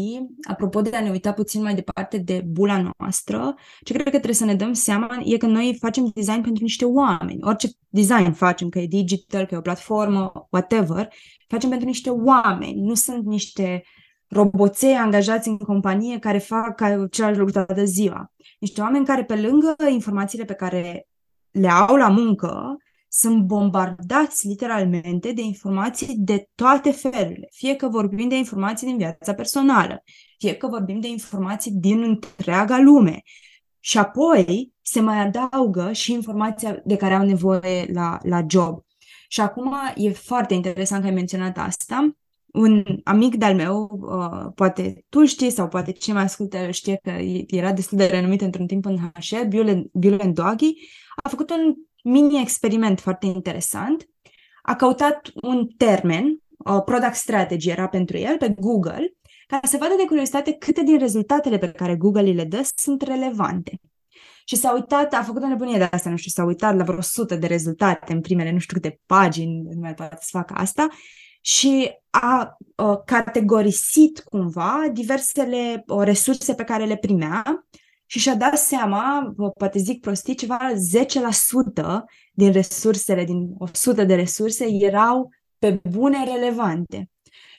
apropo 0.50 0.82
de 0.82 0.96
a 0.96 1.02
ne 1.02 1.10
uita 1.10 1.32
puțin 1.32 1.62
mai 1.62 1.76
departe 1.76 2.18
de 2.18 2.44
bula 2.46 2.92
noastră, 2.98 3.56
ce 3.84 3.94
cred 3.94 4.04
că 4.04 4.10
trebuie 4.10 4.34
să 4.34 4.46
ne 4.46 4.56
dăm 4.56 4.74
seama 4.74 5.22
e 5.24 5.38
că 5.38 5.46
noi 5.46 5.78
facem 5.80 6.12
design 6.14 6.42
pentru 6.42 6.64
niște 6.64 6.86
oameni. 6.86 7.40
Orice 7.42 7.68
design 7.90 8.32
facem, 8.32 8.70
că 8.70 8.80
e 8.80 8.88
digital, 8.88 9.46
că 9.46 9.54
e 9.54 9.58
o 9.58 9.62
platformă, 9.62 10.48
whatever, 10.50 11.14
facem 11.48 11.70
pentru 11.70 11.88
niște 11.88 12.10
oameni. 12.10 12.82
Nu 12.82 12.94
sunt 12.94 13.26
niște 13.26 13.84
roboței 14.28 14.94
angajați 14.94 15.48
în 15.48 15.58
companie 15.58 16.20
care 16.20 16.38
fac 16.38 16.82
celălalt 17.10 17.38
lucru 17.38 17.54
toată 17.54 17.84
ziua. 17.84 18.32
Niște 18.60 18.82
oameni 18.82 19.06
care, 19.06 19.24
pe 19.24 19.36
lângă 19.36 19.76
informațiile 19.90 20.46
pe 20.46 20.54
care 20.54 21.06
le 21.52 21.70
au 21.70 21.96
la 21.96 22.08
muncă, 22.08 22.78
sunt 23.14 23.44
bombardați 23.44 24.48
literalmente 24.48 25.32
de 25.32 25.42
informații 25.42 26.16
de 26.18 26.50
toate 26.56 26.92
felurile. 26.92 27.48
Fie 27.52 27.76
că 27.76 27.88
vorbim 27.88 28.30
de 28.30 28.36
informații 28.38 28.88
din 28.88 28.98
viața 28.98 29.34
personală, 29.34 30.04
fie 30.38 30.54
că 30.54 30.68
vorbim 30.68 31.00
de 31.00 31.08
informații 31.08 31.72
din 31.72 32.02
întreaga 32.04 32.80
lume. 32.80 33.22
Și 33.80 33.98
apoi 33.98 34.74
se 34.82 35.00
mai 35.00 35.20
adaugă 35.20 35.92
și 35.92 36.12
informația 36.12 36.82
de 36.86 36.96
care 36.96 37.14
au 37.14 37.26
nevoie 37.26 37.92
la, 37.94 38.18
la 38.24 38.46
job. 38.50 38.84
Și 39.28 39.42
acum 39.42 39.76
e 39.96 40.10
foarte 40.10 40.54
interesant 40.54 41.02
că 41.02 41.08
ai 41.08 41.14
menționat 41.14 41.58
asta. 41.58 42.16
Un 42.46 42.84
amic 43.04 43.36
de-al 43.36 43.56
meu, 43.56 44.00
uh, 44.02 44.52
poate 44.56 45.06
tu 45.10 45.26
știi 45.26 45.52
sau 45.52 45.68
poate 45.68 45.92
cine 45.92 46.16
mai 46.16 46.24
ascultă 46.24 46.72
știe 46.72 47.00
că 47.04 47.12
era 47.48 47.72
destul 47.72 47.98
de 47.98 48.06
renumit 48.06 48.42
într-un 48.42 48.68
timp 48.68 48.86
în 48.86 48.98
HR, 48.98 49.48
Bulen 49.92 50.34
Doggy, 50.34 50.74
a 51.24 51.30
făcut 51.30 51.50
un 51.50 51.76
mini-experiment 52.04 53.00
foarte 53.00 53.26
interesant. 53.26 54.10
A 54.62 54.76
căutat 54.76 55.32
un 55.42 55.68
termen, 55.68 56.42
o 56.58 56.80
product 56.80 57.16
strategy 57.16 57.70
era 57.70 57.88
pentru 57.88 58.18
el, 58.18 58.38
pe 58.38 58.56
Google, 58.60 59.14
ca 59.48 59.60
să 59.64 59.78
vadă 59.78 59.94
de 59.98 60.06
curiozitate 60.06 60.54
câte 60.54 60.84
din 60.84 60.98
rezultatele 60.98 61.58
pe 61.58 61.72
care 61.72 61.96
Google 61.96 62.22
îi 62.22 62.34
le 62.34 62.44
dă 62.44 62.70
sunt 62.76 63.02
relevante. 63.02 63.80
Și 64.46 64.56
s-a 64.56 64.74
uitat, 64.74 65.14
a 65.14 65.24
făcut 65.24 65.44
o 65.44 65.48
nebunie 65.48 65.78
de 65.78 65.88
asta, 65.92 66.10
nu 66.10 66.16
știu, 66.16 66.32
s-a 66.32 66.44
uitat 66.44 66.76
la 66.76 66.84
vreo 66.84 66.98
100 66.98 67.36
de 67.36 67.48
rezultate 67.48 68.14
în 68.14 68.22
primele 68.22 68.52
nu 68.52 68.60
știu 68.60 68.80
câte 68.80 69.00
pagini, 69.06 69.62
nu 69.62 69.80
mai 69.80 69.94
poate 69.94 70.18
să 70.20 70.30
facă 70.32 70.54
asta, 70.54 70.88
și 71.42 71.92
a 72.10 72.58
a 72.76 72.98
categorisit 73.06 74.20
cumva 74.20 74.90
diversele 74.94 75.84
o, 75.88 76.04
resurse 76.04 76.54
pe 76.54 76.64
care 76.64 76.86
le 76.86 76.96
primea 76.96 77.68
și 78.12 78.20
și-a 78.20 78.36
dat 78.36 78.58
seama, 78.58 79.34
poate 79.58 79.80
zic 79.80 80.02
prostii, 80.02 80.36
ceva 80.36 80.60
10% 80.74 82.04
din 82.34 82.52
resursele, 82.52 83.24
din 83.24 83.54
100 83.58 84.04
de 84.04 84.16
resurse, 84.16 84.66
erau 84.70 85.30
pe 85.60 85.82
bune 85.90 86.24
relevante. 86.26 87.10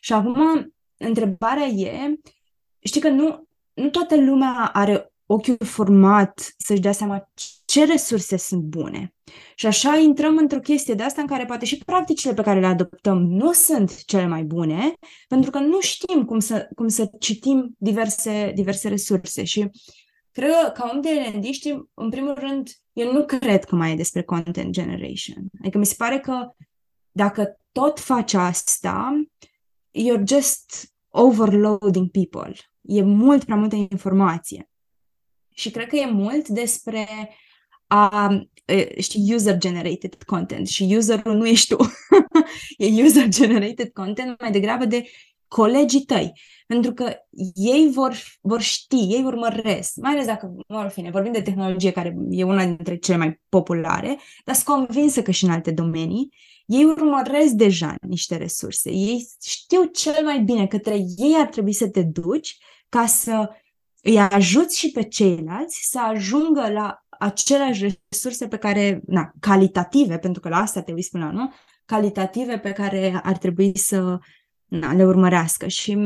Și 0.00 0.12
acum, 0.12 0.72
întrebarea 0.96 1.66
e, 1.66 2.20
știi 2.78 3.00
că 3.00 3.08
nu, 3.08 3.48
nu 3.74 3.88
toată 3.88 4.16
lumea 4.16 4.70
are 4.72 5.12
ochiul 5.26 5.56
format 5.64 6.54
să-și 6.56 6.80
dea 6.80 6.92
seama 6.92 7.30
ce 7.64 7.84
resurse 7.84 8.36
sunt 8.36 8.62
bune. 8.62 9.14
Și 9.54 9.66
așa 9.66 9.96
intrăm 9.96 10.36
într-o 10.36 10.60
chestie 10.60 10.94
de 10.94 11.02
asta 11.02 11.20
în 11.20 11.26
care 11.26 11.44
poate 11.44 11.64
și 11.64 11.82
practicile 11.84 12.34
pe 12.34 12.42
care 12.42 12.60
le 12.60 12.66
adoptăm 12.66 13.18
nu 13.18 13.52
sunt 13.52 14.04
cele 14.04 14.26
mai 14.26 14.42
bune, 14.42 14.94
pentru 15.28 15.50
că 15.50 15.58
nu 15.58 15.80
știm 15.80 16.24
cum 16.24 16.38
să, 16.38 16.68
cum 16.74 16.88
să 16.88 17.10
citim 17.18 17.74
diverse, 17.78 18.52
diverse 18.54 18.88
resurse. 18.88 19.44
Și 19.44 19.70
Cred 20.32 20.50
că, 20.50 20.70
ca 20.70 20.90
om 20.94 21.00
de 21.00 21.32
L&D, 21.32 21.44
știi, 21.44 21.90
în 21.94 22.10
primul 22.10 22.34
rând, 22.34 22.70
eu 22.92 23.12
nu 23.12 23.24
cred 23.24 23.64
că 23.64 23.74
mai 23.74 23.92
e 23.92 23.96
despre 23.96 24.22
content 24.22 24.70
generation. 24.70 25.44
Adică 25.60 25.78
mi 25.78 25.86
se 25.86 25.94
pare 25.98 26.18
că 26.18 26.50
dacă 27.10 27.56
tot 27.72 28.00
faci 28.00 28.32
asta, 28.34 29.24
you're 29.90 30.24
just 30.26 30.92
overloading 31.08 32.10
people. 32.10 32.54
E 32.80 33.02
mult 33.02 33.44
prea 33.44 33.56
multă 33.56 33.74
informație. 33.76 34.70
Și 35.54 35.70
cred 35.70 35.88
că 35.88 35.96
e 35.96 36.06
mult 36.06 36.48
despre 36.48 37.08
a, 37.86 38.28
știi, 38.98 39.34
user-generated 39.34 40.22
content 40.22 40.68
și 40.68 40.94
userul 40.96 41.36
nu 41.36 41.46
ești 41.46 41.74
tu. 41.74 41.82
e 42.78 43.02
user-generated 43.02 43.92
content 43.92 44.40
mai 44.40 44.50
degrabă 44.50 44.84
de 44.84 45.04
colegii 45.52 46.04
tăi. 46.04 46.32
Pentru 46.66 46.92
că 46.92 47.14
ei 47.54 47.90
vor, 47.92 48.16
vor 48.40 48.60
ști, 48.60 48.96
ei 48.96 49.22
urmăresc, 49.24 49.92
mai 49.96 50.12
ales 50.12 50.26
dacă, 50.26 50.54
în 50.66 50.88
fine, 50.88 51.10
vorbim 51.10 51.32
de 51.32 51.42
tehnologie 51.42 51.90
care 51.90 52.16
e 52.30 52.44
una 52.44 52.64
dintre 52.64 52.96
cele 52.96 53.16
mai 53.16 53.40
populare, 53.48 54.18
dar 54.44 54.54
sunt 54.54 54.66
convinsă 54.66 55.22
că 55.22 55.30
și 55.30 55.44
în 55.44 55.50
alte 55.50 55.70
domenii, 55.70 56.34
ei 56.66 56.84
urmăresc 56.84 57.52
deja 57.52 57.94
niște 58.00 58.36
resurse. 58.36 58.90
Ei 58.90 59.28
știu 59.42 59.84
cel 59.84 60.24
mai 60.24 60.40
bine 60.40 60.66
către 60.66 60.94
ei 61.16 61.34
ar 61.38 61.46
trebui 61.46 61.72
să 61.72 61.88
te 61.88 62.02
duci 62.02 62.58
ca 62.88 63.06
să 63.06 63.50
îi 64.02 64.18
ajuți 64.18 64.78
și 64.78 64.90
pe 64.90 65.02
ceilalți 65.02 65.88
să 65.90 66.00
ajungă 66.00 66.70
la 66.72 67.04
aceleași 67.18 67.98
resurse 68.08 68.48
pe 68.48 68.56
care, 68.56 69.00
na, 69.06 69.32
calitative, 69.40 70.18
pentru 70.18 70.40
că 70.40 70.48
la 70.48 70.56
asta 70.56 70.82
te 70.82 70.92
uiți 70.92 71.10
până 71.10 71.24
la 71.24 71.30
nu, 71.30 71.52
calitative 71.84 72.58
pe 72.58 72.72
care 72.72 73.20
ar 73.22 73.36
trebui 73.36 73.78
să 73.78 74.18
na, 74.72 74.92
le 74.92 75.04
urmărească. 75.04 75.68
Și 75.68 75.98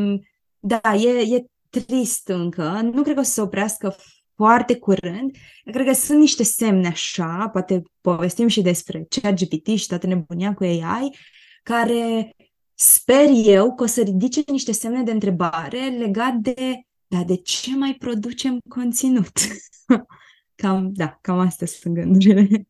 da, 0.59 0.95
e, 0.95 1.37
e 1.37 1.45
trist 1.71 2.29
încă. 2.29 2.81
Nu 2.83 3.03
cred 3.03 3.15
că 3.15 3.21
o 3.21 3.23
să 3.23 3.31
se 3.31 3.41
oprească 3.41 3.97
foarte 4.35 4.77
curând. 4.77 5.37
Cred 5.65 5.87
că 5.87 5.93
sunt 5.93 6.19
niște 6.19 6.43
semne 6.43 6.87
așa, 6.87 7.49
poate 7.53 7.83
povestim 8.01 8.47
și 8.47 8.63
despre 8.63 9.07
ChatGPT 9.09 9.67
și 9.67 9.87
toată 9.87 10.07
nebunia 10.07 10.55
cu 10.55 10.63
AI, 10.63 11.17
care 11.63 12.37
sper 12.75 13.29
eu 13.45 13.75
că 13.75 13.83
o 13.83 13.87
să 13.87 14.03
ridice 14.03 14.43
niște 14.47 14.73
semne 14.73 15.03
de 15.03 15.11
întrebare 15.11 15.89
legat 15.99 16.35
de, 16.35 16.81
da, 17.07 17.25
de 17.25 17.37
ce 17.37 17.77
mai 17.77 17.97
producem 17.99 18.59
conținut? 18.69 19.39
cam, 20.63 20.93
da, 20.93 21.19
cam 21.21 21.39
astea 21.39 21.67
sunt 21.67 21.95
gândurile. 21.95 22.69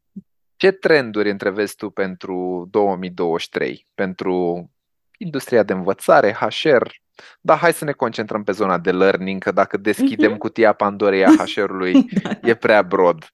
Ce 0.56 0.70
trenduri 0.70 1.30
întrevezi 1.30 1.74
tu 1.76 1.90
pentru 1.90 2.66
2023? 2.70 3.87
Pentru 3.94 4.70
industria 5.18 5.62
de 5.62 5.72
învățare, 5.72 6.33
HR, 6.33 6.87
da, 7.40 7.57
hai 7.57 7.72
să 7.72 7.85
ne 7.85 7.92
concentrăm 7.92 8.42
pe 8.42 8.52
zona 8.52 8.79
de 8.79 8.90
learning, 8.90 9.42
că 9.42 9.52
dacă 9.52 9.76
deschidem 9.76 10.35
uh-huh. 10.35 10.38
cutia 10.38 10.72
Pandorei 10.72 11.24
a 11.24 11.31
HR-ului, 11.44 11.92
da, 12.22 12.33
da. 12.40 12.48
e 12.48 12.55
prea 12.55 12.83
broad. 12.83 13.26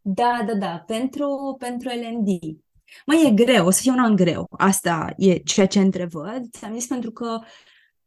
Da, 0.00 0.42
da, 0.46 0.54
da. 0.54 0.84
Pentru, 0.86 1.56
pentru 1.58 1.88
L&D. 1.88 2.58
Mai 3.06 3.26
e 3.26 3.30
greu, 3.30 3.66
o 3.66 3.70
să 3.70 3.80
fie 3.82 3.90
un 3.90 3.98
an 3.98 4.16
greu. 4.16 4.46
Asta 4.50 5.14
e 5.16 5.38
ceea 5.38 5.66
ce 5.66 5.80
întrevăd. 5.80 6.42
Ți-am 6.50 6.74
zis 6.74 6.86
pentru 6.86 7.10
că 7.10 7.38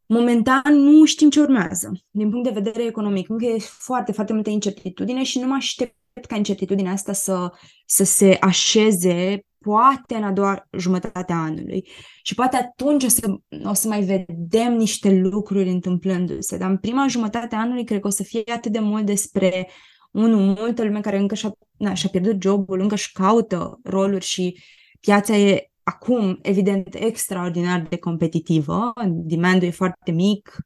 momentan 0.06 0.74
nu 0.74 1.04
știm 1.04 1.30
ce 1.30 1.40
urmează. 1.40 1.92
Din 2.10 2.30
punct 2.30 2.48
de 2.48 2.60
vedere 2.60 2.84
economic, 2.84 3.28
încă 3.28 3.44
e 3.44 3.58
foarte, 3.58 4.12
foarte 4.12 4.32
multă 4.32 4.50
incertitudine 4.50 5.22
și 5.22 5.38
nu 5.38 5.46
mă 5.46 5.54
aștept 5.54 5.94
ca 6.28 6.36
incertitudinea 6.36 6.92
asta 6.92 7.12
să, 7.12 7.52
să 7.86 8.04
se 8.04 8.36
așeze 8.40 9.44
poate 9.64 10.14
în 10.14 10.22
a 10.22 10.32
doua 10.32 10.68
jumătate 10.78 11.32
a 11.32 11.42
anului. 11.42 11.88
Și 12.22 12.34
poate 12.34 12.56
atunci 12.56 13.04
o 13.04 13.08
să, 13.08 13.36
o 13.64 13.72
să 13.72 13.88
mai 13.88 14.02
vedem 14.02 14.76
niște 14.76 15.10
lucruri 15.10 15.68
întâmplându-se. 15.68 16.56
Dar 16.56 16.70
în 16.70 16.78
prima 16.78 17.06
jumătate 17.06 17.54
a 17.54 17.60
anului 17.60 17.84
cred 17.84 18.00
că 18.00 18.06
o 18.06 18.10
să 18.10 18.22
fie 18.22 18.42
atât 18.54 18.72
de 18.72 18.78
mult 18.78 19.06
despre 19.06 19.68
unul, 20.10 20.40
multă 20.40 20.84
lume 20.84 21.00
care 21.00 21.18
încă 21.18 21.34
și-a, 21.34 21.52
na, 21.76 21.94
și-a 21.94 22.08
pierdut 22.08 22.42
jobul, 22.42 22.80
încă 22.80 22.96
și 22.96 23.12
caută 23.12 23.80
roluri 23.82 24.24
și 24.24 24.62
piața 25.00 25.36
e 25.36 25.70
acum, 25.82 26.38
evident, 26.42 26.94
extraordinar 26.94 27.86
de 27.88 27.96
competitivă, 27.96 28.92
demandul 29.08 29.68
e 29.68 29.70
foarte 29.70 30.10
mic, 30.10 30.56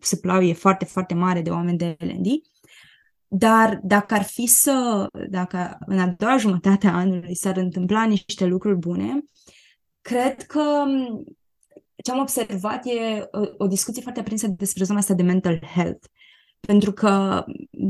supply 0.00 0.48
e 0.48 0.52
foarte, 0.52 0.84
foarte 0.84 1.14
mare 1.14 1.40
de 1.40 1.50
oameni 1.50 1.78
de 1.78 1.96
L&D, 1.98 2.26
dar 3.36 3.80
dacă 3.82 4.14
ar 4.14 4.22
fi 4.22 4.46
să, 4.46 5.06
dacă 5.30 5.78
în 5.86 5.98
a 5.98 6.14
doua 6.18 6.36
jumătate 6.36 6.86
a 6.86 6.96
anului 6.96 7.36
s-ar 7.36 7.56
întâmpla 7.56 8.04
niște 8.04 8.44
lucruri 8.44 8.76
bune, 8.76 9.24
cred 10.00 10.42
că 10.42 10.62
ce 12.04 12.10
am 12.10 12.18
observat 12.18 12.86
e 12.86 13.28
o, 13.32 13.64
o 13.64 13.66
discuție 13.66 14.02
foarte 14.02 14.20
aprinsă 14.20 14.48
despre 14.48 14.84
zona 14.84 14.98
asta 14.98 15.14
de 15.14 15.22
mental 15.22 15.58
health. 15.74 16.06
Pentru 16.60 16.92
că 16.92 17.44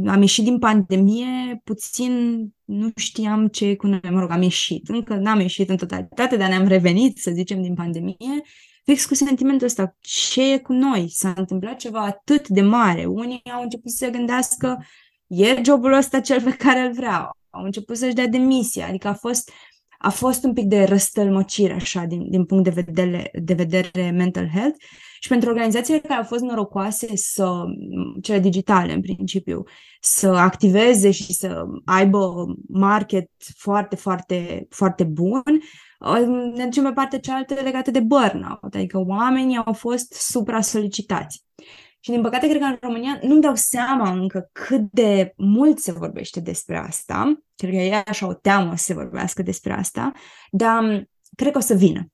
am 0.07 0.21
ieșit 0.21 0.45
din 0.45 0.59
pandemie, 0.59 1.61
puțin 1.65 2.45
nu 2.65 2.91
știam 2.97 3.49
ce 3.49 3.67
e 3.67 3.75
cu 3.75 3.87
noi. 3.87 4.01
Mă 4.11 4.21
rog, 4.21 4.31
am 4.31 4.43
ieșit. 4.43 4.89
Încă 4.89 5.15
n-am 5.15 5.41
ieșit 5.41 5.69
în 5.69 5.77
totalitate, 5.77 6.37
dar 6.37 6.49
ne-am 6.49 6.67
revenit, 6.67 7.19
să 7.19 7.31
zicem, 7.31 7.63
din 7.63 7.75
pandemie. 7.75 8.43
Fix 8.85 9.07
cu 9.07 9.15
sentimentul 9.15 9.67
ăsta. 9.67 9.97
Ce 10.01 10.53
e 10.53 10.59
cu 10.59 10.73
noi? 10.73 11.09
S-a 11.09 11.33
întâmplat 11.37 11.77
ceva 11.77 12.01
atât 12.01 12.49
de 12.49 12.61
mare. 12.61 13.05
Unii 13.05 13.43
au 13.55 13.63
început 13.63 13.91
să 13.91 13.97
se 13.97 14.11
gândească 14.11 14.85
e 15.37 15.63
jobul 15.65 15.93
ăsta 15.93 16.21
cel 16.21 16.43
pe 16.43 16.51
care 16.51 16.81
îl 16.81 16.93
vreau. 16.93 17.37
Au 17.51 17.65
început 17.65 17.97
să-și 17.97 18.15
dea 18.15 18.27
demisia. 18.27 18.87
Adică 18.87 19.09
a 19.09 19.15
fost 19.15 19.51
a 20.05 20.11
fost 20.11 20.45
un 20.45 20.53
pic 20.53 20.65
de 20.65 20.85
răstălmăcire, 20.85 21.73
așa, 21.73 22.05
din, 22.05 22.31
din 22.31 22.45
punct 22.45 22.65
de 22.65 22.71
vedere, 22.71 23.31
de 23.43 23.55
vedere 23.55 24.11
mental 24.11 24.49
health. 24.49 24.77
Și 25.21 25.29
pentru 25.29 25.49
organizațiile 25.49 25.99
care 25.99 26.19
au 26.19 26.25
fost 26.25 26.43
norocoase 26.43 27.17
să, 27.17 27.65
cele 28.23 28.39
digitale 28.39 28.93
în 28.93 29.01
principiu, 29.01 29.63
să 30.01 30.29
activeze 30.29 31.11
și 31.11 31.33
să 31.33 31.65
aibă 31.85 32.47
market 32.69 33.31
foarte, 33.57 33.97
foarte, 33.97 34.67
foarte 34.71 35.05
bun, 35.05 35.43
ne 36.55 36.65
ducem 36.65 36.85
pe 36.85 36.93
partea 36.93 37.19
cealaltă 37.19 37.55
legată 37.55 37.91
de 37.91 38.01
burnout, 38.01 38.75
adică 38.75 38.99
oamenii 39.07 39.63
au 39.65 39.73
fost 39.73 40.13
supra-solicitați. 40.13 41.45
Și 42.05 42.11
din 42.11 42.23
păcate, 42.23 42.49
cred 42.49 42.61
că 42.61 42.67
în 42.67 42.79
România 42.81 43.19
nu-mi 43.23 43.41
dau 43.41 43.55
seama 43.55 44.11
încă 44.11 44.49
cât 44.53 44.81
de 44.93 45.33
mult 45.37 45.79
se 45.79 45.93
vorbește 45.93 46.41
despre 46.41 46.77
asta. 46.77 47.43
Cred 47.57 47.71
că 47.71 47.77
e 47.77 48.03
așa 48.07 48.27
o 48.27 48.35
teamă 48.35 48.77
să 48.77 48.85
se 48.85 48.95
vorbească 48.95 49.43
despre 49.43 49.73
asta, 49.73 50.13
dar 50.51 51.09
cred 51.37 51.53
că 51.53 51.59
o 51.59 51.61
să 51.61 51.75
vină. 51.75 52.13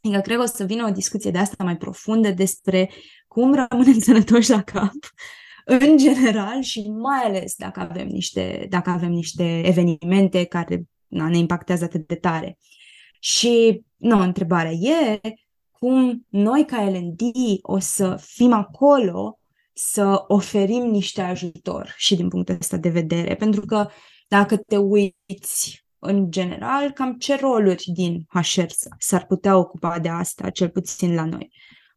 Adică 0.00 0.20
cred 0.20 0.36
că 0.36 0.42
o 0.42 0.46
să 0.46 0.64
vină 0.64 0.86
o 0.86 0.90
discuție 0.90 1.30
de 1.30 1.38
asta 1.38 1.64
mai 1.64 1.76
profundă 1.76 2.30
despre 2.30 2.90
cum 3.28 3.54
rămânem 3.54 3.98
sănătoși 4.08 4.50
la 4.50 4.62
cap 4.62 4.94
în 5.64 5.96
general 5.96 6.62
și 6.62 6.90
mai 6.90 7.20
ales 7.20 7.54
dacă 7.56 7.80
avem 7.80 8.06
niște, 8.06 8.66
dacă 8.68 8.90
avem 8.90 9.10
niște 9.10 9.66
evenimente 9.66 10.44
care 10.44 10.82
na, 11.06 11.28
ne 11.28 11.38
impactează 11.38 11.84
atât 11.84 12.06
de 12.06 12.14
tare. 12.14 12.58
Și 13.20 13.82
nu, 13.96 14.20
întrebarea 14.20 14.70
e 14.70 15.20
cum 15.80 16.26
noi 16.28 16.64
ca 16.64 16.90
L&D 16.90 17.20
o 17.62 17.78
să 17.78 18.16
fim 18.20 18.52
acolo 18.52 19.38
să 19.72 20.24
oferim 20.26 20.82
niște 20.82 21.20
ajutor 21.20 21.94
și 21.96 22.16
din 22.16 22.28
punctul 22.28 22.56
ăsta 22.60 22.76
de 22.76 22.88
vedere. 22.88 23.34
Pentru 23.34 23.60
că 23.60 23.88
dacă 24.28 24.56
te 24.56 24.76
uiți 24.76 25.84
în 25.98 26.30
general, 26.30 26.90
cam 26.90 27.14
ce 27.18 27.36
roluri 27.36 27.84
din 27.92 28.26
HR 28.28 28.64
s-ar 28.98 29.26
putea 29.26 29.56
ocupa 29.56 29.98
de 29.98 30.08
asta, 30.08 30.50
cel 30.50 30.68
puțin 30.68 31.14
la 31.14 31.24
noi. 31.24 31.52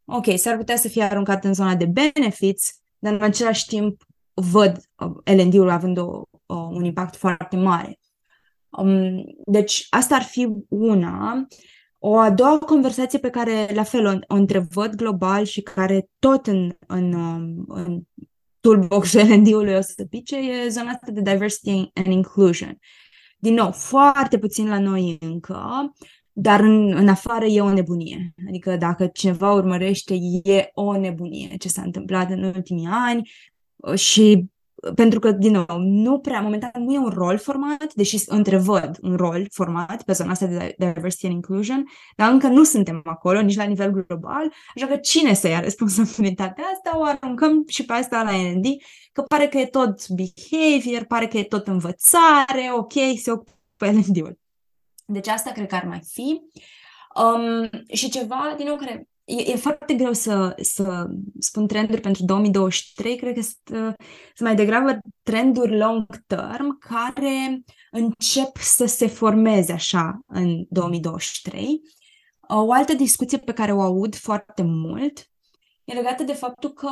Ok, 0.06 0.26
s-ar 0.38 0.58
putea 0.58 0.76
să 0.76 0.88
fie 0.88 1.04
aruncat 1.04 1.44
în 1.44 1.54
zona 1.54 1.76
de 1.76 1.86
benefits, 1.86 2.82
dar 2.98 3.14
în 3.14 3.22
același 3.22 3.66
timp 3.66 4.04
văd 4.34 4.82
uh, 4.98 5.36
L&D-ul 5.36 5.70
având 5.70 5.98
o, 5.98 6.22
o, 6.46 6.56
un 6.56 6.84
impact 6.84 7.16
foarte 7.16 7.56
mare. 7.56 8.00
Um, 8.70 9.24
deci 9.46 9.88
asta 9.90 10.16
ar 10.16 10.24
fi 10.24 10.48
una. 10.70 11.48
O 12.06 12.18
a 12.18 12.32
doua 12.32 12.58
conversație 12.58 13.20
pe 13.20 13.30
care 13.30 13.70
la 13.74 13.84
fel 13.84 14.06
o, 14.06 14.36
o 14.36 14.38
întrevăd 14.38 14.96
global 14.96 15.44
și 15.46 15.62
care 15.62 16.10
tot 16.20 16.48
în, 16.48 16.76
în, 16.88 17.14
um, 17.14 17.66
în 17.68 18.02
toolbox-ul 18.60 19.22
L&D-ului 19.30 19.76
o 19.76 19.82
să 19.82 20.06
pice 20.10 20.36
e 20.36 20.68
zona 20.68 20.90
asta 20.90 21.12
de 21.12 21.22
diversity 21.22 21.92
and 21.94 22.06
inclusion. 22.06 22.80
Din 23.38 23.54
nou, 23.54 23.72
foarte 23.72 24.38
puțin 24.38 24.68
la 24.68 24.80
noi 24.80 25.18
încă, 25.20 25.94
dar 26.32 26.60
în, 26.60 26.94
în 26.94 27.08
afară 27.08 27.46
e 27.46 27.62
o 27.62 27.74
nebunie. 27.74 28.34
Adică 28.48 28.76
dacă 28.76 29.08
cineva 29.08 29.54
urmărește, 29.54 30.14
e 30.44 30.70
o 30.74 30.98
nebunie 30.98 31.56
ce 31.58 31.68
s-a 31.68 31.82
întâmplat 31.82 32.30
în 32.30 32.44
ultimii 32.44 32.88
ani 32.92 33.30
și 33.96 34.46
pentru 34.96 35.20
că, 35.20 35.32
din 35.32 35.52
nou, 35.52 35.80
nu 35.80 36.20
prea, 36.20 36.42
momentan 36.42 36.72
nu 36.78 36.94
e 36.94 36.98
un 36.98 37.10
rol 37.10 37.38
format, 37.38 37.94
deși 37.94 38.24
întrevăd 38.26 38.98
un 39.02 39.16
rol 39.16 39.48
format 39.52 40.04
pe 40.04 40.14
zona 40.14 40.32
asta 40.32 40.46
de 40.46 40.76
diversity 40.78 41.26
and 41.26 41.36
inclusion, 41.36 41.86
dar 42.16 42.32
încă 42.32 42.48
nu 42.48 42.64
suntem 42.64 43.02
acolo, 43.06 43.42
nici 43.42 43.56
la 43.56 43.64
nivel 43.64 43.92
global, 43.92 44.54
așa 44.76 44.88
că 44.88 44.96
cine 44.96 45.34
să 45.34 45.48
ia 45.48 45.60
responsabilitatea 45.60 46.64
asta, 46.74 47.00
o 47.00 47.04
aruncăm 47.04 47.64
și 47.68 47.86
pe 47.86 47.94
asta 47.94 48.24
la 48.24 48.32
ND, 48.32 48.66
că 49.12 49.22
pare 49.22 49.48
că 49.48 49.58
e 49.58 49.66
tot 49.66 50.08
behavior, 50.08 51.04
pare 51.04 51.28
că 51.28 51.38
e 51.38 51.44
tot 51.44 51.68
învățare, 51.68 52.72
ok, 52.74 52.94
se 53.22 53.32
ocupă 53.32 53.90
ND-ul. 53.92 54.40
Deci 55.06 55.28
asta 55.28 55.52
cred 55.52 55.68
că 55.68 55.76
ar 55.76 55.86
mai 55.86 56.02
fi. 56.12 56.42
Um, 57.24 57.70
și 57.94 58.10
ceva, 58.10 58.54
din 58.58 58.66
nou, 58.68 58.76
care 58.76 59.08
e, 59.26 59.52
e 59.52 59.56
foarte 59.56 59.94
greu 59.94 60.14
să, 60.14 60.56
să 60.62 61.08
spun 61.40 61.68
trenduri 61.68 62.02
pentru 62.02 62.24
2023, 62.26 63.16
cred 63.16 63.34
că 63.34 63.42
sunt, 63.42 63.88
uh, 63.88 63.94
sunt 64.34 64.50
mai 64.50 64.56
degrabă 64.56 65.00
trenduri 65.24 65.78
long 65.78 66.06
term 66.28 66.78
care 66.78 67.64
încep 67.92 68.58
să 68.58 68.86
se 68.86 69.08
formeze 69.08 69.72
așa 69.72 70.20
în 70.28 70.66
2023. 70.70 71.82
O 72.48 72.72
altă 72.72 72.94
discuție 72.94 73.38
pe 73.38 73.54
care 73.54 73.74
o 73.74 73.82
aud 73.82 74.16
foarte 74.16 74.62
mult 74.62 75.28
e 75.84 75.94
legată 75.94 76.24
de 76.24 76.34
faptul 76.34 76.74
că 76.74 76.90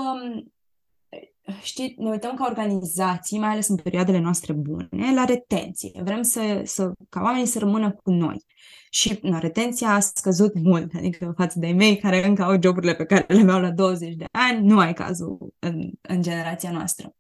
știi, 1.62 1.96
ne 1.98 2.10
uităm 2.10 2.36
ca 2.36 2.46
organizații, 2.50 3.40
mai 3.40 3.50
ales 3.50 3.68
în 3.68 3.76
perioadele 3.76 4.20
noastre 4.20 4.54
bune, 4.54 5.14
la 5.16 5.26
retenție. 5.26 6.02
Vrem 6.04 6.22
să, 6.22 6.62
să, 6.66 6.92
ca 7.10 7.22
oamenii 7.22 7.46
să 7.46 7.60
rămână 7.60 7.92
cu 7.92 8.12
noi. 8.12 8.46
Și 8.90 9.20
na, 9.22 9.40
retenția 9.40 9.90
a 9.90 10.00
scăzut 10.00 10.54
mult, 10.62 10.92
adică 10.96 11.34
față 11.38 11.60
de 11.60 11.68
mei 11.68 11.98
care 11.98 12.28
încă 12.28 12.44
au 12.44 12.62
joburile 12.62 12.96
pe 12.96 13.06
care 13.06 13.26
le 13.28 13.42
aveau 13.42 13.62
la 13.62 13.72
20 13.72 14.16
de 14.16 14.26
ani, 14.32 14.68
nu 14.68 14.80
ai 14.80 14.94
cazul 14.94 15.54
în, 15.60 15.92
în 16.02 16.22
generația 16.22 16.72
noastră. 16.72 17.16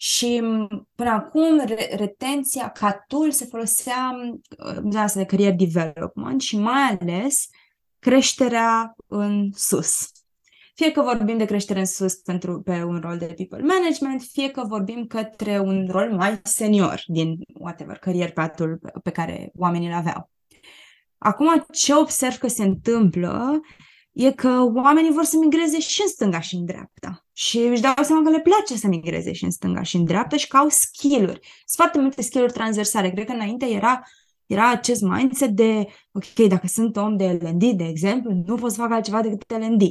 Și 0.00 0.42
până 0.94 1.10
acum 1.10 1.64
re- 1.66 1.94
retenția 1.96 2.68
ca 2.68 3.04
tool 3.06 3.30
se 3.30 3.44
folosea 3.44 4.10
uh, 4.66 4.78
de 4.82 4.98
asta 4.98 5.18
de 5.18 5.24
career 5.26 5.54
development 5.54 6.40
și 6.40 6.58
mai 6.58 6.98
ales 7.00 7.48
creșterea 7.98 8.94
în 9.06 9.50
sus. 9.54 10.10
Fie 10.78 10.92
că 10.92 11.02
vorbim 11.02 11.36
de 11.38 11.44
creștere 11.44 11.78
în 11.78 11.86
sus 11.86 12.14
pentru, 12.14 12.62
pe 12.62 12.82
un 12.82 13.00
rol 13.02 13.18
de 13.18 13.34
people 13.36 13.62
management, 13.62 14.22
fie 14.22 14.50
că 14.50 14.64
vorbim 14.66 15.06
către 15.06 15.58
un 15.58 15.88
rol 15.90 16.12
mai 16.12 16.40
senior 16.42 17.02
din 17.06 17.38
whatever, 17.54 17.96
career 17.96 18.32
path-ul 18.32 18.80
pe 19.02 19.10
care 19.10 19.50
oamenii 19.54 19.88
îl 19.88 19.94
aveau. 19.94 20.30
Acum, 21.18 21.66
ce 21.72 21.94
observ 21.94 22.36
că 22.36 22.48
se 22.48 22.62
întâmplă 22.62 23.60
e 24.12 24.32
că 24.32 24.70
oamenii 24.74 25.10
vor 25.10 25.24
să 25.24 25.36
migreze 25.36 25.80
și 25.80 26.02
în 26.02 26.08
stânga 26.08 26.40
și 26.40 26.54
în 26.54 26.64
dreapta. 26.64 27.26
Și 27.32 27.58
își 27.58 27.80
dau 27.80 27.94
seama 28.02 28.22
că 28.22 28.30
le 28.30 28.40
place 28.40 28.76
să 28.76 28.86
migreze 28.86 29.32
și 29.32 29.44
în 29.44 29.50
stânga 29.50 29.82
și 29.82 29.96
în 29.96 30.04
dreapta 30.04 30.36
și 30.36 30.48
că 30.48 30.56
au 30.56 30.68
skill-uri. 30.68 31.40
Sunt 31.40 31.76
foarte 31.76 31.98
multe 31.98 32.22
skill-uri 32.22 32.52
transversale. 32.52 33.10
Cred 33.10 33.26
că 33.26 33.32
înainte 33.32 33.66
era 33.66 34.02
era 34.48 34.70
acest 34.70 35.02
mindset 35.02 35.50
de, 35.50 35.86
ok, 36.12 36.48
dacă 36.48 36.66
sunt 36.66 36.96
om 36.96 37.16
de 37.16 37.38
L&D, 37.40 37.72
de 37.72 37.84
exemplu, 37.84 38.32
nu 38.46 38.54
pot 38.54 38.72
să 38.72 38.80
fac 38.80 38.90
altceva 38.90 39.22
decât 39.22 39.50
L&D. 39.50 39.82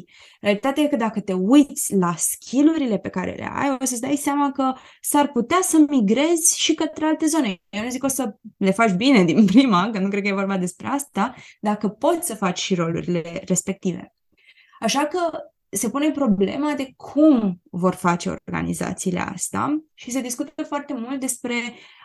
Realitatea 0.41 0.83
e 0.83 0.87
că 0.87 0.95
dacă 0.95 1.19
te 1.19 1.33
uiți 1.33 1.95
la 1.95 2.15
skillurile 2.17 2.97
pe 2.97 3.09
care 3.09 3.31
le 3.31 3.49
ai, 3.53 3.77
o 3.81 3.85
să-ți 3.85 4.01
dai 4.01 4.15
seama 4.15 4.51
că 4.51 4.73
s-ar 5.01 5.27
putea 5.31 5.59
să 5.61 5.85
migrezi 5.89 6.59
și 6.59 6.73
către 6.73 7.05
alte 7.05 7.25
zone. 7.25 7.61
Eu 7.69 7.83
nu 7.83 7.89
zic 7.89 8.03
o 8.03 8.07
să 8.07 8.35
le 8.57 8.71
faci 8.71 8.91
bine 8.91 9.23
din 9.23 9.45
prima, 9.53 9.89
că 9.89 9.99
nu 9.99 10.09
cred 10.09 10.21
că 10.21 10.27
e 10.27 10.33
vorba 10.33 10.57
despre 10.57 10.87
asta, 10.87 11.35
dacă 11.59 11.87
poți 11.87 12.27
să 12.27 12.35
faci 12.35 12.59
și 12.59 12.75
rolurile 12.75 13.41
respective. 13.45 14.13
Așa 14.79 15.05
că 15.05 15.19
se 15.69 15.89
pune 15.89 16.11
problema 16.11 16.73
de 16.73 16.93
cum 16.95 17.61
vor 17.71 17.93
face 17.93 18.29
organizațiile 18.29 19.19
asta 19.19 19.83
și 19.93 20.11
se 20.11 20.21
discută 20.21 20.63
foarte 20.63 20.93
mult 20.93 21.19
despre 21.19 21.53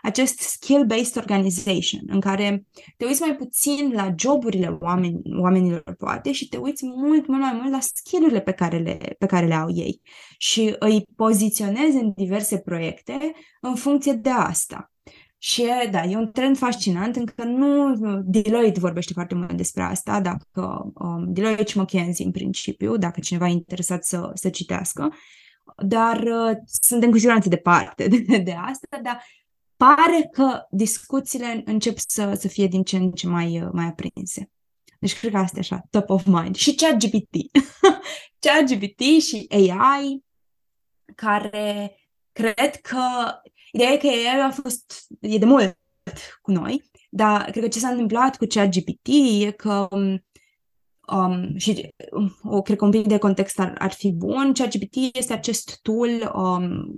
acest 0.03 0.41
skill-based 0.41 1.17
organization, 1.17 2.01
în 2.07 2.21
care 2.21 2.67
te 2.97 3.05
uiți 3.05 3.21
mai 3.21 3.37
puțin 3.37 3.93
la 3.95 4.15
joburile 4.19 4.79
oameni, 4.81 5.21
oamenilor, 5.41 5.95
poate, 5.99 6.33
și 6.33 6.49
te 6.49 6.57
uiți 6.57 6.87
mult, 6.87 7.27
mult 7.27 7.41
mai 7.41 7.53
mult 7.61 7.71
la 7.71 7.81
skillurile 7.81 8.41
pe 8.41 8.53
care 8.53 8.79
le, 8.79 8.99
pe 9.19 9.27
care 9.27 9.47
le 9.47 9.55
au 9.55 9.71
ei 9.71 10.01
și 10.39 10.77
îi 10.79 11.05
poziționezi 11.17 11.97
în 11.97 12.13
diverse 12.17 12.59
proiecte 12.59 13.33
în 13.61 13.75
funcție 13.75 14.13
de 14.13 14.31
asta. 14.31 14.92
Și 15.45 15.65
da, 15.91 16.05
e 16.05 16.17
un 16.17 16.31
trend 16.33 16.57
fascinant, 16.59 17.17
încă 17.17 17.45
nu, 17.45 17.95
Deloitte 18.25 18.81
vorbește 18.81 19.13
foarte 19.13 19.35
mult 19.35 19.53
despre 19.53 19.83
asta, 19.83 20.21
dacă 20.21 20.93
um, 20.95 21.33
Deloitte 21.33 21.65
și 21.65 21.79
McKinsey 21.79 22.27
în 22.27 22.33
principiu, 22.33 22.97
dacă 22.97 23.21
cineva 23.21 23.49
e 23.49 23.51
interesat 23.51 24.05
să, 24.05 24.31
să 24.35 24.49
citească, 24.51 25.15
dar 25.77 26.23
uh, 26.23 26.57
suntem 26.65 27.11
cu 27.11 27.17
siguranță 27.17 27.49
departe 27.49 28.09
de, 28.09 28.39
de 28.49 28.53
asta, 28.53 29.01
dar 29.03 29.25
pare 29.77 30.29
că 30.33 30.67
discuțiile 30.71 31.63
încep 31.65 31.99
să, 31.99 32.35
să 32.39 32.49
fie 32.49 32.67
din 32.67 32.83
ce 32.83 32.97
în 32.97 33.11
ce 33.11 33.29
mai, 33.29 33.63
uh, 33.63 33.69
mai 33.73 33.85
aprinse. 33.85 34.51
Deci 34.99 35.19
cred 35.19 35.33
că 35.33 35.39
asta 35.39 35.57
e 35.57 35.61
așa, 35.61 35.83
top 35.91 36.11
of 36.11 36.25
mind. 36.25 36.55
Și 36.55 36.75
ChatGPT. 36.75 37.35
ChatGPT 38.45 39.01
și 39.01 39.47
AI, 39.51 40.25
care 41.15 41.97
cred 42.33 42.77
că... 42.81 43.01
Ideea 43.73 43.91
e 43.91 43.97
că 43.97 44.07
AI 44.07 44.41
a 44.43 44.51
fost... 44.51 45.07
e 45.21 45.39
de 45.39 45.45
mult 45.45 45.79
cu 46.43 46.51
noi, 46.51 46.83
dar 47.11 47.51
cred 47.51 47.63
că 47.63 47.69
ce 47.69 47.79
s-a 47.79 47.89
întâmplat 47.89 48.37
cu 48.37 48.47
ChatGPT 48.49 49.09
e 49.41 49.51
că 49.51 49.89
um, 49.91 51.57
și 51.57 51.95
o, 52.43 52.63
cred 52.63 52.77
că 52.77 52.85
un 52.85 52.91
pic 52.91 53.07
de 53.07 53.19
context 53.19 53.59
ar, 53.59 53.75
ar 53.79 53.93
fi 53.93 54.13
bun. 54.13 54.53
ChatGPT 54.55 55.17
este 55.17 55.33
acest 55.33 55.79
tool 55.83 56.33
um, 56.35 56.95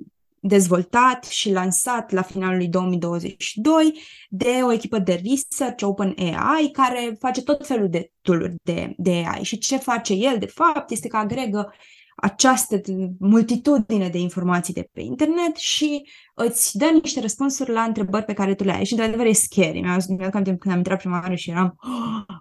dezvoltat 0.46 1.24
și 1.24 1.52
lansat 1.52 2.10
la 2.10 2.22
finalul 2.22 2.56
lui 2.56 2.68
2022 2.68 4.00
de 4.28 4.60
o 4.62 4.72
echipă 4.72 4.98
de 4.98 5.22
research 5.30 5.82
OpenAI 5.82 6.68
care 6.72 7.16
face 7.18 7.42
tot 7.42 7.66
felul 7.66 7.88
de 7.88 8.10
tool 8.20 8.54
de, 8.62 8.94
de 8.96 9.10
AI. 9.10 9.42
Și 9.42 9.58
ce 9.58 9.76
face 9.76 10.12
el, 10.12 10.38
de 10.38 10.46
fapt, 10.46 10.90
este 10.90 11.08
că 11.08 11.16
agregă 11.16 11.72
această 12.16 12.80
multitudine 13.18 14.08
de 14.08 14.18
informații 14.18 14.74
de 14.74 14.88
pe 14.92 15.00
internet 15.00 15.56
și 15.56 16.08
îți 16.34 16.78
dă 16.78 16.84
niște 17.02 17.20
răspunsuri 17.20 17.70
la 17.70 17.82
întrebări 17.82 18.24
pe 18.24 18.32
care 18.32 18.54
tu 18.54 18.64
le 18.64 18.72
ai. 18.72 18.84
Și, 18.84 18.92
într-adevăr, 18.92 19.26
e 19.26 19.32
scary. 19.32 19.80
Mi-am 19.80 20.00
mi 20.08 20.42
timp 20.42 20.60
când 20.60 20.72
am 20.72 20.76
intrat 20.76 20.98
prima 20.98 21.20
oară 21.20 21.34
și 21.34 21.50
eram, 21.50 21.76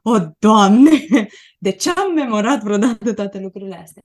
oh, 0.04 0.24
Doamne, 0.40 1.06
de 1.60 1.72
ce 1.72 1.90
am 1.90 2.14
memorat 2.14 2.64
vreodată 2.64 3.14
toate 3.14 3.40
lucrurile 3.40 3.76
astea? 3.76 4.02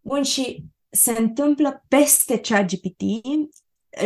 Bun, 0.00 0.22
și 0.22 0.64
se 0.90 1.14
întâmplă 1.18 1.84
peste 1.88 2.38
ChatGPT, 2.38 3.02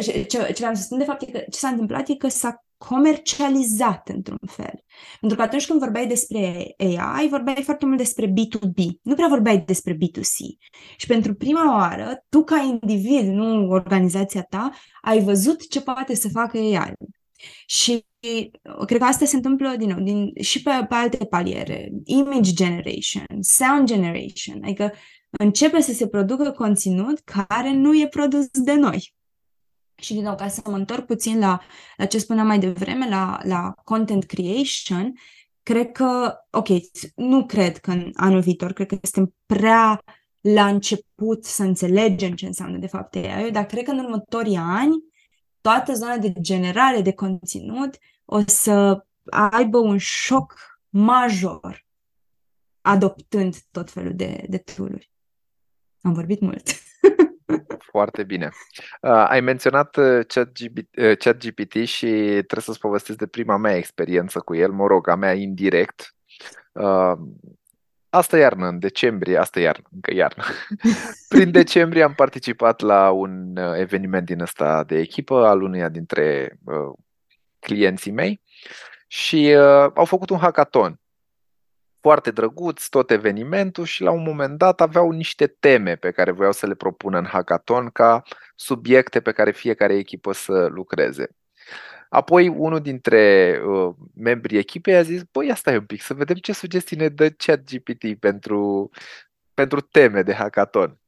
ce, 0.03 0.23
ce 0.23 0.53
vreau 0.57 0.75
să 0.75 0.83
spun 0.83 0.99
de 0.99 1.05
fapt 1.05 1.23
e 1.23 1.27
că 1.27 1.39
ce 1.39 1.59
s-a 1.59 1.69
întâmplat 1.69 2.09
e 2.09 2.15
că 2.15 2.29
s-a 2.29 2.66
comercializat 2.79 4.09
într-un 4.09 4.39
fel. 4.47 4.85
Pentru 5.21 5.39
că 5.39 5.45
atunci 5.45 5.67
când 5.67 5.79
vorbeai 5.79 6.07
despre 6.07 6.75
AI, 6.79 7.29
vorbeai 7.31 7.63
foarte 7.63 7.87
mult 7.87 7.99
despre 7.99 8.27
B2B, 8.27 8.85
nu 9.03 9.15
prea 9.15 9.29
vorbeai 9.29 9.59
despre 9.61 9.95
B2C. 9.95 10.67
Și 10.97 11.07
pentru 11.07 11.35
prima 11.35 11.77
oară, 11.77 12.25
tu 12.29 12.45
ca 12.45 12.79
individ, 12.83 13.27
nu 13.27 13.69
organizația 13.69 14.43
ta, 14.43 14.71
ai 15.03 15.21
văzut 15.23 15.69
ce 15.69 15.81
poate 15.81 16.15
să 16.15 16.29
facă 16.29 16.59
AI. 16.59 16.93
Și 17.67 18.07
cred 18.87 19.01
că 19.01 19.05
asta 19.05 19.25
se 19.25 19.37
întâmplă 19.37 19.75
din 19.79 19.89
nou 19.89 20.01
din, 20.01 20.31
și 20.41 20.63
pe, 20.63 20.71
pe 20.89 20.95
alte 20.95 21.25
paliere. 21.25 21.91
Image 22.05 22.53
generation, 22.53 23.27
sound 23.41 23.87
generation, 23.87 24.61
adică 24.63 24.93
începe 25.31 25.81
să 25.81 25.93
se 25.93 26.09
producă 26.09 26.51
conținut 26.51 27.19
care 27.19 27.73
nu 27.73 28.01
e 28.01 28.09
produs 28.09 28.47
de 28.53 28.75
noi. 28.75 29.16
Și 29.97 30.13
din 30.13 30.23
nou, 30.23 30.35
ca 30.35 30.49
să 30.49 30.63
mă 30.65 30.77
întorc 30.77 31.07
puțin 31.07 31.39
la, 31.39 31.61
la 31.97 32.07
ce 32.07 32.19
spuneam 32.19 32.47
mai 32.47 32.59
devreme, 32.59 33.09
la, 33.09 33.41
la 33.43 33.75
content 33.85 34.25
creation, 34.25 35.13
cred 35.63 35.93
că, 35.93 36.37
ok, 36.51 36.69
nu 37.15 37.47
cred 37.47 37.79
că 37.79 37.91
în 37.91 38.11
anul 38.15 38.41
viitor, 38.41 38.73
cred 38.73 38.87
că 38.87 38.99
suntem 39.03 39.35
prea 39.47 40.03
la 40.41 40.67
început 40.67 41.45
să 41.45 41.63
înțelegem 41.63 42.35
ce 42.35 42.47
înseamnă 42.47 42.79
de 42.79 42.87
fapt 42.87 43.15
AI, 43.15 43.51
dar 43.51 43.67
cred 43.67 43.85
că 43.85 43.91
în 43.91 43.99
următorii 43.99 44.57
ani 44.57 45.05
toată 45.61 45.95
zona 45.95 46.17
de 46.17 46.33
generare 46.41 47.01
de 47.01 47.13
conținut 47.13 47.99
o 48.25 48.41
să 48.47 49.07
aibă 49.51 49.79
un 49.79 49.99
șoc 49.99 50.55
major 50.89 51.87
adoptând 52.81 53.57
tot 53.71 53.91
felul 53.91 54.15
de, 54.15 54.47
de 54.49 54.59
tool-uri. 54.59 55.11
Am 56.01 56.13
vorbit 56.13 56.41
mult. 56.41 56.69
Foarte 57.79 58.25
bine. 58.25 58.51
Uh, 59.01 59.11
ai 59.11 59.41
menționat 59.41 59.97
uh, 59.97 60.27
ChatGPT, 60.27 60.97
uh, 60.97 61.17
ChatGPT 61.17 61.73
și 61.73 62.07
trebuie 62.07 62.61
să-ți 62.61 62.79
povestesc 62.79 63.19
de 63.19 63.27
prima 63.27 63.57
mea 63.57 63.77
experiență 63.77 64.41
cu 64.41 64.55
el, 64.55 64.71
mă 64.71 64.87
rog, 64.87 65.09
a 65.09 65.15
mea 65.15 65.33
indirect. 65.33 66.15
Uh, 66.73 67.13
asta 68.09 68.39
iarnă, 68.39 68.67
în 68.67 68.79
decembrie, 68.79 69.39
asta 69.39 69.61
iarnă, 69.61 69.89
încă 69.93 70.15
iarnă. 70.15 70.45
Prin 71.29 71.51
decembrie 71.51 72.03
am 72.03 72.15
participat 72.15 72.81
la 72.81 73.11
un 73.11 73.57
uh, 73.57 73.79
eveniment 73.79 74.27
din 74.27 74.41
ăsta 74.41 74.85
de 74.85 74.99
echipă 74.99 75.47
al 75.47 75.63
unuia 75.63 75.89
dintre 75.89 76.59
uh, 76.65 76.93
clienții 77.59 78.13
mei 78.13 78.43
și 79.07 79.55
uh, 79.57 79.91
au 79.95 80.05
făcut 80.05 80.31
un 80.31 80.39
hackathon 80.39 81.01
foarte 82.07 82.31
drăguț 82.31 82.87
tot 82.87 83.11
evenimentul 83.11 83.85
și 83.85 84.03
la 84.03 84.11
un 84.11 84.23
moment 84.23 84.59
dat 84.59 84.81
aveau 84.81 85.11
niște 85.11 85.47
teme 85.47 85.97
pe 85.97 86.11
care 86.11 86.31
voiau 86.31 86.53
să 86.53 86.67
le 86.67 86.75
propună 86.75 87.19
în 87.19 87.25
hackathon 87.25 87.91
ca 87.91 88.23
subiecte 88.55 89.21
pe 89.21 89.33
care 89.33 89.51
fiecare 89.51 89.95
echipă 89.95 90.33
să 90.33 90.67
lucreze. 90.67 91.29
Apoi 92.09 92.49
unul 92.49 92.81
dintre 92.81 93.55
uh, 93.67 93.95
membrii 94.15 94.59
echipei 94.59 94.97
a 94.97 95.03
zis, 95.03 95.23
băi, 95.33 95.51
asta 95.51 95.73
e 95.73 95.77
un 95.77 95.85
pic, 95.85 96.03
să 96.03 96.15
vedem 96.15 96.37
ce 96.37 96.53
sugestii 96.53 96.97
ne 96.97 97.09
dă 97.09 97.31
ChatGPT 97.31 98.19
pentru, 98.19 98.91
pentru 99.55 99.81
teme 99.81 100.23
de 100.23 100.35
hackathon. 100.35 100.99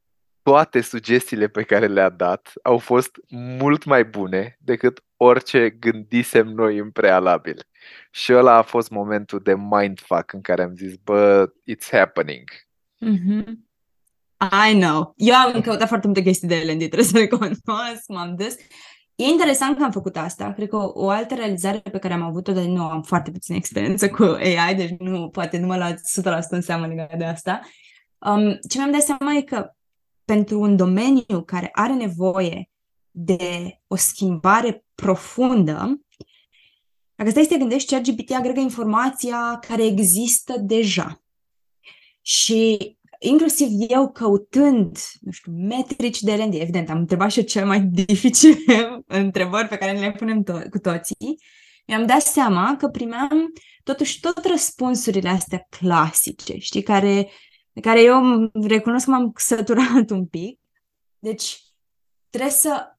Toate 0.43 0.81
sugestiile 0.81 1.49
pe 1.49 1.63
care 1.63 1.87
le-a 1.87 2.09
dat 2.09 2.53
au 2.63 2.79
fost 2.79 3.11
mult 3.29 3.85
mai 3.85 4.05
bune 4.05 4.59
decât 4.61 5.05
orice 5.17 5.71
gândisem 5.71 6.47
noi 6.47 6.79
în 6.79 6.91
prealabil. 6.91 7.68
Și 8.11 8.33
ăla 8.33 8.57
a 8.57 8.63
fost 8.63 8.91
momentul 8.91 9.41
de 9.43 9.55
mindfuck 9.55 10.33
în 10.33 10.41
care 10.41 10.63
am 10.63 10.75
zis, 10.75 10.97
bă, 10.97 11.53
it's 11.71 11.91
happening. 11.91 12.51
Mm-hmm. 13.05 13.45
I 14.71 14.79
know. 14.79 15.13
Eu 15.17 15.35
am 15.35 15.61
căutat 15.61 15.89
foarte 15.89 16.07
multe 16.07 16.23
chestii 16.23 16.49
de 16.49 16.63
L&D, 16.67 16.79
trebuie 16.79 17.03
să 17.03 17.19
recunosc, 17.19 18.07
m-am 18.07 18.35
dus. 18.37 18.55
E 19.15 19.25
interesant 19.25 19.77
că 19.77 19.85
am 19.85 19.91
făcut 19.91 20.17
asta. 20.17 20.53
Cred 20.53 20.69
că 20.69 20.77
o, 20.77 20.93
o 20.95 21.09
altă 21.09 21.35
realizare 21.35 21.79
pe 21.79 21.99
care 21.99 22.15
am 22.15 22.23
avut-o, 22.23 22.53
dar 22.53 22.65
nu 22.65 22.83
am 22.83 23.03
foarte 23.03 23.31
puțină 23.31 23.57
experiență 23.57 24.09
cu 24.09 24.23
AI, 24.23 24.75
deci 24.75 24.91
nu, 24.99 25.29
poate 25.29 25.59
nu 25.59 25.67
mă 25.67 25.77
la 25.77 25.95
100% 25.95 25.95
în 26.51 26.61
seamă 26.61 26.87
legat 26.87 27.19
de 27.19 27.25
asta. 27.25 27.61
Um, 28.19 28.59
ce 28.69 28.79
mi-am 28.79 28.91
dat 28.91 29.01
seama 29.01 29.33
e 29.33 29.43
că 29.43 29.73
pentru 30.25 30.61
un 30.61 30.77
domeniu 30.77 31.43
care 31.47 31.69
are 31.73 31.93
nevoie 31.93 32.71
de 33.11 33.79
o 33.87 33.97
schimbare 33.97 34.85
profundă, 34.95 36.01
dacă 37.19 37.31
stai 37.31 37.43
să 37.43 37.49
te 37.49 37.59
gândești, 37.59 37.93
ChatGPT 37.93 38.33
agregă 38.33 38.61
informația 38.61 39.59
care 39.69 39.85
există 39.85 40.57
deja. 40.59 41.23
Și 42.23 42.97
inclusiv 43.19 43.69
eu 43.89 44.11
căutând, 44.11 44.99
nu 45.21 45.31
știu, 45.31 45.53
metrici 45.53 46.21
de 46.21 46.35
rând, 46.35 46.55
evident, 46.55 46.91
am 46.91 46.99
întrebat 46.99 47.31
și 47.31 47.45
cele 47.45 47.65
mai 47.65 47.81
dificile 48.05 49.03
întrebări 49.07 49.69
pe 49.69 49.77
care 49.77 49.99
le 49.99 50.13
punem 50.13 50.43
to- 50.43 50.69
cu 50.71 50.79
toții, 50.79 51.39
mi-am 51.87 52.07
dat 52.07 52.21
seama 52.21 52.77
că 52.77 52.89
primeam 52.89 53.53
totuși 53.83 54.21
tot 54.21 54.45
răspunsurile 54.45 55.29
astea 55.29 55.67
clasice, 55.79 56.59
știi, 56.59 56.83
care, 56.83 57.31
care 57.81 58.03
eu 58.03 58.51
recunosc 58.53 59.05
că 59.05 59.11
m-am 59.11 59.33
săturat 59.37 60.11
un 60.19 60.27
pic. 60.27 60.61
Deci, 61.19 61.63
trebuie 62.31 62.51
să 62.51 62.98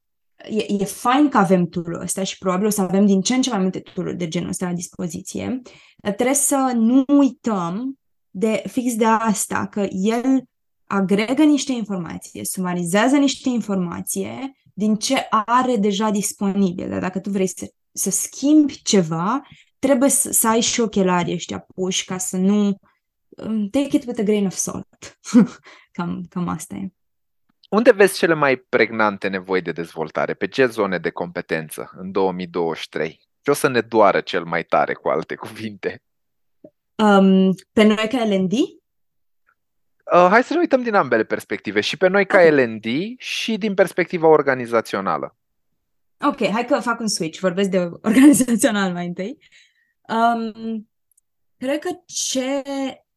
e, 0.49 0.65
e 0.79 0.85
fain 0.85 1.29
că 1.29 1.37
avem 1.37 1.65
tool 1.65 1.99
ăsta 2.01 2.23
și 2.23 2.37
probabil 2.37 2.65
o 2.65 2.69
să 2.69 2.81
avem 2.81 3.05
din 3.05 3.21
ce 3.21 3.35
în 3.35 3.41
ce 3.41 3.49
mai 3.49 3.59
multe 3.59 3.79
tool 3.79 4.15
de 4.15 4.27
genul 4.27 4.49
ăsta 4.49 4.65
la 4.65 4.73
dispoziție, 4.73 5.61
dar 5.97 6.13
trebuie 6.13 6.35
să 6.35 6.71
nu 6.75 7.03
uităm 7.07 7.99
de 8.29 8.63
fix 8.67 8.95
de 8.95 9.05
asta, 9.05 9.67
că 9.67 9.87
el 9.89 10.43
agregă 10.85 11.43
niște 11.43 11.71
informații, 11.71 12.45
sumarizează 12.45 13.15
niște 13.17 13.49
informații 13.49 14.57
din 14.73 14.95
ce 14.95 15.27
are 15.45 15.75
deja 15.75 16.09
disponibil. 16.09 16.89
Dar 16.89 16.99
dacă 16.99 17.19
tu 17.19 17.29
vrei 17.29 17.47
să, 17.47 17.71
să 17.91 18.09
schimbi 18.09 18.81
ceva, 18.81 19.41
trebuie 19.79 20.09
să, 20.09 20.31
să 20.31 20.47
ai 20.47 20.61
și 20.61 20.79
ochelarii 20.79 21.33
ăștia 21.33 21.59
puși 21.75 22.05
ca 22.05 22.17
să 22.17 22.37
nu... 22.37 22.79
Um, 23.29 23.69
take 23.69 23.95
it 23.95 24.05
with 24.05 24.19
a 24.19 24.23
grain 24.23 24.45
of 24.45 24.55
salt. 24.55 25.19
cam, 25.95 26.25
cam 26.29 26.47
asta 26.47 26.75
e. 26.75 26.91
Unde 27.69 27.91
vezi 27.91 28.17
cele 28.17 28.33
mai 28.33 28.57
pregnante 28.57 29.27
nevoi 29.27 29.61
de 29.61 29.71
dezvoltare? 29.71 30.33
Pe 30.33 30.47
ce 30.47 30.65
zone 30.65 30.97
de 30.97 31.09
competență 31.09 31.91
în 31.95 32.11
2023? 32.11 33.27
Ce 33.41 33.51
o 33.51 33.53
să 33.53 33.67
ne 33.67 33.81
doară 33.81 34.21
cel 34.21 34.43
mai 34.43 34.63
tare, 34.63 34.93
cu 34.93 35.09
alte 35.09 35.35
cuvinte? 35.35 36.03
Um, 36.95 37.53
pe 37.73 37.83
noi 37.83 38.07
ca 38.09 38.25
L&D? 38.25 38.51
Uh, 38.51 40.27
hai 40.29 40.43
să 40.43 40.53
ne 40.53 40.59
uităm 40.59 40.81
din 40.81 40.93
ambele 40.93 41.23
perspective, 41.23 41.81
și 41.81 41.97
pe 41.97 42.07
noi 42.07 42.25
ca 42.25 42.37
okay. 42.37 42.65
L&D 42.65 42.85
și 43.17 43.57
din 43.57 43.73
perspectiva 43.73 44.27
organizațională. 44.27 45.35
Ok, 46.25 46.47
hai 46.47 46.65
că 46.65 46.79
fac 46.79 46.99
un 46.99 47.07
switch, 47.07 47.39
vorbesc 47.39 47.69
de 47.69 47.77
organizațional 48.01 48.91
mai 48.91 49.05
întâi. 49.05 49.37
Um, 50.07 50.89
cred 51.57 51.79
că 51.79 51.89
ce 52.05 52.63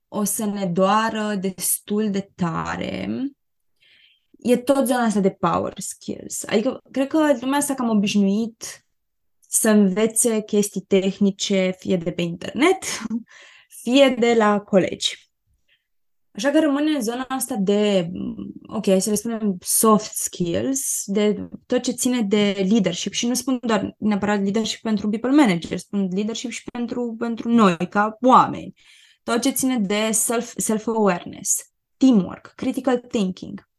o 0.09 0.25
să 0.25 0.45
ne 0.45 0.67
doară 0.67 1.35
destul 1.35 2.11
de 2.11 2.31
tare 2.35 3.09
e 4.43 4.57
tot 4.57 4.87
zona 4.87 5.03
asta 5.05 5.21
de 5.21 5.31
power 5.31 5.73
skills. 5.77 6.45
Adică, 6.45 6.81
cred 6.91 7.07
că 7.07 7.37
lumea 7.41 7.59
asta 7.59 7.75
cam 7.75 7.89
obișnuit 7.89 8.87
să 9.49 9.71
învețe 9.71 10.43
chestii 10.43 10.81
tehnice, 10.81 11.75
fie 11.79 11.97
de 11.97 12.13
pe 12.13 12.23
internet, 12.23 12.85
fie 13.83 14.17
de 14.19 14.35
la 14.35 14.61
colegi. 14.61 15.31
Așa 16.35 16.51
că 16.51 16.61
rămâne 16.61 16.99
zona 17.01 17.25
asta 17.29 17.55
de, 17.55 18.11
ok, 18.67 18.85
să 18.85 19.11
le 19.11 19.15
spunem 19.15 19.57
soft 19.61 20.15
skills, 20.15 21.03
de 21.07 21.49
tot 21.67 21.83
ce 21.83 21.93
ține 21.93 22.23
de 22.23 22.67
leadership. 22.71 23.13
Și 23.13 23.27
nu 23.27 23.35
spun 23.35 23.59
doar 23.63 23.95
neapărat 23.99 24.43
leadership 24.43 24.81
pentru 24.81 25.09
people 25.09 25.31
manager, 25.31 25.79
spun 25.79 26.09
leadership 26.13 26.51
și 26.51 26.63
pentru, 26.73 27.15
pentru 27.19 27.49
noi, 27.49 27.77
ca 27.77 28.17
oameni. 28.21 28.75
tot 29.23 29.41
ce 29.41 29.51
ține 29.51 29.79
de 29.79 30.11
self, 30.13 30.55
self-awareness, 30.57 31.73
teamwork, 31.97 32.53
critical 32.57 32.99
thinking. 32.99 33.71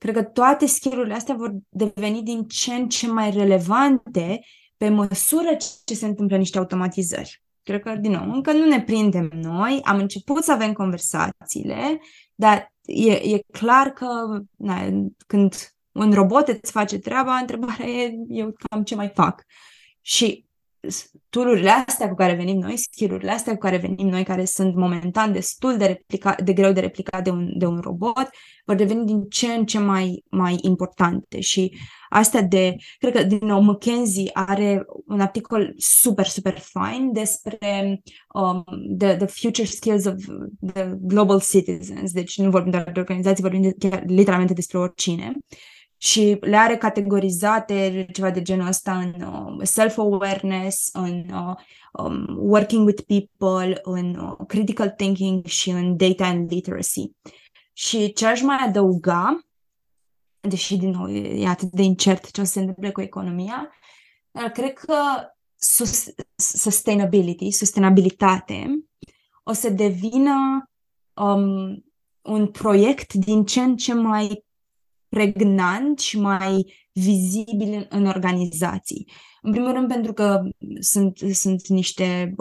Cred 0.00 0.14
că 0.14 0.22
toate 0.22 0.66
skill-urile 0.66 1.14
astea 1.14 1.34
vor 1.34 1.54
deveni 1.68 2.22
din 2.22 2.46
ce 2.46 2.74
în 2.74 2.88
ce 2.88 3.06
mai 3.06 3.30
relevante 3.30 4.40
pe 4.76 4.88
măsură 4.88 5.56
ce 5.84 5.94
se 5.94 6.06
întâmplă 6.06 6.36
niște 6.36 6.58
automatizări. 6.58 7.42
Cred 7.62 7.82
că, 7.82 7.94
din 7.94 8.10
nou, 8.10 8.32
încă 8.32 8.52
nu 8.52 8.64
ne 8.64 8.82
prindem 8.82 9.30
noi, 9.34 9.80
am 9.84 9.98
început 9.98 10.42
să 10.42 10.52
avem 10.52 10.72
conversațiile, 10.72 12.00
dar 12.34 12.72
e, 12.82 13.12
e 13.12 13.42
clar 13.52 13.90
că 13.90 14.06
na, 14.56 14.88
când 15.26 15.54
un 15.92 16.12
robot 16.12 16.48
îți 16.48 16.72
face 16.72 16.98
treaba, 16.98 17.36
întrebarea 17.36 17.86
e 17.86 18.12
eu 18.28 18.54
cam 18.68 18.82
ce 18.82 18.94
mai 18.94 19.08
fac. 19.14 19.42
Și 20.00 20.46
tulurile 21.28 21.70
astea 21.70 22.08
cu 22.08 22.14
care 22.14 22.34
venim 22.34 22.58
noi, 22.58 22.76
skill-urile 22.76 23.30
astea 23.30 23.52
cu 23.52 23.58
care 23.58 23.76
venim 23.76 24.08
noi, 24.08 24.24
care 24.24 24.44
sunt 24.44 24.74
momentan 24.74 25.32
destul 25.32 25.76
de, 25.76 25.86
replica, 25.86 26.36
de 26.44 26.52
greu 26.52 26.72
de 26.72 26.80
replicat 26.80 27.24
de 27.24 27.30
un, 27.30 27.58
de 27.58 27.66
un 27.66 27.78
robot, 27.80 28.28
vor 28.64 28.76
deveni 28.76 29.04
din 29.06 29.22
ce 29.28 29.46
în 29.46 29.64
ce 29.64 29.78
mai, 29.78 30.24
mai 30.30 30.58
importante. 30.60 31.40
Și 31.40 31.76
astea 32.08 32.42
de, 32.42 32.76
cred 32.98 33.12
că, 33.12 33.22
din 33.22 33.38
nou, 33.42 33.60
McKenzie 33.60 34.30
are 34.32 34.84
un 35.06 35.20
articol 35.20 35.74
super, 35.76 36.26
super 36.26 36.58
fain 36.58 37.12
despre 37.12 38.02
um, 38.34 38.64
the, 38.98 39.16
the 39.16 39.26
future 39.26 39.66
skills 39.66 40.04
of 40.04 40.14
the 40.72 40.94
global 41.00 41.40
citizens. 41.40 42.12
Deci 42.12 42.38
nu 42.38 42.50
vorbim 42.50 42.70
doar 42.70 42.90
de 42.92 43.00
organizații, 43.00 43.42
vorbim 43.42 43.62
de, 43.62 43.74
chiar, 43.78 44.02
literalmente 44.06 44.54
despre 44.54 44.78
oricine. 44.78 45.32
Uh, 45.36 45.58
și 46.02 46.36
le 46.40 46.56
are 46.56 46.76
categorizate 46.76 48.06
ceva 48.12 48.30
de 48.30 48.42
genul 48.42 48.66
ăsta 48.66 48.98
în 48.98 49.22
uh, 49.22 49.66
self-awareness, 49.66 50.88
în 50.92 51.24
uh, 51.32 51.54
um, 51.92 52.26
working 52.38 52.86
with 52.86 53.02
people, 53.02 53.80
în 53.82 54.14
uh, 54.14 54.46
critical 54.46 54.88
thinking 54.88 55.46
și 55.46 55.70
în 55.70 55.96
data 55.96 56.26
and 56.26 56.52
literacy. 56.52 57.10
Și 57.72 58.12
ce 58.12 58.26
aș 58.26 58.42
mai 58.42 58.56
adăuga, 58.56 59.40
deși 60.40 60.76
din 60.76 60.90
nou 60.90 61.08
e 61.10 61.48
atât 61.48 61.70
de 61.70 61.82
incert 61.82 62.30
ce 62.30 62.40
o 62.40 62.44
să 62.44 62.52
se 62.52 62.60
întâmple 62.60 62.90
cu 62.90 63.00
economia, 63.00 63.70
dar 64.30 64.50
cred 64.50 64.72
că 64.72 64.96
sus- 65.56 66.14
sustainability, 66.36 67.50
sustenabilitate, 67.50 68.84
o 69.42 69.52
să 69.52 69.70
devină 69.70 70.70
um, 71.14 71.84
un 72.22 72.46
proiect 72.46 73.12
din 73.12 73.44
ce 73.44 73.60
în 73.60 73.76
ce 73.76 73.94
mai 73.94 74.44
pregnant 75.10 75.98
și 75.98 76.20
mai 76.20 76.74
vizibil 76.92 77.72
în, 77.72 77.86
în 77.88 78.06
organizații. 78.06 79.08
În 79.42 79.50
primul 79.50 79.72
rând 79.72 79.88
pentru 79.88 80.12
că 80.12 80.42
sunt, 80.80 81.18
sunt 81.32 81.66
niște 81.66 82.34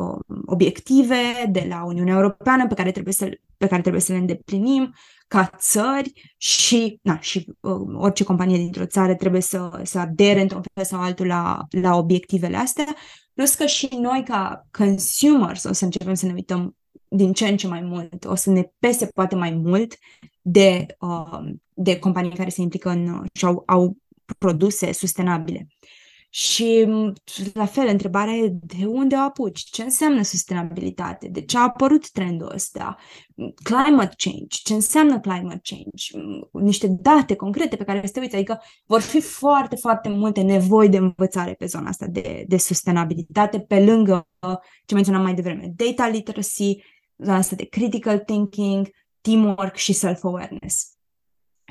obiective 0.45 1.15
de 1.51 1.65
la 1.69 1.83
Uniunea 1.85 2.15
Europeană 2.15 2.67
pe 2.67 2.73
care 2.73 2.91
trebuie 2.91 3.13
să, 3.13 3.29
pe 3.57 3.67
care 3.67 3.81
trebuie 3.81 4.01
să 4.01 4.11
le 4.11 4.17
îndeplinim 4.17 4.93
ca 5.27 5.49
țări 5.57 6.33
și, 6.37 6.99
na, 7.01 7.19
și 7.19 7.45
uh, 7.59 7.95
orice 7.95 8.23
companie 8.23 8.57
dintr-o 8.57 8.85
țară 8.85 9.15
trebuie 9.15 9.41
să, 9.41 9.81
să 9.83 9.99
adere 9.99 10.41
într-un 10.41 10.61
fel 10.73 10.83
sau 10.83 11.01
altul 11.01 11.27
la, 11.27 11.67
la 11.69 11.95
obiectivele 11.95 12.57
astea, 12.57 12.95
plus 13.33 13.53
că 13.53 13.65
și 13.65 13.89
noi 14.01 14.23
ca 14.27 14.67
consumers 14.71 15.63
o 15.63 15.73
să 15.73 15.83
începem 15.83 16.13
să 16.13 16.25
ne 16.25 16.33
uităm 16.33 16.77
din 17.09 17.33
ce 17.33 17.47
în 17.47 17.57
ce 17.57 17.67
mai 17.67 17.81
mult, 17.81 18.25
o 18.25 18.35
să 18.35 18.49
ne 18.49 18.71
pese 18.79 19.05
poate 19.05 19.35
mai 19.35 19.51
mult 19.51 19.97
de, 20.41 20.85
uh, 20.99 21.39
de 21.73 21.99
companii 21.99 22.35
care 22.35 22.49
se 22.49 22.61
implică 22.61 22.89
în 22.89 23.09
uh, 23.09 23.25
și 23.33 23.45
au, 23.45 23.63
au 23.65 23.97
produse 24.37 24.91
sustenabile. 24.91 25.67
Și 26.31 26.87
la 27.53 27.65
fel, 27.65 27.87
întrebarea 27.87 28.33
e 28.33 28.53
de 28.61 28.85
unde 28.85 29.15
o 29.15 29.19
apuci? 29.19 29.59
Ce 29.59 29.83
înseamnă 29.83 30.21
sustenabilitate? 30.21 31.27
De 31.27 31.41
ce 31.41 31.57
a 31.57 31.61
apărut 31.61 32.09
trendul 32.09 32.51
ăsta? 32.53 32.97
Climate 33.63 34.15
change. 34.17 34.59
Ce 34.63 34.73
înseamnă 34.73 35.19
climate 35.19 35.61
change? 35.63 36.37
Niște 36.51 36.87
date 36.87 37.35
concrete 37.35 37.75
pe 37.75 37.83
care 37.83 38.05
să 38.05 38.11
te 38.13 38.19
uiți. 38.19 38.35
Adică 38.35 38.61
vor 38.85 39.01
fi 39.01 39.21
foarte, 39.21 39.75
foarte 39.75 40.09
multe 40.09 40.41
nevoi 40.41 40.89
de 40.89 40.97
învățare 40.97 41.53
pe 41.53 41.65
zona 41.65 41.89
asta 41.89 42.05
de, 42.05 42.45
de 42.47 42.57
sustenabilitate, 42.57 43.59
pe 43.59 43.83
lângă 43.83 44.27
ce 44.85 44.93
menționam 44.93 45.21
mai 45.21 45.33
devreme. 45.33 45.73
Data 45.75 46.07
literacy, 46.07 46.77
zona 47.23 47.37
asta 47.37 47.55
de 47.55 47.65
critical 47.65 48.19
thinking, 48.19 48.89
teamwork 49.21 49.75
și 49.75 49.93
self-awareness. 49.93 50.93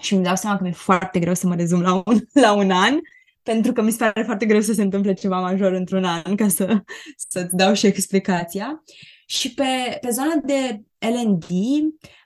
Și 0.01 0.14
îmi 0.14 0.24
dau 0.24 0.36
seama 0.36 0.57
că 0.57 0.62
mi-e 0.62 0.72
foarte 0.72 1.18
greu 1.18 1.34
să 1.34 1.46
mă 1.46 1.55
rezum 1.55 1.80
la 1.80 1.94
un, 1.94 2.18
la 2.42 2.53
un 2.53 2.70
an, 2.70 2.99
pentru 3.42 3.72
că 3.72 3.82
mi 3.82 3.90
se 3.90 3.96
pare 3.96 4.22
foarte 4.22 4.46
greu 4.46 4.61
să 4.61 4.72
se 4.72 4.82
întâmple 4.82 5.12
ceva 5.12 5.40
major 5.40 5.72
într-un 5.72 6.05
an, 6.05 6.36
ca 6.36 6.49
să, 6.49 6.82
să-ți 7.30 7.57
dau 7.57 7.74
și 7.74 7.86
explicația. 7.86 8.82
Și 9.26 9.55
pe, 9.55 9.99
pe 10.01 10.11
zona 10.11 10.34
de 10.44 10.82
L&D, 10.99 11.51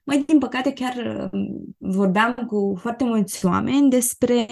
mai 0.04 0.22
din 0.26 0.38
păcate 0.38 0.72
chiar 0.72 1.28
um, 1.32 1.76
vorbeam 1.78 2.34
cu 2.34 2.78
foarte 2.80 3.04
mulți 3.04 3.46
oameni 3.46 3.90
despre 3.90 4.46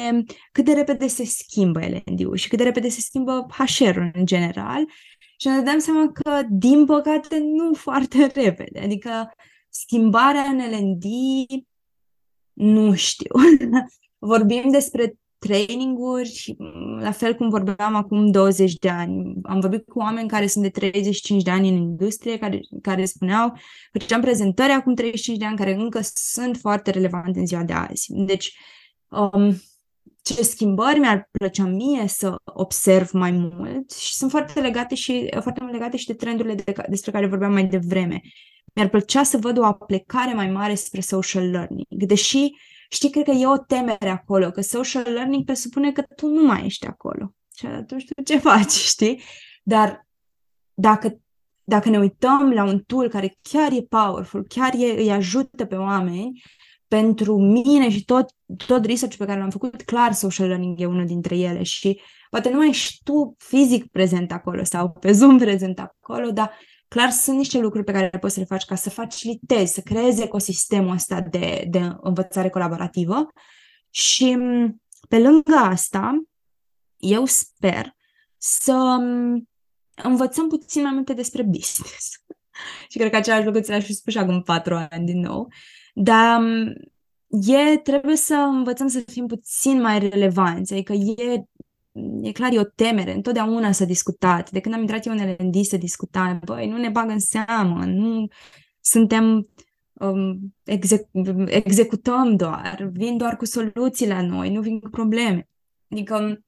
cât 0.52 0.64
de 0.64 0.72
repede 0.72 1.06
se 1.06 1.24
schimbă 1.24 1.80
L&D-ul 1.80 2.36
și 2.36 2.48
cât 2.48 2.58
de 2.58 2.64
repede 2.64 2.88
se 2.88 3.00
schimbă 3.00 3.46
HR-ul 3.48 4.10
în 4.14 4.26
general 4.26 4.84
și 5.40 5.48
ne 5.48 5.60
dăm 5.60 5.78
seama 5.78 6.12
că, 6.12 6.42
din 6.50 6.84
păcate, 6.84 7.38
nu 7.38 7.74
foarte 7.74 8.30
repede. 8.34 8.80
Adică 8.80 9.34
schimbarea 9.68 10.42
în 10.42 10.58
L&D, 10.58 11.04
nu 12.52 12.94
știu. 12.94 13.34
Vorbim 14.18 14.70
despre 14.70 15.18
traininguri, 15.38 16.56
la 17.00 17.10
fel 17.10 17.34
cum 17.34 17.48
vorbeam 17.48 17.94
acum 17.94 18.30
20 18.30 18.74
de 18.74 18.88
ani. 18.88 19.34
Am 19.42 19.60
vorbit 19.60 19.84
cu 19.88 19.98
oameni 19.98 20.28
care 20.28 20.46
sunt 20.46 20.64
de 20.64 20.70
35 20.70 21.42
de 21.42 21.50
ani 21.50 21.68
în 21.68 21.76
industrie, 21.76 22.38
care, 22.38 22.60
care 22.82 23.04
spuneau, 23.04 23.52
făceam 23.92 24.20
prezentări 24.20 24.72
acum 24.72 24.94
35 24.94 25.38
de 25.38 25.44
ani, 25.44 25.56
care 25.56 25.74
încă 25.74 26.00
sunt 26.02 26.56
foarte 26.56 26.90
relevante 26.90 27.38
în 27.38 27.46
ziua 27.46 27.62
de 27.62 27.72
azi. 27.72 28.06
Deci, 28.12 28.58
um, 29.08 29.56
ce 30.34 30.42
schimbări 30.42 30.98
mi-ar 30.98 31.28
plăcea 31.30 31.64
mie 31.64 32.06
să 32.06 32.34
observ 32.44 33.10
mai 33.12 33.30
mult 33.30 33.90
și 33.90 34.14
sunt 34.14 34.30
foarte 34.30 34.60
legate 34.60 34.94
și 34.94 35.28
foarte 35.40 35.60
mult 35.60 35.72
legate 35.72 35.96
și 35.96 36.06
de 36.06 36.14
trendurile 36.14 36.54
de, 36.54 36.74
despre 36.88 37.10
care 37.10 37.26
vorbeam 37.26 37.52
mai 37.52 37.64
devreme. 37.64 38.20
Mi-ar 38.74 38.88
plăcea 38.88 39.22
să 39.22 39.38
văd 39.38 39.58
o 39.58 39.64
aplicare 39.64 40.34
mai 40.34 40.50
mare 40.50 40.74
spre 40.74 41.00
social 41.00 41.50
learning, 41.50 41.86
deși 41.88 42.50
știi, 42.88 43.10
cred 43.10 43.24
că 43.24 43.30
e 43.30 43.46
o 43.46 43.58
temere 43.58 44.08
acolo, 44.08 44.50
că 44.50 44.60
social 44.60 45.12
learning 45.12 45.44
presupune 45.44 45.92
că 45.92 46.02
tu 46.16 46.26
nu 46.26 46.46
mai 46.46 46.64
ești 46.64 46.86
acolo. 46.86 47.34
Și 47.56 47.66
atunci 47.66 48.04
tu 48.04 48.22
ce 48.22 48.38
faci, 48.48 48.70
știi? 48.70 49.22
Dar 49.62 50.06
dacă, 50.74 51.20
dacă 51.64 51.88
ne 51.88 51.98
uităm 51.98 52.52
la 52.52 52.64
un 52.64 52.80
tool 52.80 53.08
care 53.08 53.38
chiar 53.42 53.72
e 53.72 53.82
powerful, 53.82 54.44
chiar 54.48 54.74
e, 54.74 55.00
îi 55.00 55.10
ajută 55.10 55.64
pe 55.64 55.76
oameni, 55.76 56.42
pentru 56.90 57.38
mine 57.38 57.90
și 57.90 58.04
tot, 58.04 58.30
tot 58.66 58.84
research 58.84 59.16
pe 59.16 59.24
care 59.24 59.38
l-am 59.38 59.50
făcut, 59.50 59.82
clar 59.82 60.12
social 60.12 60.46
learning 60.46 60.80
e 60.80 60.86
unul 60.86 61.06
dintre 61.06 61.36
ele 61.36 61.62
și 61.62 62.00
poate 62.30 62.50
nu 62.50 62.56
mai 62.56 62.68
ești 62.68 63.00
tu 63.04 63.34
fizic 63.38 63.90
prezent 63.90 64.32
acolo 64.32 64.64
sau 64.64 64.90
pe 64.90 65.12
Zoom 65.12 65.38
prezent 65.38 65.78
acolo, 65.78 66.30
dar 66.30 66.58
clar 66.88 67.10
sunt 67.10 67.36
niște 67.36 67.58
lucruri 67.58 67.84
pe 67.84 67.92
care 67.92 68.08
poți 68.08 68.34
să 68.34 68.40
le 68.40 68.46
faci 68.46 68.64
ca 68.64 68.74
să 68.74 68.90
facilitezi, 68.90 69.72
să 69.72 69.80
creezi 69.80 70.22
ecosistemul 70.22 70.94
ăsta 70.94 71.20
de, 71.20 71.64
de 71.68 71.96
învățare 72.00 72.48
colaborativă 72.48 73.26
și 73.90 74.38
pe 75.08 75.18
lângă 75.18 75.54
asta, 75.54 76.22
eu 76.96 77.24
sper 77.24 77.96
să 78.36 78.98
învățăm 79.94 80.48
puțin 80.48 80.82
mai 80.82 80.92
multe 80.92 81.12
despre 81.12 81.42
business. 81.42 82.10
și 82.90 82.98
cred 82.98 83.10
că 83.10 83.16
același 83.16 83.44
lucru 83.44 83.60
ți 83.60 83.70
l-aș 83.70 83.84
fi 83.84 83.94
spus 83.94 84.12
și 84.12 84.18
acum 84.18 84.42
patru 84.42 84.74
ani 84.90 85.06
din 85.06 85.20
nou. 85.20 85.48
Dar 85.94 86.42
e, 87.28 87.76
trebuie 87.76 88.16
să 88.16 88.34
învățăm 88.34 88.88
să 88.88 89.02
fim 89.06 89.26
puțin 89.26 89.80
mai 89.80 89.98
relevanți, 89.98 90.72
adică 90.72 90.92
e 90.92 91.44
e 92.22 92.32
clar, 92.32 92.52
e 92.52 92.58
o 92.58 92.64
temere, 92.64 93.14
întotdeauna 93.14 93.72
s-a 93.72 93.84
discutat. 93.84 94.50
De 94.50 94.60
când 94.60 94.74
am 94.74 94.80
intrat 94.80 95.06
eu 95.06 95.12
în 95.12 95.36
LND 95.38 95.64
să 95.64 95.76
discutam, 95.76 96.40
băi, 96.44 96.68
nu 96.68 96.76
ne 96.76 96.88
bagă 96.88 97.12
în 97.12 97.18
seamă, 97.18 97.84
nu 97.84 98.28
suntem, 98.80 99.48
um, 99.92 100.54
exec- 100.64 101.46
executăm 101.46 102.36
doar, 102.36 102.90
vin 102.92 103.16
doar 103.16 103.36
cu 103.36 103.44
soluții 103.44 104.08
la 104.08 104.22
noi, 104.22 104.50
nu 104.52 104.60
vin 104.60 104.80
cu 104.80 104.88
probleme. 104.88 105.48
Adică 105.90 106.44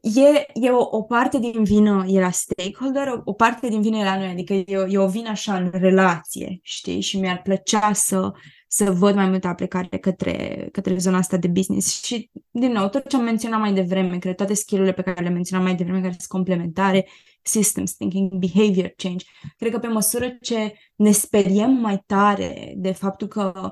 e, 0.00 0.46
e 0.54 0.70
o, 0.70 0.88
o 0.90 1.02
parte 1.02 1.38
din 1.38 1.64
vină 1.64 2.04
e 2.08 2.20
la 2.20 2.30
stakeholder, 2.30 3.08
o, 3.08 3.20
o 3.24 3.32
parte 3.32 3.68
din 3.68 3.80
vină 3.80 3.96
e 3.96 4.04
la 4.04 4.16
noi, 4.16 4.28
adică 4.28 4.52
e, 4.52 4.86
e 4.88 4.98
o 4.98 5.08
vină 5.08 5.28
așa 5.28 5.56
în 5.56 5.70
relație, 5.72 6.58
știi? 6.62 7.00
Și 7.00 7.18
mi-ar 7.18 7.42
plăcea 7.42 7.92
să 7.92 8.32
să 8.74 8.90
văd 8.90 9.14
mai 9.14 9.28
multă 9.28 9.48
aplicare 9.48 9.98
către, 9.98 10.68
către 10.72 10.98
zona 10.98 11.16
asta 11.16 11.36
de 11.36 11.48
business. 11.48 12.02
Și, 12.04 12.30
din 12.50 12.72
nou, 12.72 12.88
tot 12.88 13.08
ce 13.08 13.16
am 13.16 13.22
menționat 13.22 13.60
mai 13.60 13.72
devreme, 13.72 14.18
cred 14.18 14.34
toate 14.34 14.54
skill-urile 14.54 14.94
pe 14.94 15.02
care 15.02 15.22
le 15.22 15.28
menționam 15.28 15.64
mai 15.64 15.74
devreme, 15.74 16.00
care 16.00 16.12
sunt 16.12 16.28
complementare, 16.28 17.08
systems 17.42 17.92
thinking, 17.92 18.32
behavior 18.32 18.94
change, 18.96 19.24
cred 19.56 19.72
că 19.72 19.78
pe 19.78 19.86
măsură 19.86 20.36
ce 20.40 20.74
ne 20.94 21.10
speriem 21.10 21.70
mai 21.70 22.02
tare 22.06 22.74
de 22.76 22.92
faptul 22.92 23.26
că 23.26 23.70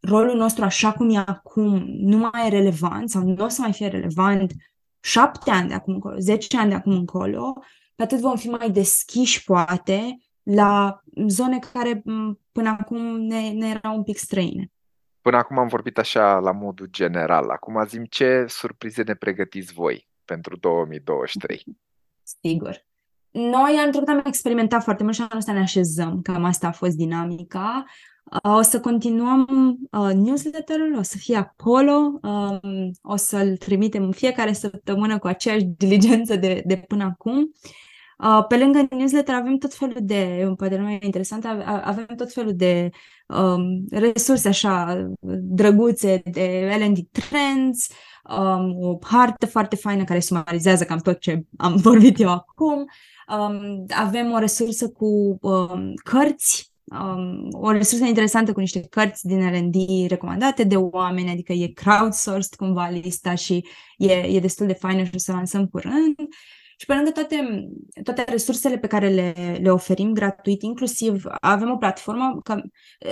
rolul 0.00 0.36
nostru 0.36 0.64
așa 0.64 0.92
cum 0.92 1.14
e 1.14 1.22
acum 1.26 1.84
nu 1.86 2.16
mai 2.16 2.46
e 2.46 2.48
relevant 2.48 3.10
sau 3.10 3.22
nu 3.22 3.44
o 3.44 3.48
să 3.48 3.60
mai 3.60 3.72
fie 3.72 3.86
relevant 3.86 4.52
șapte 5.04 5.50
ani 5.50 5.68
de 5.68 5.74
acum 5.74 5.94
încolo, 5.94 6.18
zece 6.18 6.58
ani 6.58 6.68
de 6.68 6.74
acum 6.74 6.92
încolo, 6.92 7.62
pe 7.94 8.02
atât 8.02 8.20
vom 8.20 8.36
fi 8.36 8.48
mai 8.48 8.70
deschiși, 8.70 9.44
poate, 9.44 10.18
la 10.42 11.02
zone 11.28 11.58
care 11.72 12.02
până 12.52 12.68
acum 12.68 13.20
ne, 13.20 13.50
ne 13.50 13.68
erau 13.68 13.96
un 13.96 14.02
pic 14.02 14.16
străine. 14.16 14.72
Până 15.20 15.36
acum 15.36 15.58
am 15.58 15.68
vorbit 15.68 15.98
așa 15.98 16.38
la 16.38 16.52
modul 16.52 16.86
general. 16.86 17.50
Acum 17.50 17.84
zim 17.86 18.04
ce 18.04 18.44
surprize 18.48 19.02
ne 19.02 19.14
pregătiți 19.14 19.72
voi 19.72 20.08
pentru 20.24 20.56
2023. 20.56 21.64
Sigur. 22.40 22.86
Noi 23.30 23.76
anul 23.78 23.90
trecut 23.90 24.08
am 24.08 24.22
experimentat 24.24 24.82
foarte 24.82 25.02
mult 25.02 25.14
și 25.14 25.20
anul 25.20 25.36
ăsta 25.36 25.52
ne 25.52 25.60
așezăm. 25.60 26.22
Cam 26.22 26.44
asta 26.44 26.66
a 26.66 26.72
fost 26.72 26.96
dinamica. 26.96 27.84
O 28.42 28.62
să 28.62 28.80
continuăm 28.80 29.46
uh, 29.90 30.14
newsletterul, 30.14 30.96
o 30.98 31.02
să 31.02 31.16
fie 31.16 31.36
acolo, 31.36 31.92
um, 32.22 32.90
o 33.02 33.16
să-l 33.16 33.56
trimitem 33.56 34.02
în 34.02 34.12
fiecare 34.12 34.52
săptămână 34.52 35.18
cu 35.18 35.26
aceeași 35.26 35.64
diligență 35.64 36.36
de, 36.36 36.62
de 36.66 36.76
până 36.76 37.04
acum. 37.04 37.54
Uh, 38.18 38.44
pe 38.48 38.56
lângă 38.56 38.86
newsletter 38.90 39.34
avem 39.34 39.56
tot 39.56 39.74
felul 39.74 39.96
de, 40.00 40.52
poate 40.56 40.76
mai 40.76 40.98
interesant, 41.02 41.44
avem 41.64 42.06
tot 42.16 42.32
felul 42.32 42.54
de 42.54 42.90
um, 43.26 43.84
resurse 43.90 44.48
așa 44.48 45.06
drăguțe 45.40 46.22
de 46.24 46.76
L&D 46.78 46.98
Trends, 47.10 47.88
um, 48.38 48.76
o 48.80 48.98
hartă 49.02 49.46
foarte 49.46 49.76
faină 49.76 50.04
care 50.04 50.20
sumarizează 50.20 50.84
cam 50.84 50.98
tot 50.98 51.18
ce 51.18 51.44
am 51.56 51.76
vorbit 51.86 52.20
eu 52.20 52.30
acum. 52.30 52.84
Um, 53.38 53.84
avem 53.88 54.32
o 54.32 54.38
resursă 54.38 54.88
cu 54.88 55.38
um, 55.40 55.92
cărți 56.04 56.73
um, 57.02 57.48
o 57.52 57.70
resursă 57.70 58.04
interesantă 58.04 58.52
cu 58.52 58.60
niște 58.60 58.80
cărți 58.80 59.26
din 59.26 59.50
R&D 59.50 59.74
recomandate 60.08 60.64
de 60.64 60.76
oameni, 60.76 61.30
adică 61.30 61.52
e 61.52 61.66
crowdsourced 61.66 62.54
cumva 62.54 62.88
lista 62.88 63.34
și 63.34 63.66
e, 63.96 64.12
e 64.12 64.40
destul 64.40 64.66
de 64.66 64.72
faină 64.72 65.02
și 65.02 65.10
o 65.14 65.18
să 65.18 65.32
lansăm 65.32 65.66
curând. 65.66 66.16
Și 66.76 66.86
pe 66.86 66.94
lângă 66.94 67.10
toate, 67.10 67.68
toate 68.02 68.24
resursele 68.28 68.78
pe 68.78 68.86
care 68.86 69.08
le, 69.08 69.58
le 69.60 69.70
oferim 69.70 70.12
gratuit, 70.12 70.62
inclusiv 70.62 71.24
avem 71.40 71.70
o 71.70 71.76
platformă, 71.76 72.40
că 72.42 72.60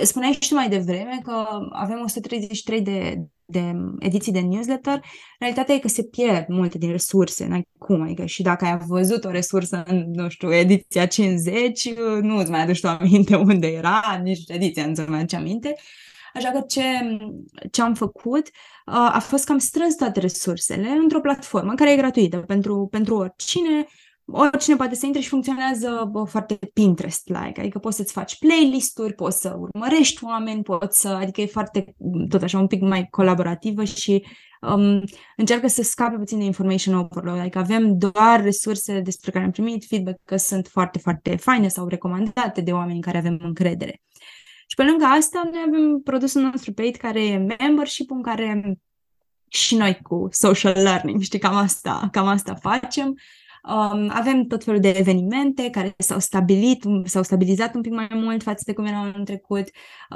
spuneai 0.03 0.31
și 0.31 0.49
tu 0.49 0.53
mai 0.53 0.69
devreme 0.69 1.19
că 1.23 1.45
avem 1.71 2.01
133 2.03 2.81
de, 2.81 3.25
de 3.45 3.73
ediții 3.99 4.31
de 4.31 4.39
newsletter, 4.39 5.01
realitatea 5.39 5.75
e 5.75 5.79
că 5.79 5.87
se 5.87 6.03
pierd 6.03 6.47
multe 6.47 6.77
din 6.77 6.91
resurse, 6.91 7.45
n-ai 7.45 7.67
cum, 7.77 8.01
adică 8.01 8.25
și 8.25 8.41
dacă 8.41 8.65
ai 8.65 8.77
văzut 8.87 9.23
o 9.23 9.29
resursă 9.29 9.83
în, 9.87 10.11
nu 10.13 10.29
știu, 10.29 10.53
ediția 10.53 11.05
50, 11.05 11.93
nu 12.21 12.37
îți 12.37 12.51
mai 12.51 12.61
aduci 12.61 12.79
tu 12.79 12.87
aminte 12.87 13.35
unde 13.35 13.67
era, 13.67 14.19
nici 14.23 14.43
ediția 14.47 14.85
nu-ți 14.85 15.09
mai 15.09 15.17
aduce 15.17 15.35
aminte, 15.35 15.75
Așa 16.33 16.49
că 16.49 16.63
ce, 16.67 16.83
ce 17.71 17.81
am 17.81 17.93
făcut 17.93 18.47
uh, 18.85 18.93
a 18.93 19.19
fost 19.19 19.45
că 19.45 19.51
am 19.51 19.57
strâns 19.57 19.95
toate 19.95 20.19
resursele 20.19 20.89
într-o 20.89 21.21
platformă 21.21 21.73
care 21.73 21.91
e 21.91 21.97
gratuită 21.97 22.37
pentru, 22.37 22.87
pentru 22.91 23.15
oricine, 23.15 23.85
oricine 24.25 24.75
poate 24.75 24.95
să 24.95 25.05
intre 25.05 25.21
și 25.21 25.29
funcționează 25.29 26.09
bă, 26.11 26.23
foarte 26.23 26.59
Pinterest-like, 26.73 27.59
adică 27.59 27.79
poți 27.79 27.97
să-ți 27.97 28.13
faci 28.13 28.37
playlist-uri, 28.37 29.13
poți 29.13 29.39
să 29.39 29.57
urmărești 29.59 30.23
oameni, 30.23 30.63
poți 30.63 31.01
să, 31.01 31.07
adică 31.07 31.41
e 31.41 31.45
foarte, 31.45 31.95
tot 32.29 32.41
așa, 32.41 32.59
un 32.59 32.67
pic 32.67 32.81
mai 32.81 33.07
colaborativă 33.09 33.83
și 33.83 34.25
um, 34.61 35.03
încearcă 35.37 35.67
să 35.67 35.83
scape 35.83 36.15
puțin 36.15 36.37
de 36.39 36.43
information 36.43 36.95
overload, 36.95 37.39
adică 37.39 37.59
avem 37.59 37.97
doar 37.97 38.41
resurse 38.41 38.99
despre 38.99 39.31
care 39.31 39.45
am 39.45 39.51
primit 39.51 39.85
feedback 39.85 40.19
că 40.25 40.37
sunt 40.37 40.67
foarte, 40.67 40.99
foarte 40.99 41.35
faine 41.35 41.67
sau 41.67 41.87
recomandate 41.87 42.61
de 42.61 42.71
oameni 42.71 42.95
în 42.95 43.01
care 43.01 43.17
avem 43.17 43.37
încredere. 43.41 44.01
Și 44.73 44.79
pe 44.83 44.89
lângă 44.89 45.05
asta, 45.05 45.49
noi 45.51 45.63
avem 45.67 45.99
produsul 45.99 46.41
nostru 46.41 46.73
paid 46.73 46.95
care 46.95 47.25
e 47.25 47.55
membership 47.59 48.11
în 48.11 48.21
care 48.21 48.77
și 49.47 49.75
noi 49.75 49.99
cu 50.01 50.27
social 50.31 50.73
learning, 50.81 51.21
știi, 51.21 51.39
cam 51.39 51.55
asta, 51.55 52.07
cam 52.11 52.27
asta 52.27 52.55
facem. 52.55 53.07
Um, 53.69 54.11
avem 54.13 54.43
tot 54.43 54.63
felul 54.63 54.79
de 54.79 54.89
evenimente 54.89 55.69
care 55.69 55.93
s-au 55.97 56.19
stabilit, 56.19 56.83
s-au 57.03 57.23
stabilizat 57.23 57.75
un 57.75 57.81
pic 57.81 57.91
mai 57.91 58.07
mult 58.13 58.43
față 58.43 58.63
de 58.65 58.73
cum 58.73 58.85
erau 58.85 59.01
anul 59.01 59.25
trecut. 59.25 59.67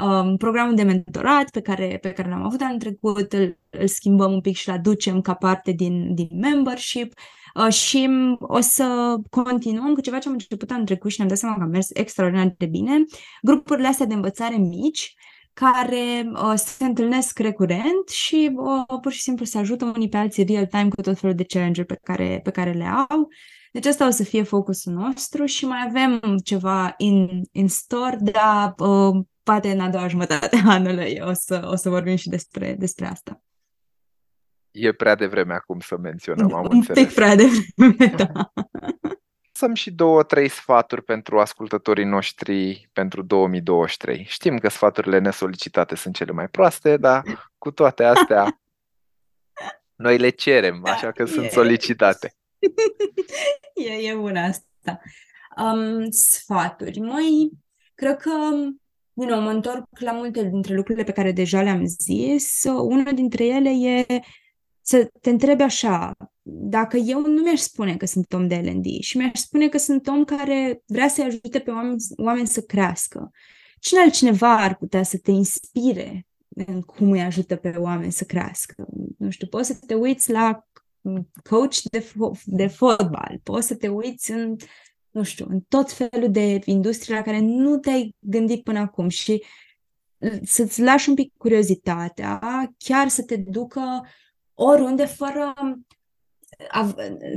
Um, 0.02 0.38
programul 0.38 0.76
de 0.76 0.84
mentorat 0.84 1.50
pe 1.50 1.62
care, 1.62 1.98
pe 2.02 2.12
care 2.12 2.30
l-am 2.30 2.46
avut 2.46 2.62
anul 2.62 2.80
trecut 2.80 3.34
îl, 3.34 3.58
îl 3.70 3.88
schimbăm 3.88 4.32
un 4.32 4.42
pic 4.42 4.56
și 4.56 4.70
îl 4.70 4.76
aducem 4.76 5.22
ca 5.22 5.34
parte 5.34 5.72
din, 5.72 6.16
din 6.16 6.28
membership. 6.32 7.14
Uh, 7.58 7.74
și 7.74 8.10
o 8.40 8.60
să 8.60 9.16
continuăm 9.30 9.94
cu 9.94 10.02
ceva 10.02 10.18
ce 10.18 10.28
am 10.28 10.34
început 10.34 10.72
anul 10.72 10.86
trecut 10.86 11.12
și 11.12 11.16
ne-am 11.18 11.30
dat 11.30 11.38
seama 11.38 11.56
că 11.56 11.64
a 11.64 11.66
mers 11.66 11.88
extraordinar 11.94 12.54
de 12.58 12.66
bine. 12.66 13.04
Grupurile 13.42 13.88
astea 13.88 14.06
de 14.06 14.14
învățare 14.14 14.56
mici, 14.56 15.14
care 15.54 16.32
uh, 16.34 16.54
se 16.56 16.86
întâlnesc 16.86 17.40
recurent 17.40 18.10
și 18.10 18.52
uh, 18.56 19.00
pur 19.02 19.12
și 19.12 19.22
simplu 19.22 19.46
se 19.46 19.58
ajută 19.58 19.86
unii 19.86 20.10
pe 20.10 20.18
alții 20.18 20.44
real-time 20.46 20.90
cu 20.90 21.02
tot 21.02 21.20
felul 21.20 21.36
de 21.36 21.44
challenge 21.44 21.84
pe 21.84 22.00
care, 22.04 22.40
pe 22.44 22.52
care 22.52 22.72
le 22.72 22.86
au. 22.86 23.28
Deci 23.72 23.86
asta 23.86 24.08
o 24.08 24.10
să 24.10 24.24
fie 24.24 24.44
focusul 24.44 24.94
nostru 24.94 25.46
și 25.46 25.66
mai 25.66 25.86
avem 25.88 26.38
ceva 26.44 26.94
in, 26.98 27.42
in 27.52 27.68
store, 27.68 28.18
dar 28.22 28.74
uh, 28.78 29.24
poate 29.44 29.72
în 29.72 29.80
a 29.80 29.90
doua 29.90 30.08
jumătate 30.08 30.62
a 30.66 30.72
anului 30.72 31.22
o 31.22 31.34
să, 31.34 31.68
o 31.72 31.76
să 31.76 31.90
vorbim 31.90 32.16
și 32.16 32.30
despre, 32.30 32.76
despre 32.80 33.06
asta. 33.06 33.42
E 34.80 34.92
prea 34.92 35.16
devreme 35.16 35.54
acum 35.54 35.80
să 35.80 35.98
menționăm, 35.98 36.54
am 36.54 36.66
Un 36.70 36.76
înțeles. 36.76 37.04
pic 37.04 37.14
prea 37.14 37.36
devreme, 37.36 38.16
da. 38.24 38.52
Să-mi 39.52 39.76
și 39.76 39.92
două, 39.92 40.24
trei 40.24 40.48
sfaturi 40.48 41.04
pentru 41.04 41.40
ascultătorii 41.40 42.06
noștri 42.06 42.90
pentru 42.94 43.22
2023. 43.22 44.26
Știm 44.28 44.58
că 44.58 44.70
sfaturile 44.70 45.20
nesolicitate 45.20 45.96
sunt 45.96 46.16
cele 46.16 46.32
mai 46.32 46.48
proaste, 46.48 46.98
dar 46.98 47.24
cu 47.58 47.72
toate 47.72 48.04
astea 48.04 48.62
noi 49.96 50.18
le 50.18 50.30
cerem, 50.30 50.86
așa 50.86 51.12
că 51.12 51.26
sunt 51.26 51.50
solicitate. 51.52 52.34
E, 53.74 54.10
e 54.10 54.16
bună 54.16 54.40
asta. 54.40 55.02
Um, 55.58 56.10
sfaturi. 56.10 57.00
Mai 57.00 57.52
cred 57.96 58.18
că 58.18 58.32
din 59.14 59.28
nou, 59.28 59.42
mă 59.42 59.50
întorc 59.50 59.84
la 60.00 60.12
multe 60.12 60.44
dintre 60.44 60.74
lucrurile 60.76 61.04
pe 61.04 61.12
care 61.12 61.32
deja 61.32 61.62
le-am 61.62 61.86
zis. 61.86 62.64
Una 62.64 63.12
dintre 63.12 63.46
ele 63.46 63.70
e 63.70 64.06
să 64.88 65.10
te 65.22 65.30
întrebi 65.30 65.62
așa, 65.62 66.16
dacă 66.44 66.98
eu 66.98 67.22
nu 67.22 67.42
mi-aș 67.42 67.60
spune 67.60 67.98
că 67.98 68.06
sunt 68.06 68.34
om 68.34 68.48
de 68.48 68.56
L&D 68.56 68.86
și 69.02 69.18
mi-aș 69.18 69.40
spune 69.40 69.70
că 69.70 69.78
sunt 69.78 70.08
om 70.08 70.24
care 70.24 70.82
vrea 70.86 71.08
să-i 71.08 71.24
ajute 71.24 71.60
pe 71.60 71.72
oameni, 71.72 72.04
oameni 72.16 72.48
să 72.48 72.62
crească, 72.62 73.32
cine 73.80 74.00
altcineva 74.00 74.58
ar 74.58 74.76
putea 74.76 75.04
să 75.04 75.18
te 75.18 75.32
inspire 75.32 76.28
în 76.48 76.82
cum 76.82 77.12
îi 77.12 77.22
ajută 77.22 77.56
pe 77.56 77.70
oameni 77.70 78.12
să 78.12 78.24
crească? 78.24 78.88
Nu 79.18 79.30
știu, 79.30 79.48
poți 79.48 79.68
să 79.68 79.78
te 79.86 79.94
uiți 79.94 80.32
la 80.32 80.68
coach 81.50 81.82
de, 81.92 82.00
fo- 82.00 82.44
de 82.44 82.68
fotbal, 82.68 83.40
poți 83.44 83.68
să 83.68 83.76
te 83.76 83.88
uiți 83.88 84.32
în, 84.32 84.56
nu 85.12 85.24
știu, 85.24 85.46
în 85.50 85.60
tot 85.68 85.92
felul 85.92 86.32
de 86.32 86.60
industrie 86.66 87.16
la 87.16 87.22
care 87.22 87.40
nu 87.40 87.78
te-ai 87.78 88.16
gândit 88.20 88.64
până 88.64 88.80
acum 88.80 89.10
și 89.10 89.44
să-ți 90.44 90.82
lași 90.82 91.10
un 91.10 91.16
pic 91.16 91.34
curiozitatea, 91.38 92.40
chiar 92.78 93.08
să 93.08 93.24
te 93.24 93.36
ducă 93.36 93.82
oriunde 94.60 95.06
fără, 95.06 95.54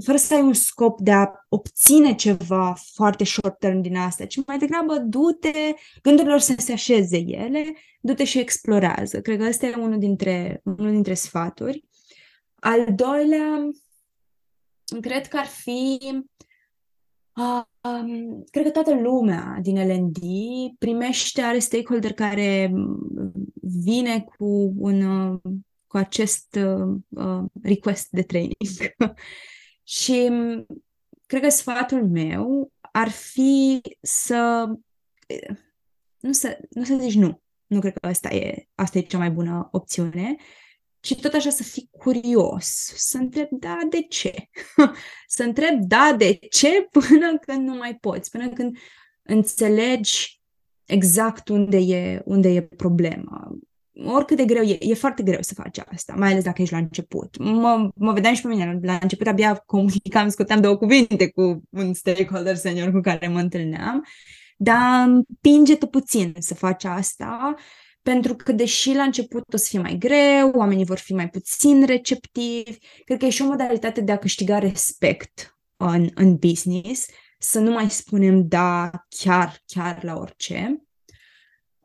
fără 0.05 0.16
să 0.16 0.35
ai 0.35 0.41
un 0.41 0.53
scop 0.53 1.01
de 1.01 1.12
a 1.12 1.31
obține 1.49 2.14
ceva 2.14 2.75
foarte 2.93 3.25
short 3.25 3.59
term 3.59 3.81
din 3.81 3.97
asta, 3.97 4.27
ci 4.27 4.45
mai 4.47 4.59
degrabă 4.59 4.99
du-te, 4.99 5.75
gândurilor 6.03 6.39
să 6.39 6.55
se 6.59 6.73
așeze 6.73 7.16
ele, 7.16 7.64
du-te 8.01 8.25
și 8.25 8.39
explorează. 8.39 9.21
Cred 9.21 9.39
că 9.39 9.45
ăsta 9.45 9.66
e 9.66 9.75
unul 9.75 9.99
dintre, 9.99 10.61
unul 10.64 10.91
dintre 10.91 11.14
sfaturi. 11.14 11.85
Al 12.55 12.95
doilea, 12.95 13.68
cred 15.01 15.27
că 15.27 15.37
ar 15.37 15.47
fi 15.47 15.99
Uh, 17.37 17.62
um, 17.81 18.45
cred 18.51 18.64
că 18.64 18.71
toată 18.71 19.01
lumea 19.01 19.59
din 19.62 19.89
L&D 19.89 20.18
primește, 20.79 21.41
are 21.41 21.59
stakeholder 21.59 22.12
care 22.12 22.73
vine 23.85 24.27
cu 24.39 24.73
un 24.77 25.03
cu 25.91 25.97
acest 25.97 26.55
uh, 26.55 26.97
uh, 27.09 27.45
request 27.62 28.11
de 28.11 28.22
training. 28.22 28.95
și 29.99 30.28
mm, 30.30 30.66
cred 31.26 31.43
că 31.43 31.49
sfatul 31.49 32.09
meu 32.09 32.72
ar 32.80 33.09
fi 33.09 33.80
să 34.01 34.66
nu 36.20 36.32
să, 36.32 36.59
nu 36.70 36.84
să 36.84 36.97
zici 37.01 37.14
nu. 37.14 37.43
Nu 37.66 37.80
cred 37.80 37.99
că 37.99 38.07
asta 38.07 38.34
e, 38.34 38.68
asta 38.74 38.99
e 38.99 39.03
cea 39.03 39.18
mai 39.18 39.30
bună 39.30 39.68
opțiune, 39.72 40.36
ci 41.01 41.20
tot 41.20 41.32
așa 41.32 41.51
să 41.51 41.62
fii 41.62 41.88
curios, 41.91 42.93
să 42.97 43.16
întreb 43.16 43.49
da, 43.51 43.78
de 43.88 44.03
ce? 44.03 44.49
să 45.36 45.43
întreb 45.43 45.80
da, 45.80 46.14
de 46.18 46.34
ce 46.34 46.82
până 47.09 47.38
când 47.38 47.68
nu 47.68 47.74
mai 47.74 47.95
poți, 47.95 48.30
până 48.30 48.49
când 48.49 48.76
înțelegi 49.22 50.41
exact 50.84 51.49
unde 51.49 51.76
e, 51.76 52.22
unde 52.24 52.49
e 52.49 52.62
problema 52.62 53.50
oricât 54.05 54.37
de 54.37 54.45
greu 54.45 54.63
e, 54.63 54.77
e 54.81 54.95
foarte 54.95 55.23
greu 55.23 55.39
să 55.41 55.55
faci 55.55 55.79
asta, 55.93 56.15
mai 56.17 56.31
ales 56.31 56.45
dacă 56.45 56.63
ești 56.63 56.75
la 56.75 56.81
început. 56.81 57.39
Mă, 57.39 57.91
mă 57.95 58.13
vedeam 58.13 58.35
și 58.35 58.43
pe 58.43 58.49
mine, 58.49 58.79
la 58.83 58.99
început 59.03 59.27
abia 59.27 59.55
comunicam, 59.67 60.29
scoteam 60.29 60.61
două 60.61 60.77
cuvinte 60.77 61.31
cu 61.31 61.63
un 61.71 61.95
stakeholder 61.95 62.57
senior 62.57 62.91
cu 62.91 63.01
care 63.01 63.29
mă 63.29 63.39
întâlneam, 63.39 64.05
dar 64.57 65.07
împinge-te 65.07 65.87
puțin 65.87 66.35
să 66.39 66.55
faci 66.55 66.85
asta, 66.85 67.55
pentru 68.03 68.35
că 68.35 68.53
deși 68.53 68.95
la 68.95 69.03
început 69.03 69.55
o 69.55 69.57
să 69.57 69.67
fie 69.69 69.81
mai 69.81 69.97
greu, 69.99 70.51
oamenii 70.51 70.85
vor 70.85 70.99
fi 70.99 71.15
mai 71.15 71.29
puțin 71.29 71.85
receptivi, 71.85 72.79
cred 73.05 73.19
că 73.19 73.25
e 73.25 73.31
și 73.31 73.43
o 73.43 73.47
modalitate 73.47 74.01
de 74.01 74.13
a 74.13 74.19
câștiga 74.19 74.59
respect 74.59 75.59
în, 75.77 76.09
în 76.15 76.37
business, 76.37 77.07
să 77.39 77.59
nu 77.59 77.71
mai 77.71 77.91
spunem 77.91 78.49
da 78.49 78.91
chiar, 79.09 79.63
chiar 79.67 80.05
la 80.05 80.17
orice. 80.17 80.85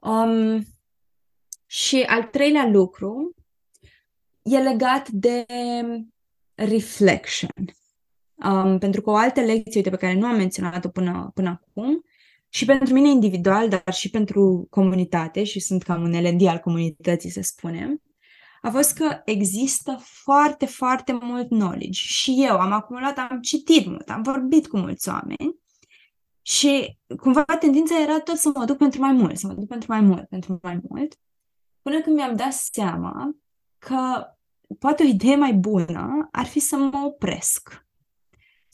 Um, 0.02 0.66
și 1.76 2.02
al 2.02 2.24
treilea 2.24 2.68
lucru 2.68 3.36
e 4.42 4.58
legat 4.58 5.10
de 5.10 5.46
reflection. 6.54 7.50
Um, 8.36 8.78
pentru 8.78 9.02
că 9.02 9.10
o 9.10 9.16
altă 9.16 9.42
lecție 9.42 9.76
uite, 9.76 9.90
pe 9.90 9.96
care 9.96 10.14
nu 10.14 10.26
am 10.26 10.36
menționat-o 10.36 10.90
până, 10.90 11.32
până 11.34 11.50
acum 11.50 12.04
și 12.50 12.66
pentru 12.66 12.94
mine 12.94 13.10
individual, 13.10 13.70
dar 13.70 13.94
și 13.94 14.10
pentru 14.10 14.68
comunitate, 14.70 15.44
și 15.44 15.60
sunt 15.60 15.84
cam 15.84 16.02
un 16.02 16.22
LND 16.22 16.48
al 16.48 16.58
comunității, 16.58 17.30
să 17.30 17.42
spunem, 17.42 18.02
a 18.62 18.70
fost 18.70 18.94
că 18.94 19.22
există 19.26 19.98
foarte, 20.02 20.66
foarte 20.66 21.18
mult 21.22 21.48
knowledge. 21.48 22.00
Și 22.00 22.36
eu 22.48 22.60
am 22.60 22.72
acumulat, 22.72 23.18
am 23.18 23.40
citit 23.42 23.86
mult, 23.86 24.10
am 24.10 24.22
vorbit 24.22 24.68
cu 24.68 24.78
mulți 24.78 25.10
oameni 25.10 25.60
și 26.42 26.98
cumva 27.20 27.44
tendința 27.44 28.02
era 28.02 28.20
tot 28.20 28.38
să 28.38 28.52
mă 28.54 28.66
duc 28.66 28.78
pentru 28.78 29.00
mai 29.00 29.12
mult, 29.12 29.38
să 29.38 29.48
mă 29.48 29.54
duc 29.54 29.68
pentru 29.68 29.92
mai 29.92 30.02
mult, 30.02 30.28
pentru 30.28 30.60
mai 30.62 30.80
mult, 30.90 31.18
până 31.86 32.02
când 32.02 32.16
mi-am 32.16 32.36
dat 32.36 32.54
seama 32.54 33.36
că 33.78 34.26
poate 34.80 35.04
o 35.04 35.08
idee 35.08 35.36
mai 35.36 35.54
bună 35.54 36.28
ar 36.32 36.46
fi 36.46 36.60
să 36.60 36.76
mă 36.76 37.02
opresc 37.06 37.86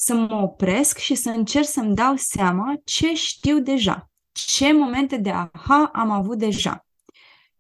să 0.04 0.14
mă 0.14 0.36
opresc 0.36 0.98
și 0.98 1.16
să 1.16 1.30
încerc 1.30 1.66
să-mi 1.66 1.96
dau 1.96 2.16
seama 2.16 2.82
ce 2.84 3.16
știu 3.16 3.60
deja, 3.60 4.10
ce 4.32 4.74
momente 4.74 5.18
de 5.18 5.30
aha 5.30 5.90
am 5.94 6.10
avut 6.10 6.38
deja. 6.38 6.86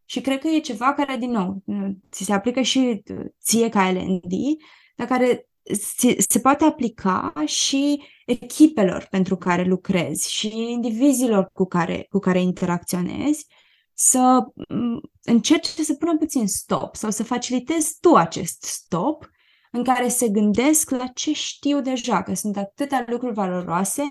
Și 0.05 0.21
cred 0.21 0.39
că 0.39 0.47
e 0.47 0.59
ceva 0.59 0.93
care, 0.93 1.17
din 1.17 1.31
nou, 1.31 1.63
ți 2.11 2.23
se 2.23 2.33
aplică 2.33 2.61
și 2.61 3.03
ție 3.41 3.69
ca 3.69 3.91
LND, 3.91 4.33
dar 4.95 5.07
care 5.07 5.47
se 6.27 6.39
poate 6.39 6.63
aplica 6.63 7.33
și 7.45 8.03
echipelor 8.25 9.07
pentru 9.09 9.37
care 9.37 9.63
lucrezi 9.63 10.31
și 10.31 10.71
indivizilor 10.71 11.49
cu 11.53 11.65
care, 11.65 12.07
cu 12.09 12.19
care 12.19 12.41
interacționezi, 12.41 13.45
să 14.03 14.45
încerci 15.23 15.65
să 15.65 15.93
pună 15.93 16.17
puțin 16.17 16.47
stop 16.47 16.95
sau 16.95 17.11
să 17.11 17.23
facilitezi 17.23 17.97
tu 17.99 18.15
acest 18.15 18.63
stop 18.63 19.29
în 19.71 19.83
care 19.83 20.07
se 20.07 20.29
gândesc 20.29 20.89
la 20.89 21.07
ce 21.07 21.33
știu 21.33 21.81
deja, 21.81 22.23
că 22.23 22.33
sunt 22.33 22.57
atâtea 22.57 23.05
lucruri 23.07 23.33
valoroase 23.33 24.09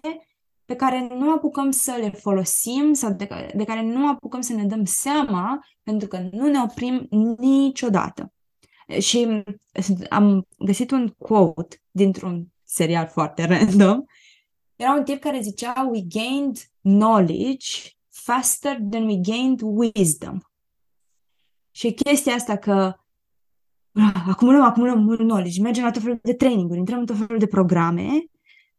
pe 0.64 0.76
care 0.76 1.08
nu 1.14 1.32
apucăm 1.32 1.70
să 1.70 1.96
le 2.00 2.10
folosim 2.10 2.92
sau 2.92 3.12
de, 3.12 3.26
care, 3.26 3.52
de 3.56 3.64
care 3.64 3.82
nu 3.82 4.08
apucăm 4.08 4.40
să 4.40 4.52
ne 4.52 4.64
dăm 4.64 4.84
seama 4.84 5.58
pentru 5.82 6.08
că 6.08 6.28
nu 6.30 6.48
ne 6.48 6.60
oprim 6.60 7.06
niciodată. 7.38 8.32
Și 8.98 9.42
am 10.08 10.46
găsit 10.58 10.90
un 10.90 11.08
quote 11.08 11.82
dintr-un 11.90 12.46
serial 12.64 13.06
foarte 13.06 13.44
random. 13.52 14.02
Era 14.76 14.92
un 14.92 15.04
tip 15.04 15.20
care 15.20 15.40
zicea 15.40 15.88
We 15.92 16.00
gained 16.08 16.56
knowledge 16.82 17.98
faster 18.10 18.78
than 18.90 19.04
we 19.06 19.16
gained 19.22 19.60
wisdom. 19.62 20.38
Și 21.70 21.92
chestia 21.92 22.34
asta 22.34 22.56
că 22.56 22.94
Ah, 23.92 24.24
acumulăm, 24.26 24.62
acumulăm 24.62 25.02
mult 25.02 25.18
knowledge, 25.18 25.60
mergem 25.60 25.84
la 25.84 25.90
tot 25.90 26.02
felul 26.02 26.18
de 26.22 26.34
traininguri, 26.34 26.78
intrăm 26.78 26.98
în 26.98 27.06
tot 27.06 27.16
felul 27.16 27.38
de 27.38 27.46
programe, 27.46 28.24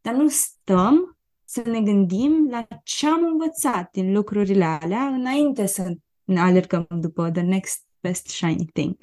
dar 0.00 0.14
nu 0.14 0.28
stăm 0.28 1.16
să 1.44 1.62
ne 1.66 1.80
gândim 1.80 2.48
la 2.50 2.66
ce 2.84 3.06
am 3.06 3.24
învățat 3.24 3.90
din 3.90 4.12
lucrurile 4.12 4.64
alea 4.64 5.06
înainte 5.06 5.66
să 5.66 5.94
ne 6.24 6.40
alergăm 6.40 6.86
după 7.00 7.30
the 7.30 7.42
next 7.42 7.86
best 8.00 8.26
shiny 8.26 8.66
thing. 8.72 8.96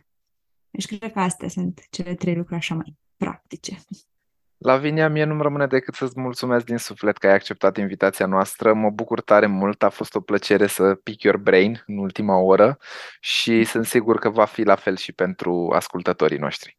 Deci 0.70 0.86
cred 0.86 1.12
că 1.12 1.20
astea 1.20 1.50
sunt 1.50 1.82
cele 1.90 2.16
trei 2.16 2.36
lucruri 2.36 2.60
așa 2.60 2.76
mai 2.76 2.96
practice. 3.18 3.80
Lavinia, 4.60 5.10
mie 5.10 5.24
nu-mi 5.24 5.42
rămâne 5.42 5.68
decât 5.68 5.94
să-ți 5.94 6.20
mulțumesc 6.20 6.66
din 6.66 6.78
suflet 6.78 7.18
că 7.18 7.28
ai 7.28 7.34
acceptat 7.34 7.78
invitația 7.78 8.26
noastră. 8.26 8.74
Mă 8.74 8.90
bucur 8.90 9.22
tare 9.22 9.46
mult, 9.46 9.84
a 9.84 9.90
fost 9.90 10.16
o 10.16 10.20
plăcere 10.20 10.68
să 10.68 10.94
pick 11.04 11.22
your 11.22 11.38
brain 11.38 11.84
în 11.88 11.98
ultima 11.98 12.38
oră 12.38 12.78
și 13.20 13.64
sunt 13.64 13.86
sigur 13.86 14.20
că 14.20 14.30
va 14.30 14.46
fi 14.46 14.64
la 14.64 14.76
fel 14.76 14.96
și 14.96 15.12
pentru 15.12 15.72
ascultătorii 15.76 16.38
noștri. 16.38 16.78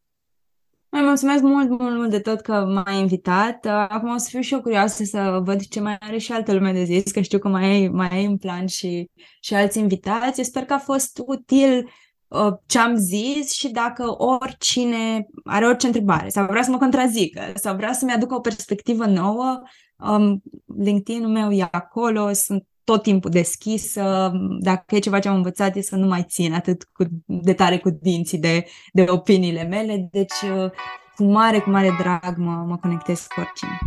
Mai 0.89 1.03
mulțumesc 1.03 1.43
mult, 1.43 1.69
mult, 1.69 1.97
mult 1.97 2.11
de 2.11 2.21
tot 2.21 2.41
că 2.41 2.53
m-ai 2.53 2.99
invitat. 2.99 3.67
Acum 3.67 4.15
o 4.15 4.17
să 4.17 4.29
fiu 4.31 4.41
și 4.41 4.53
eu 4.53 4.61
curioasă 4.61 5.05
să 5.05 5.41
văd 5.43 5.61
ce 5.67 5.81
mai 5.81 5.97
are 6.01 6.19
și 6.19 6.33
altă 6.33 6.53
lume 6.53 6.73
de 6.73 6.85
zis, 6.85 7.13
că 7.13 7.21
știu 7.21 7.39
că 7.39 7.49
mai 7.49 7.65
ai, 7.65 7.89
mai 7.89 8.09
ai 8.09 8.25
în 8.25 8.37
plan 8.37 8.67
și, 8.67 9.11
și 9.41 9.55
alți 9.55 9.79
invitați. 9.79 10.43
sper 10.43 10.65
că 10.65 10.73
a 10.73 10.79
fost 10.79 11.23
util 11.27 11.85
Uh, 11.85 11.91
ce 12.67 12.79
am 12.79 12.97
zis 12.97 13.53
și 13.53 13.69
dacă 13.69 14.15
oricine 14.19 15.27
are 15.45 15.67
orice 15.67 15.87
întrebare 15.87 16.29
sau 16.29 16.47
vrea 16.47 16.63
să 16.63 16.71
mă 16.71 16.79
contrazică 16.79 17.41
sau 17.55 17.77
vrea 17.77 17.93
să-mi 17.93 18.13
aducă 18.13 18.35
o 18.35 18.41
perspectivă 18.41 19.07
nouă, 19.07 19.61
um, 19.97 20.43
LinkedIn-ul 20.79 21.31
meu 21.31 21.51
e 21.51 21.69
acolo, 21.71 22.33
sunt 22.33 22.65
tot 22.85 23.03
timpul 23.03 23.31
deschis. 23.31 23.95
Dacă 24.61 24.95
e 24.95 24.99
ceva 24.99 25.19
ce 25.19 25.29
am 25.29 25.35
învățat 25.37 25.77
e 25.77 25.81
să 25.81 25.97
nu 25.97 26.07
mai 26.07 26.25
țin 26.29 26.53
atât 26.53 26.89
cu, 26.93 27.05
de 27.27 27.53
tare 27.53 27.79
cu 27.79 27.91
dinții 28.03 28.39
de, 28.39 28.65
de 28.93 29.05
opiniile 29.09 29.63
mele, 29.63 30.09
deci 30.11 30.41
uh, 30.57 30.71
cu 31.17 31.25
mare, 31.25 31.59
cu 31.61 31.71
mare 31.71 31.91
drag 31.99 32.37
mă, 32.37 32.65
mă 32.67 32.77
conectez 32.77 33.27
cu 33.35 33.41
oricine. 33.41 33.79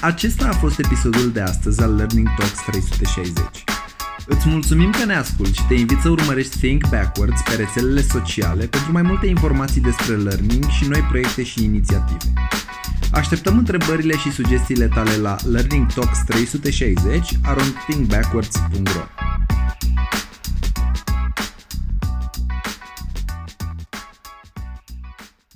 Acesta 0.00 0.48
a 0.48 0.52
fost 0.52 0.78
episodul 0.78 1.30
de 1.32 1.40
astăzi 1.40 1.82
al 1.82 1.94
Learning 1.94 2.28
Talks 2.38 2.64
360. 2.64 3.79
Îți 4.32 4.48
mulțumim 4.48 4.90
că 4.90 5.04
ne 5.04 5.14
asculti 5.14 5.58
și 5.58 5.66
te 5.68 5.74
invit 5.74 5.98
să 6.00 6.08
urmărești 6.08 6.58
Think 6.58 6.88
Backwards 6.88 7.40
pe 7.42 7.54
rețelele 7.54 8.02
sociale 8.02 8.64
pentru 8.66 8.92
mai 8.92 9.02
multe 9.02 9.26
informații 9.26 9.80
despre 9.80 10.16
learning 10.16 10.68
și 10.68 10.88
noi 10.88 11.00
proiecte 11.00 11.42
și 11.42 11.64
inițiative. 11.64 12.32
Așteptăm 13.12 13.58
întrebările 13.58 14.16
și 14.16 14.30
sugestiile 14.30 14.86
tale 14.86 15.16
la 15.16 15.36
Learning 15.50 15.92
Talks 15.92 16.18
360 16.26 17.38
around 17.42 17.74
thinkbackwards.ro 17.88 19.04